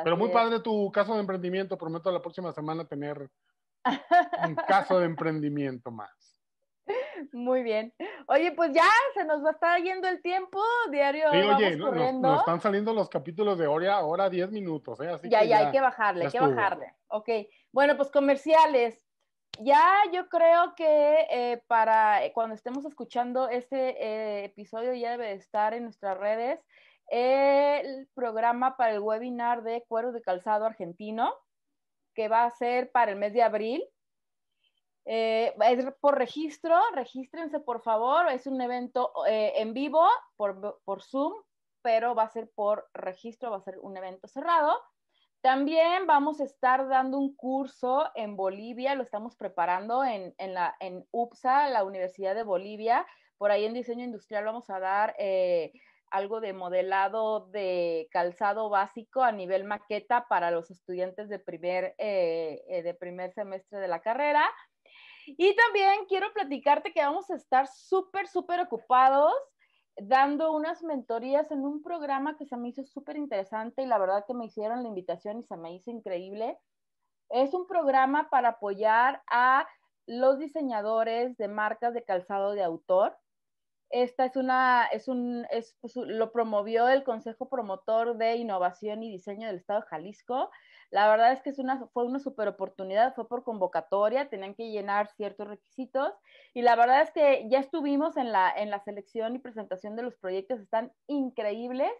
Pero 0.02 0.16
muy 0.16 0.30
padre 0.30 0.60
tu 0.60 0.90
caso 0.90 1.14
de 1.14 1.20
emprendimiento. 1.20 1.78
Prometo 1.78 2.10
la 2.10 2.20
próxima 2.20 2.52
semana 2.52 2.86
tener 2.86 3.30
un 4.46 4.56
caso 4.68 4.98
de 4.98 5.06
emprendimiento 5.06 5.90
más. 5.90 6.10
Muy 7.32 7.62
bien. 7.62 7.94
Oye, 8.26 8.52
pues 8.52 8.72
ya 8.72 8.88
se 9.14 9.24
nos 9.24 9.42
va 9.42 9.50
a 9.50 9.52
estar 9.52 9.82
yendo 9.82 10.08
el 10.08 10.20
tiempo 10.20 10.60
diario. 10.90 11.30
Sí, 11.30 11.38
oye, 11.38 11.76
nos, 11.76 12.40
están 12.40 12.60
saliendo 12.60 12.92
los 12.92 13.08
capítulos 13.08 13.58
de 13.58 13.66
hora, 13.66 14.00
hora 14.00 14.28
10 14.28 14.50
minutos, 14.50 15.00
¿eh? 15.00 15.10
ya, 15.24 15.44
ya, 15.44 15.58
hay 15.58 15.72
que 15.72 15.80
bajarle, 15.80 16.26
hay 16.26 16.30
que 16.30 16.40
bajarle. 16.40 16.94
Ok. 17.08 17.28
Bueno, 17.72 17.96
pues 17.96 18.10
comerciales. 18.10 19.00
Ya 19.60 20.02
yo 20.12 20.28
creo 20.28 20.74
que 20.74 21.26
eh, 21.30 21.62
para 21.68 22.24
eh, 22.24 22.32
cuando 22.32 22.56
estemos 22.56 22.84
escuchando 22.84 23.48
este 23.48 24.04
eh, 24.04 24.44
episodio 24.46 24.94
ya 24.94 25.12
debe 25.12 25.32
estar 25.32 25.74
en 25.74 25.84
nuestras 25.84 26.18
redes 26.18 26.60
el 27.08 28.08
programa 28.14 28.76
para 28.76 28.92
el 28.92 29.00
webinar 29.00 29.62
de 29.62 29.84
cuero 29.86 30.12
de 30.12 30.22
calzado 30.22 30.64
argentino, 30.64 31.34
que 32.14 32.28
va 32.28 32.44
a 32.44 32.50
ser 32.50 32.90
para 32.92 33.10
el 33.10 33.18
mes 33.18 33.32
de 33.32 33.42
abril. 33.42 33.84
Eh, 35.06 35.54
es 35.60 35.84
por 36.00 36.16
registro, 36.16 36.78
regístrense 36.94 37.60
por 37.60 37.82
favor, 37.82 38.28
es 38.30 38.46
un 38.46 38.60
evento 38.60 39.12
eh, 39.28 39.52
en 39.56 39.74
vivo 39.74 40.02
por, 40.36 40.80
por 40.84 41.02
Zoom, 41.02 41.34
pero 41.82 42.14
va 42.14 42.22
a 42.22 42.30
ser 42.30 42.50
por 42.54 42.88
registro, 42.94 43.50
va 43.50 43.58
a 43.58 43.62
ser 43.62 43.78
un 43.80 43.96
evento 43.96 44.26
cerrado. 44.26 44.80
También 45.42 46.06
vamos 46.06 46.40
a 46.40 46.44
estar 46.44 46.88
dando 46.88 47.18
un 47.18 47.36
curso 47.36 48.10
en 48.14 48.34
Bolivia, 48.34 48.94
lo 48.94 49.02
estamos 49.02 49.36
preparando 49.36 50.02
en, 50.02 50.34
en, 50.38 50.54
la, 50.54 50.74
en 50.80 51.06
UPSA, 51.10 51.68
la 51.68 51.84
Universidad 51.84 52.34
de 52.34 52.44
Bolivia. 52.44 53.06
Por 53.36 53.50
ahí 53.50 53.66
en 53.66 53.74
diseño 53.74 54.04
industrial 54.04 54.46
vamos 54.46 54.70
a 54.70 54.80
dar 54.80 55.14
eh, 55.18 55.74
algo 56.14 56.40
de 56.40 56.52
modelado 56.52 57.46
de 57.50 58.08
calzado 58.10 58.70
básico 58.70 59.22
a 59.22 59.32
nivel 59.32 59.64
maqueta 59.64 60.26
para 60.28 60.50
los 60.50 60.70
estudiantes 60.70 61.28
de 61.28 61.38
primer, 61.40 61.96
de 61.96 62.96
primer 62.98 63.32
semestre 63.32 63.80
de 63.80 63.88
la 63.88 64.00
carrera. 64.00 64.48
Y 65.26 65.56
también 65.56 66.06
quiero 66.08 66.32
platicarte 66.32 66.92
que 66.92 67.00
vamos 67.00 67.30
a 67.30 67.34
estar 67.34 67.66
súper, 67.66 68.28
súper 68.28 68.60
ocupados 68.60 69.32
dando 69.96 70.52
unas 70.52 70.82
mentorías 70.82 71.50
en 71.50 71.64
un 71.64 71.82
programa 71.82 72.36
que 72.36 72.46
se 72.46 72.56
me 72.56 72.68
hizo 72.68 72.84
súper 72.84 73.16
interesante 73.16 73.82
y 73.82 73.86
la 73.86 73.98
verdad 73.98 74.24
que 74.26 74.34
me 74.34 74.46
hicieron 74.46 74.82
la 74.82 74.88
invitación 74.88 75.38
y 75.40 75.44
se 75.44 75.56
me 75.56 75.74
hizo 75.74 75.90
increíble. 75.90 76.58
Es 77.30 77.54
un 77.54 77.66
programa 77.66 78.28
para 78.30 78.50
apoyar 78.50 79.22
a 79.30 79.66
los 80.06 80.38
diseñadores 80.38 81.36
de 81.36 81.48
marcas 81.48 81.94
de 81.94 82.04
calzado 82.04 82.52
de 82.52 82.62
autor. 82.62 83.16
Esta 83.90 84.24
es 84.24 84.36
una, 84.36 84.86
es 84.86 85.08
un, 85.08 85.46
es, 85.50 85.76
pues, 85.80 85.94
lo 85.96 86.32
promovió 86.32 86.88
el 86.88 87.04
Consejo 87.04 87.48
Promotor 87.48 88.16
de 88.16 88.36
Innovación 88.36 89.02
y 89.02 89.10
Diseño 89.10 89.46
del 89.46 89.56
Estado 89.56 89.80
de 89.80 89.86
Jalisco. 89.86 90.50
La 90.90 91.08
verdad 91.08 91.32
es 91.32 91.42
que 91.42 91.50
es 91.50 91.58
una, 91.58 91.86
fue 91.92 92.04
una 92.04 92.18
super 92.18 92.48
oportunidad, 92.48 93.14
fue 93.14 93.28
por 93.28 93.44
convocatoria, 93.44 94.28
tenían 94.28 94.54
que 94.54 94.70
llenar 94.70 95.08
ciertos 95.08 95.48
requisitos 95.48 96.12
y 96.52 96.62
la 96.62 96.76
verdad 96.76 97.02
es 97.02 97.10
que 97.10 97.48
ya 97.48 97.58
estuvimos 97.58 98.16
en 98.16 98.32
la, 98.32 98.52
en 98.56 98.70
la 98.70 98.80
selección 98.80 99.34
y 99.34 99.38
presentación 99.38 99.96
de 99.96 100.02
los 100.02 100.16
proyectos, 100.16 100.60
están 100.60 100.92
increíbles 101.06 101.90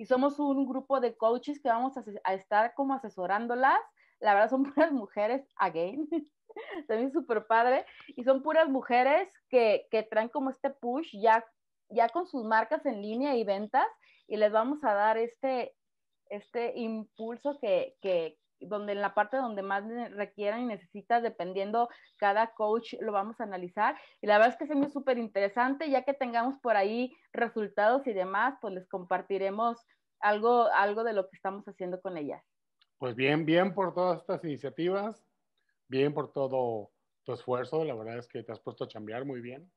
y 0.00 0.06
somos 0.06 0.38
un 0.38 0.66
grupo 0.66 0.98
de 1.00 1.14
coaches 1.14 1.60
que 1.60 1.68
vamos 1.68 1.92
a, 1.98 2.32
estar 2.32 2.72
como 2.74 2.94
asesorándolas. 2.94 3.78
La 4.18 4.32
verdad 4.32 4.48
son 4.48 4.62
puras 4.74 4.92
mujeres, 4.92 5.46
again, 5.56 6.08
también 6.88 7.12
súper 7.12 7.46
padre, 7.46 7.84
y 8.08 8.24
son 8.24 8.42
puras 8.42 8.68
mujeres 8.68 9.28
que, 9.48 9.86
que 9.90 10.02
traen 10.02 10.28
como 10.28 10.50
este 10.50 10.70
push 10.70 11.14
ya, 11.20 11.44
ya 11.88 12.08
con 12.08 12.26
sus 12.26 12.44
marcas 12.44 12.84
en 12.86 13.02
línea 13.02 13.36
y 13.36 13.44
ventas 13.44 13.86
y 14.26 14.36
les 14.36 14.52
vamos 14.52 14.82
a 14.84 14.94
dar 14.94 15.18
este, 15.18 15.74
este 16.28 16.78
impulso 16.78 17.58
que, 17.60 17.96
que, 18.00 18.38
donde 18.60 18.92
en 18.92 19.00
la 19.00 19.14
parte 19.14 19.36
donde 19.36 19.62
más 19.62 19.84
requieran 20.12 20.60
y 20.60 20.66
necesitas, 20.66 21.22
dependiendo 21.22 21.88
cada 22.16 22.52
coach, 22.54 22.94
lo 23.00 23.12
vamos 23.12 23.40
a 23.40 23.44
analizar. 23.44 23.96
Y 24.20 24.26
la 24.26 24.38
verdad 24.38 24.52
es 24.52 24.56
que 24.56 24.66
se 24.66 24.74
me 24.74 24.88
súper 24.88 25.18
interesante, 25.18 25.90
ya 25.90 26.04
que 26.04 26.14
tengamos 26.14 26.58
por 26.60 26.76
ahí 26.76 27.12
resultados 27.32 28.06
y 28.06 28.12
demás, 28.12 28.54
pues 28.60 28.74
les 28.74 28.88
compartiremos 28.88 29.78
algo, 30.20 30.66
algo 30.74 31.02
de 31.04 31.14
lo 31.14 31.28
que 31.28 31.36
estamos 31.36 31.66
haciendo 31.66 32.00
con 32.00 32.16
ellas. 32.16 32.42
Pues 32.98 33.16
bien, 33.16 33.46
bien 33.46 33.74
por 33.74 33.94
todas 33.94 34.20
estas 34.20 34.44
iniciativas, 34.44 35.26
bien 35.90 36.14
por 36.14 36.32
todo 36.32 36.90
tu 37.24 37.32
esfuerzo, 37.34 37.84
la 37.84 37.94
verdad 37.94 38.18
es 38.18 38.28
que 38.28 38.42
te 38.42 38.52
has 38.52 38.60
puesto 38.60 38.84
a 38.84 38.88
chambear 38.88 39.24
muy 39.26 39.40
bien. 39.40 39.70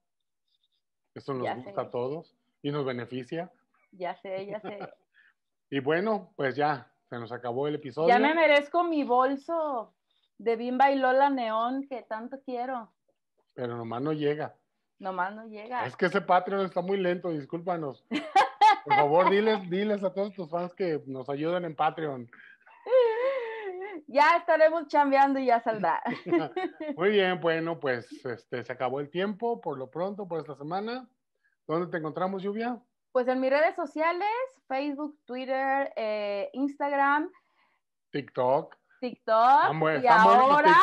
Eso 1.14 1.34
nos 1.34 1.64
gusta 1.64 1.82
a 1.82 1.89
todos 1.91 2.36
y 2.61 2.72
nos 2.72 2.86
beneficia. 2.86 3.51
Ya 3.91 4.16
sé, 4.16 4.45
ya 4.45 4.61
sé. 4.61 4.80
Y 5.70 5.80
bueno, 5.80 6.32
pues 6.36 6.55
ya, 6.55 6.93
se 7.09 7.18
nos 7.18 7.32
acabó 7.32 7.68
el 7.68 7.74
episodio. 7.76 8.07
Ya 8.07 8.20
me 8.20 8.36
merezco 8.36 8.84
mi 8.84 9.03
bolso 9.03 9.91
de 10.38 10.55
Bimba 10.55 10.91
y 10.91 10.99
Lola 10.99 11.32
Neón 11.32 11.88
que 11.88 12.03
tanto 12.03 12.39
quiero. 12.45 12.93
Pero 13.55 13.76
nomás 13.76 14.03
no 14.03 14.14
llega. 14.14 14.55
Nomás 14.99 15.34
no 15.34 15.47
llega. 15.47 15.88
Es 15.88 15.95
que 15.95 16.05
ese 16.05 16.22
Patreon 16.22 16.66
está 16.66 16.82
muy 16.82 16.97
lento, 16.97 17.32
discúlpanos. 17.32 18.05
Por 18.86 18.93
favor, 18.93 19.32
diles, 19.32 19.68
diles 19.68 20.03
a 20.03 20.14
todos 20.14 20.34
tus 20.34 20.47
fans 20.47 20.76
que 20.76 21.01
nos 21.07 21.28
ayuden 21.28 21.66
en 21.66 21.76
Patreon. 21.76 22.30
Ya 24.07 24.37
estaremos 24.37 24.87
chambeando 24.87 25.39
y 25.39 25.45
ya 25.47 25.59
saldrá. 25.61 26.01
Muy 26.97 27.09
bien, 27.09 27.39
bueno, 27.39 27.79
pues 27.79 28.11
este, 28.25 28.63
se 28.63 28.73
acabó 28.73 28.99
el 28.99 29.09
tiempo 29.09 29.61
por 29.61 29.77
lo 29.77 29.89
pronto, 29.89 30.27
por 30.27 30.39
esta 30.39 30.55
semana. 30.55 31.07
¿Dónde 31.67 31.87
te 31.87 31.97
encontramos, 31.97 32.43
Lluvia? 32.43 32.79
Pues 33.11 33.27
en 33.27 33.39
mis 33.39 33.49
redes 33.49 33.75
sociales, 33.75 34.27
Facebook, 34.67 35.17
Twitter, 35.25 35.93
eh, 35.95 36.49
Instagram. 36.53 37.31
TikTok. 38.11 38.75
TikTok. 38.99 39.73
y, 40.01 40.07
ahora, 40.07 40.75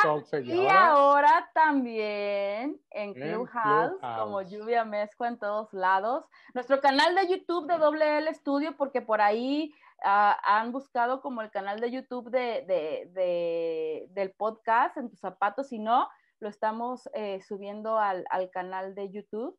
y 0.42 0.66
ahora 0.68 1.50
también 1.54 2.78
en 2.90 3.14
Clubhouse, 3.14 3.98
como 4.00 4.42
Lluvia 4.42 4.84
Mezco 4.84 5.24
en 5.24 5.38
todos 5.38 5.72
lados. 5.72 6.26
Nuestro 6.52 6.80
canal 6.82 7.14
de 7.14 7.28
YouTube 7.28 7.66
de 7.66 7.78
Doble 7.78 8.18
L 8.18 8.34
Studio, 8.34 8.76
porque 8.76 9.00
por 9.00 9.22
ahí 9.22 9.74
ah, 10.02 10.38
han 10.42 10.72
buscado 10.72 11.20
como 11.20 11.42
el 11.42 11.50
canal 11.50 11.80
de 11.80 11.90
YouTube 11.90 12.30
de, 12.30 14.08
del 14.10 14.32
podcast 14.32 14.96
en 14.96 15.10
tus 15.10 15.20
zapatos. 15.20 15.68
Si 15.68 15.78
no, 15.78 16.08
lo 16.40 16.48
estamos 16.48 17.08
eh, 17.14 17.40
subiendo 17.42 17.98
al, 17.98 18.24
al 18.30 18.50
canal 18.50 18.94
de 18.94 19.10
YouTube. 19.10 19.58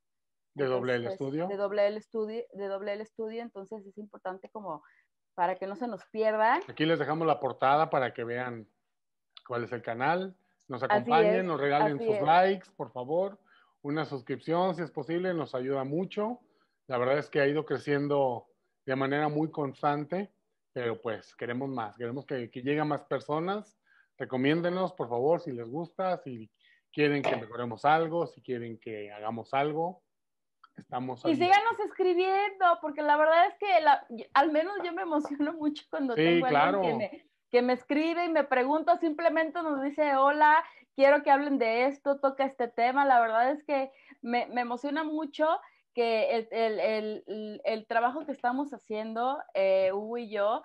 De 0.54 0.66
doble 0.66 0.96
el 0.96 1.08
estudio. 1.08 1.48
De 1.48 1.56
doble 1.56 1.88
el 1.88 1.98
estudio, 1.98 2.44
de 2.54 2.68
doble 2.68 2.94
el 2.94 3.02
estudio, 3.02 3.42
entonces 3.42 3.86
es 3.86 3.98
importante 3.98 4.50
como 4.50 4.84
para 5.34 5.56
que 5.56 5.68
no 5.68 5.76
se 5.76 5.88
nos 5.88 6.06
pierdan. 6.12 6.62
Aquí 6.68 6.86
les 6.86 7.00
dejamos 7.00 7.26
la 7.26 7.40
portada 7.40 7.90
para 7.90 8.14
que 8.14 8.24
vean 8.24 8.68
cuál 9.48 9.64
es 9.64 9.72
el 9.72 9.82
canal, 9.82 10.36
nos 10.68 10.84
acompañen, 10.84 11.46
nos 11.46 11.60
regalen 11.60 11.98
sus 11.98 12.22
likes, 12.22 12.70
por 12.76 12.92
favor, 12.92 13.40
una 13.82 14.06
suscripción 14.06 14.76
si 14.76 14.82
es 14.82 14.92
posible, 14.92 15.34
nos 15.34 15.56
ayuda 15.56 15.84
mucho. 15.84 16.40
La 16.88 16.98
verdad 16.98 17.18
es 17.18 17.30
que 17.30 17.40
ha 17.40 17.48
ido 17.48 17.66
creciendo 17.66 18.48
de 18.86 18.96
manera 18.96 19.30
muy 19.30 19.52
constante, 19.52 20.34
pero 20.74 21.02
pues 21.02 21.36
queremos 21.36 21.70
más, 21.70 21.98
queremos 21.98 22.26
que, 22.26 22.50
que 22.50 22.62
lleguen 22.62 22.88
más 22.88 23.04
personas. 23.04 23.78
Recomiéndenos, 24.18 24.94
por 24.94 25.10
favor, 25.10 25.42
si 25.42 25.52
les 25.52 25.68
gusta, 25.68 26.18
si 26.18 26.50
quieren 26.92 27.24
que 27.24 27.36
mejoremos 27.36 27.86
algo, 27.86 28.28
si 28.28 28.42
quieren 28.42 28.78
que 28.80 29.12
hagamos 29.12 29.54
algo 29.54 30.04
y 31.26 31.36
síganos 31.36 31.80
escribiendo, 31.86 32.66
porque 32.82 33.02
la 33.02 33.18
verdad 33.18 33.48
es 33.48 33.56
que 33.58 33.68
al 34.34 34.52
menos 34.52 34.76
yo 34.84 34.94
me 34.94 35.04
emociono 35.04 35.54
mucho 35.54 35.84
cuando 35.90 36.16
tengo 36.16 36.46
alguien 36.48 36.82
que 36.82 36.94
me, 36.94 37.26
que 37.50 37.62
me 37.62 37.74
escribe 37.74 38.26
y 38.26 38.30
me 38.30 38.44
pregunta, 38.44 38.98
simplemente 38.98 39.62
nos 39.62 39.82
dice, 39.82 40.16
hola, 40.16 40.64
quiero 40.96 41.24
que 41.24 41.32
hablen 41.32 41.58
de 41.58 41.86
esto, 41.86 42.20
toca 42.20 42.46
este 42.46 42.68
tema. 42.68 43.06
La 43.06 43.20
verdad 43.22 43.52
es 43.52 43.64
que 43.64 43.92
me, 44.22 44.48
me 44.48 44.62
emociona 44.62 45.04
mucho 45.04 45.48
que 45.94 46.32
el, 46.36 46.48
el, 46.52 46.80
el, 46.80 47.62
el, 47.64 47.88
trabajo 47.88 48.26
que 48.26 48.32
estamos 48.32 48.72
haciendo, 48.72 49.38
eh, 49.54 49.92
Hugo 49.94 50.18
y 50.18 50.30
yo, 50.30 50.62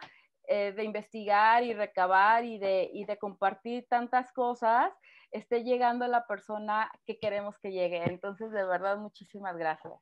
eh, 0.49 0.72
de 0.72 0.85
investigar 0.85 1.64
y 1.64 1.74
recabar 1.74 2.45
y 2.45 2.59
de, 2.59 2.89
y 2.93 3.05
de 3.05 3.18
compartir 3.18 3.87
tantas 3.89 4.33
cosas, 4.33 4.93
esté 5.33 5.64
llegando 5.64 6.05
a 6.05 6.09
la 6.09 6.27
persona 6.27 6.91
que 7.05 7.18
queremos 7.18 7.59
que 7.59 7.72
llegue. 7.72 8.05
Entonces, 8.05 8.53
de 8.53 8.65
verdad, 8.65 8.97
muchísimas 8.98 9.57
gracias. 9.57 9.94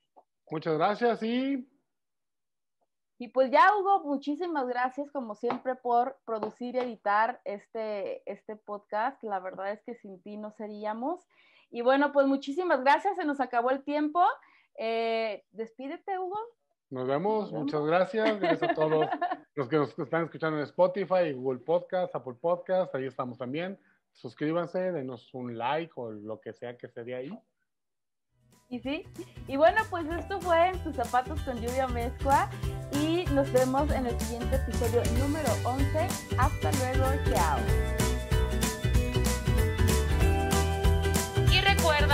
Muchas 0.51 0.77
gracias 0.77 1.23
y... 1.23 1.69
Y 3.17 3.29
pues 3.29 3.51
ya, 3.51 3.75
Hugo, 3.77 4.03
muchísimas 4.05 4.67
gracias 4.67 5.11
como 5.13 5.37
siempre 5.37 5.77
por 5.77 6.19
producir 6.25 6.75
y 6.75 6.79
editar 6.81 7.41
este, 7.45 8.29
este 8.31 8.57
podcast. 8.57 9.23
La 9.23 9.39
verdad 9.39 9.71
es 9.71 9.83
que 9.85 9.95
sin 9.95 10.21
ti 10.21 10.37
no 10.37 10.51
seríamos. 10.51 11.25
Y 11.71 11.83
bueno, 11.83 12.13
pues 12.13 12.27
muchísimas 12.27 12.81
gracias. 12.83 13.17
Se 13.17 13.25
nos 13.25 13.41
acabó 13.41 13.71
el 13.71 13.85
tiempo. 13.85 14.21
Eh, 14.77 15.45
despídete, 15.53 16.19
Hugo. 16.19 16.39
Nos 16.91 17.07
vemos. 17.07 17.53
Muchas 17.53 17.85
gracias. 17.85 18.41
Gracias 18.41 18.71
a 18.71 18.75
todos 18.75 19.07
los 19.55 19.69
que 19.69 19.77
nos 19.77 19.99
están 19.99 20.25
escuchando 20.25 20.59
en 20.59 20.65
Spotify, 20.65 21.33
Google 21.33 21.61
Podcast, 21.61 22.15
Apple 22.15 22.35
Podcast. 22.41 22.95
Ahí 22.95 23.07
estamos 23.07 23.39
también 23.39 23.79
suscríbanse, 24.15 24.93
denos 24.93 25.33
un 25.35 25.59
like 25.59 25.93
o 25.97 26.11
lo 26.11 26.41
que 26.41 26.53
sea 26.53 26.77
que 26.77 26.87
esté 26.87 27.05
de 27.05 27.15
ahí. 27.15 27.39
Y 28.71 28.81
sí, 28.81 29.05
y 29.47 29.57
bueno, 29.57 29.83
pues 29.91 30.07
esto 30.09 30.41
fue 30.41 30.69
en 30.69 30.83
tus 30.83 30.97
zapatos 30.97 31.41
con 31.43 31.61
lluvia 31.61 31.87
mezcua 31.87 32.49
y 32.93 33.25
nos 33.33 33.53
vemos 33.53 33.91
en 33.91 34.07
el 34.07 34.19
siguiente 34.19 34.57
episodio 34.57 35.03
número 35.19 35.51
11. 35.65 36.09
Hasta 36.39 36.73
luego, 36.73 37.05
chao. 37.31 38.04